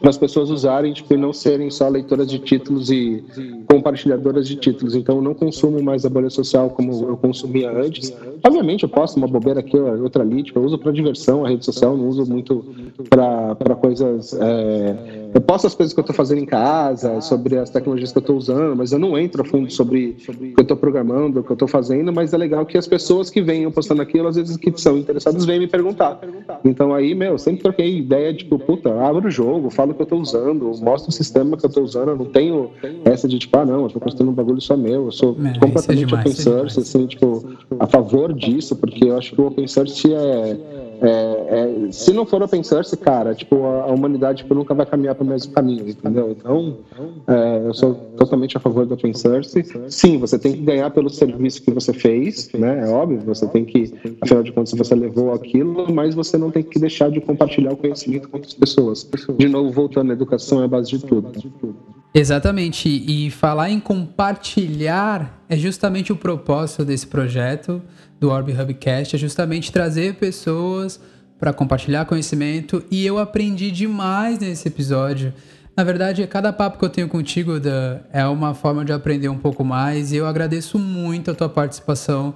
para 0.00 0.10
as 0.10 0.18
pessoas 0.18 0.50
usarem, 0.50 0.92
tipo, 0.92 1.12
e 1.14 1.16
não 1.16 1.32
serem 1.32 1.70
só 1.70 1.88
leitoras 1.88 2.28
de 2.28 2.38
títulos 2.38 2.90
e 2.90 3.24
compartilhadoras 3.68 4.48
de 4.48 4.56
títulos. 4.56 4.94
Então, 4.94 5.16
eu 5.16 5.22
não 5.22 5.34
consumo 5.34 5.82
mais 5.82 6.04
a 6.04 6.10
bolha 6.10 6.30
social 6.30 6.70
como 6.70 6.92
eu 7.08 7.16
consumia 7.16 7.70
antes. 7.70 8.14
Obviamente, 8.44 8.82
eu 8.82 8.88
posto 8.88 9.16
uma 9.16 9.28
bobeira 9.28 9.60
aqui, 9.60 9.76
outra 9.76 10.22
ali, 10.22 10.42
tipo, 10.42 10.58
eu 10.58 10.64
uso 10.64 10.78
para 10.78 10.92
diversão 10.92 11.44
a 11.44 11.48
rede 11.48 11.64
social, 11.64 11.96
não 11.96 12.08
uso 12.08 12.24
muito 12.26 12.64
para 13.08 13.74
coisas. 13.76 14.34
É... 14.34 15.21
Eu 15.34 15.40
posto 15.40 15.66
as 15.66 15.74
coisas 15.74 15.94
que 15.94 16.00
eu 16.00 16.02
estou 16.02 16.14
fazendo 16.14 16.40
em 16.40 16.46
casa, 16.46 17.20
sobre 17.20 17.56
as 17.56 17.70
tecnologias 17.70 18.12
que 18.12 18.18
eu 18.18 18.20
estou 18.20 18.36
usando, 18.36 18.76
mas 18.76 18.92
eu 18.92 18.98
não 18.98 19.18
entro 19.18 19.42
a 19.42 19.44
fundo 19.44 19.70
sobre 19.72 20.16
o 20.28 20.32
que 20.32 20.54
eu 20.58 20.62
estou 20.62 20.76
programando, 20.76 21.40
o 21.40 21.42
que 21.42 21.50
eu 21.50 21.54
estou 21.54 21.68
fazendo. 21.68 22.12
Mas 22.12 22.32
é 22.34 22.36
legal 22.36 22.66
que 22.66 22.76
as 22.76 22.86
pessoas 22.86 23.30
que 23.30 23.40
vêm 23.40 23.70
postando 23.70 24.02
aquilo, 24.02 24.28
às 24.28 24.36
vezes 24.36 24.56
que 24.56 24.72
são 24.78 24.98
interessadas, 24.98 25.44
vêm 25.46 25.58
me 25.58 25.66
perguntar. 25.66 26.20
Então 26.64 26.92
aí, 26.92 27.14
meu, 27.14 27.38
sempre 27.38 27.62
troquei 27.62 27.98
ideia, 27.98 28.34
tipo, 28.34 28.58
puta, 28.58 28.92
abro 29.02 29.28
o 29.28 29.30
jogo, 29.30 29.70
falo 29.70 29.92
o 29.92 29.94
que 29.94 30.02
eu 30.02 30.04
estou 30.04 30.20
usando, 30.20 30.70
mostro 30.80 31.08
o 31.08 31.12
sistema 31.12 31.56
que 31.56 31.64
eu 31.64 31.68
estou 31.68 31.82
usando, 31.82 32.10
eu 32.10 32.16
não 32.16 32.26
tenho 32.26 32.70
essa 33.04 33.26
de 33.26 33.38
tipo, 33.38 33.56
ah, 33.56 33.64
não, 33.64 33.80
eu 33.80 33.86
estou 33.86 34.02
postando 34.02 34.30
um 34.30 34.34
bagulho 34.34 34.60
só 34.60 34.76
meu, 34.76 35.06
eu 35.06 35.12
sou 35.12 35.36
é, 35.44 35.58
completamente 35.58 36.12
é 36.12 36.18
open 36.18 36.32
source, 36.32 36.78
assim, 36.78 37.06
tipo, 37.06 37.56
a 37.78 37.86
favor 37.86 38.32
disso, 38.34 38.76
porque 38.76 39.04
eu 39.06 39.16
acho 39.16 39.34
que 39.34 39.40
o 39.40 39.46
open 39.46 39.66
source 39.66 40.12
é, 40.12 40.58
é, 41.02 41.88
é 41.88 41.92
se 41.92 42.12
não 42.12 42.24
for 42.24 42.42
open 42.42 42.62
source, 42.62 42.96
cara, 42.96 43.34
tipo, 43.34 43.64
a, 43.64 43.82
a 43.82 43.86
humanidade 43.86 44.42
tipo, 44.42 44.54
nunca 44.54 44.72
vai 44.74 44.86
caminhar 44.86 45.14
para 45.14 45.24
o 45.24 45.26
mesmo 45.26 45.52
caminho, 45.52 45.88
entendeu? 45.88 46.30
Então, 46.30 46.78
é, 47.26 47.66
eu 47.66 47.74
sou 47.74 47.94
totalmente 48.16 48.56
a 48.56 48.60
favor 48.60 48.86
do 48.86 48.94
open 48.94 49.12
source. 49.12 49.64
Sim, 49.88 50.18
você 50.18 50.38
tem 50.38 50.52
que 50.52 50.62
ganhar 50.62 50.90
pelo 50.90 51.10
serviço 51.10 51.62
que 51.62 51.70
você 51.70 51.92
fez, 51.92 52.50
né? 52.52 52.86
É 52.86 52.88
óbvio, 52.88 53.20
você 53.20 53.46
tem 53.46 53.64
que, 53.64 53.92
afinal 54.20 54.42
de 54.42 54.52
contas, 54.52 54.72
você 54.72 54.94
levou 54.94 55.32
aquilo, 55.32 55.92
mas 55.92 56.14
você 56.14 56.38
não 56.38 56.50
tem 56.50 56.62
que 56.62 56.78
deixar 56.78 57.10
de 57.10 57.20
compartilhar 57.20 57.72
o 57.72 57.76
conhecimento 57.76 58.28
com 58.28 58.36
outras 58.36 58.54
pessoas. 58.54 59.08
De 59.36 59.48
novo, 59.48 59.70
voltando, 59.70 60.10
a 60.10 60.14
educação 60.14 60.62
é 60.62 60.64
a 60.64 60.68
base 60.68 60.90
de 60.90 60.98
tudo. 61.04 61.32
Exatamente. 62.14 62.88
E 62.88 63.30
falar 63.30 63.70
em 63.70 63.80
compartilhar 63.80 65.42
é 65.48 65.56
justamente 65.56 66.12
o 66.12 66.16
propósito 66.16 66.84
desse 66.84 67.06
projeto 67.06 67.82
do 68.20 68.30
Orb 68.30 68.52
Hubcast, 68.52 69.16
é 69.16 69.18
justamente 69.18 69.72
trazer 69.72 70.14
pessoas 70.14 71.00
para 71.38 71.52
compartilhar 71.52 72.04
conhecimento 72.04 72.84
e 72.88 73.04
eu 73.04 73.18
aprendi 73.18 73.70
demais 73.70 74.38
nesse 74.38 74.68
episódio. 74.68 75.34
Na 75.76 75.82
verdade, 75.82 76.24
cada 76.26 76.52
papo 76.52 76.78
que 76.78 76.84
eu 76.84 76.88
tenho 76.88 77.08
contigo 77.08 77.58
Dan, 77.58 77.98
é 78.12 78.24
uma 78.26 78.54
forma 78.54 78.84
de 78.84 78.92
aprender 78.92 79.28
um 79.28 79.38
pouco 79.38 79.64
mais 79.64 80.12
e 80.12 80.16
eu 80.16 80.26
agradeço 80.26 80.78
muito 80.78 81.30
a 81.30 81.34
tua 81.34 81.48
participação. 81.48 82.34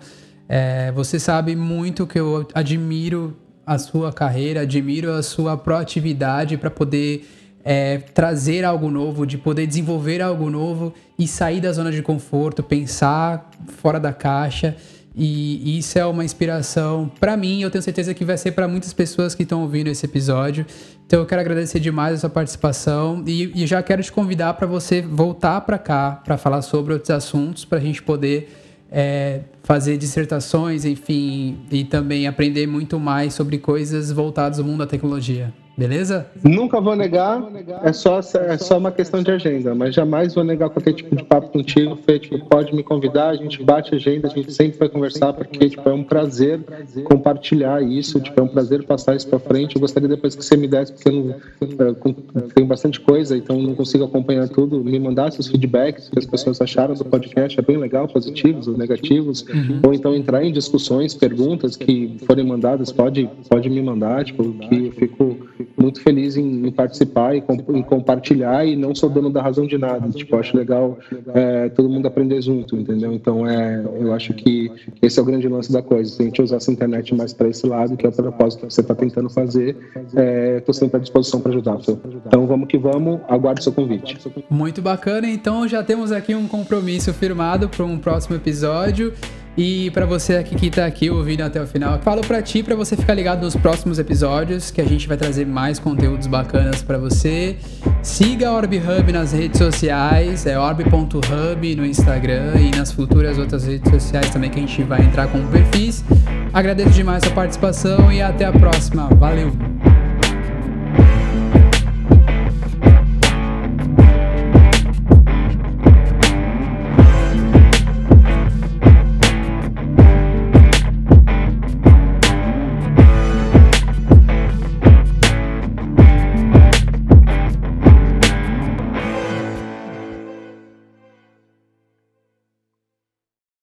É, 0.48 0.90
você 0.92 1.20
sabe 1.20 1.54
muito 1.54 2.06
que 2.06 2.18
eu 2.18 2.48
admiro 2.54 3.36
a 3.64 3.78
sua 3.78 4.12
carreira, 4.12 4.62
admiro 4.62 5.12
a 5.12 5.22
sua 5.22 5.56
proatividade 5.56 6.56
para 6.56 6.70
poder 6.70 7.28
é, 7.68 7.98
trazer 7.98 8.64
algo 8.64 8.88
novo, 8.88 9.26
de 9.26 9.36
poder 9.36 9.66
desenvolver 9.66 10.22
algo 10.22 10.48
novo 10.48 10.94
e 11.18 11.26
sair 11.26 11.60
da 11.60 11.72
zona 11.72 11.90
de 11.90 12.00
conforto, 12.00 12.62
pensar 12.62 13.50
fora 13.82 13.98
da 13.98 14.12
caixa. 14.12 14.76
E 15.16 15.76
isso 15.76 15.98
é 15.98 16.06
uma 16.06 16.24
inspiração 16.24 17.10
para 17.18 17.36
mim, 17.36 17.62
eu 17.62 17.70
tenho 17.70 17.82
certeza 17.82 18.14
que 18.14 18.24
vai 18.24 18.36
ser 18.36 18.52
para 18.52 18.68
muitas 18.68 18.92
pessoas 18.92 19.34
que 19.34 19.42
estão 19.42 19.62
ouvindo 19.62 19.88
esse 19.88 20.06
episódio. 20.06 20.64
Então 21.06 21.18
eu 21.18 21.26
quero 21.26 21.40
agradecer 21.40 21.80
demais 21.80 22.14
a 22.14 22.18
sua 22.18 22.30
participação 22.30 23.24
e, 23.26 23.62
e 23.62 23.66
já 23.66 23.82
quero 23.82 24.00
te 24.00 24.12
convidar 24.12 24.54
para 24.54 24.66
você 24.68 25.02
voltar 25.02 25.60
para 25.62 25.78
cá 25.78 26.20
para 26.24 26.36
falar 26.36 26.62
sobre 26.62 26.92
outros 26.92 27.10
assuntos, 27.10 27.64
para 27.64 27.78
a 27.78 27.80
gente 27.80 28.00
poder 28.00 28.48
é, 28.92 29.40
fazer 29.64 29.96
dissertações, 29.96 30.84
enfim, 30.84 31.58
e 31.72 31.82
também 31.82 32.28
aprender 32.28 32.68
muito 32.68 33.00
mais 33.00 33.34
sobre 33.34 33.58
coisas 33.58 34.12
voltadas 34.12 34.60
ao 34.60 34.64
mundo 34.64 34.78
da 34.78 34.86
tecnologia. 34.86 35.52
Beleza? 35.76 36.26
Nunca 36.42 36.80
vou 36.80 36.96
negar, 36.96 37.42
é 37.84 37.92
só, 37.92 38.20
é 38.20 38.56
só 38.56 38.78
uma 38.78 38.90
questão 38.90 39.22
de 39.22 39.30
agenda, 39.30 39.74
mas 39.74 39.94
jamais 39.94 40.34
vou 40.34 40.42
negar 40.42 40.70
qualquer 40.70 40.94
tipo 40.94 41.14
de 41.14 41.22
papo 41.22 41.48
contigo, 41.48 41.96
Fê, 41.96 42.18
tipo, 42.18 42.42
pode 42.46 42.74
me 42.74 42.82
convidar, 42.82 43.28
a 43.28 43.36
gente 43.36 43.62
bate 43.62 43.94
agenda, 43.94 44.26
a 44.26 44.30
gente 44.30 44.50
sempre 44.52 44.78
vai 44.78 44.88
conversar, 44.88 45.34
porque 45.34 45.68
tipo, 45.68 45.86
é 45.86 45.92
um 45.92 46.02
prazer 46.02 46.60
compartilhar 47.04 47.82
isso, 47.82 48.18
tipo, 48.20 48.40
é 48.40 48.42
um 48.42 48.48
prazer 48.48 48.84
passar 48.84 49.16
isso 49.16 49.28
para 49.28 49.38
frente. 49.38 49.76
Eu 49.76 49.80
gostaria 49.80 50.08
depois 50.08 50.34
que 50.34 50.42
você 50.42 50.56
me 50.56 50.66
desse, 50.66 50.92
porque 50.92 51.08
eu 51.10 51.12
não, 51.12 52.48
tem 52.54 52.64
bastante 52.64 52.98
coisa, 52.98 53.36
então 53.36 53.60
não 53.60 53.74
consigo 53.74 54.04
acompanhar 54.04 54.48
tudo, 54.48 54.82
me 54.82 54.98
mandasse 54.98 55.38
os 55.38 55.46
feedbacks 55.46 56.08
que 56.08 56.18
as 56.18 56.24
pessoas 56.24 56.58
acharam 56.60 56.94
do 56.94 57.04
podcast, 57.04 57.58
é 57.58 57.62
bem 57.62 57.76
legal, 57.76 58.08
positivos 58.08 58.66
ou 58.66 58.78
negativos, 58.78 59.42
uhum. 59.42 59.80
ou 59.84 59.92
então 59.92 60.14
entrar 60.14 60.42
em 60.42 60.52
discussões, 60.52 61.14
perguntas 61.14 61.76
que 61.76 62.16
forem 62.26 62.46
mandadas, 62.46 62.90
pode, 62.90 63.28
pode 63.48 63.68
me 63.68 63.82
mandar, 63.82 64.24
tipo, 64.24 64.54
que 64.54 64.86
eu 64.86 64.92
fico 64.92 65.36
muito 65.76 66.02
feliz 66.02 66.36
em, 66.36 66.66
em 66.66 66.70
participar 66.70 67.34
e 67.34 67.42
em 67.68 67.82
compartilhar 67.82 68.64
e 68.66 68.76
não 68.76 68.94
sou 68.94 69.08
dono 69.08 69.30
da 69.30 69.42
razão 69.42 69.66
de 69.66 69.78
nada. 69.78 70.08
Tipo, 70.10 70.36
acho 70.36 70.56
legal 70.56 70.98
é, 71.34 71.68
todo 71.68 71.88
mundo 71.88 72.06
aprender 72.06 72.40
junto, 72.40 72.76
entendeu? 72.76 73.12
Então, 73.12 73.48
é, 73.48 73.84
eu 73.98 74.12
acho 74.12 74.32
que 74.34 74.70
esse 75.02 75.18
é 75.18 75.22
o 75.22 75.24
grande 75.24 75.48
lance 75.48 75.72
da 75.72 75.82
coisa. 75.82 76.10
Se 76.10 76.22
a 76.22 76.24
gente 76.24 76.42
usar 76.42 76.56
essa 76.56 76.70
internet 76.70 77.14
mais 77.14 77.32
para 77.32 77.48
esse 77.48 77.66
lado, 77.66 77.96
que 77.96 78.06
é 78.06 78.08
o 78.08 78.12
propósito 78.12 78.66
que 78.66 78.72
você 78.72 78.80
está 78.80 78.94
tentando 78.94 79.30
fazer, 79.30 79.76
estou 80.06 80.72
é, 80.72 80.72
sempre 80.72 80.96
à 80.96 81.00
disposição 81.00 81.40
para 81.40 81.52
ajudar. 81.52 81.78
Então, 82.26 82.46
vamos 82.46 82.68
que 82.68 82.78
vamos. 82.78 83.20
Aguardo 83.28 83.62
seu 83.62 83.72
convite. 83.72 84.18
Muito 84.50 84.82
bacana. 84.82 85.28
Então, 85.28 85.66
já 85.66 85.82
temos 85.82 86.12
aqui 86.12 86.34
um 86.34 86.46
compromisso 86.46 87.12
firmado 87.12 87.68
para 87.68 87.84
um 87.84 87.98
próximo 87.98 88.36
episódio. 88.36 89.12
E 89.56 89.90
para 89.90 90.04
você 90.04 90.36
aqui 90.36 90.54
que 90.54 90.70
tá 90.70 90.84
aqui 90.84 91.08
ouvindo 91.08 91.40
até 91.40 91.62
o 91.62 91.66
final, 91.66 91.98
falo 92.00 92.20
para 92.20 92.42
ti 92.42 92.62
para 92.62 92.74
você 92.74 92.94
ficar 92.94 93.14
ligado 93.14 93.42
nos 93.42 93.56
próximos 93.56 93.98
episódios, 93.98 94.70
que 94.70 94.80
a 94.80 94.84
gente 94.84 95.08
vai 95.08 95.16
trazer 95.16 95.46
mais 95.46 95.78
conteúdos 95.78 96.26
bacanas 96.26 96.82
para 96.82 96.98
você. 96.98 97.56
Siga 98.02 98.48
a 98.48 98.52
Orb 98.52 98.76
Hub 98.76 99.12
nas 99.12 99.32
redes 99.32 99.58
sociais, 99.58 100.44
é 100.44 100.58
orb.hub 100.58 101.76
no 101.76 101.86
Instagram 101.86 102.54
e 102.56 102.76
nas 102.76 102.92
futuras 102.92 103.38
outras 103.38 103.66
redes 103.66 103.90
sociais 103.90 104.28
também 104.30 104.50
que 104.50 104.58
a 104.58 104.62
gente 104.62 104.82
vai 104.82 105.00
entrar 105.02 105.26
com 105.28 105.44
perfis. 105.46 106.04
Agradeço 106.52 106.90
demais 106.90 107.22
a 107.24 107.30
participação 107.30 108.12
e 108.12 108.20
até 108.20 108.44
a 108.44 108.52
próxima. 108.52 109.08
Valeu. 109.14 109.52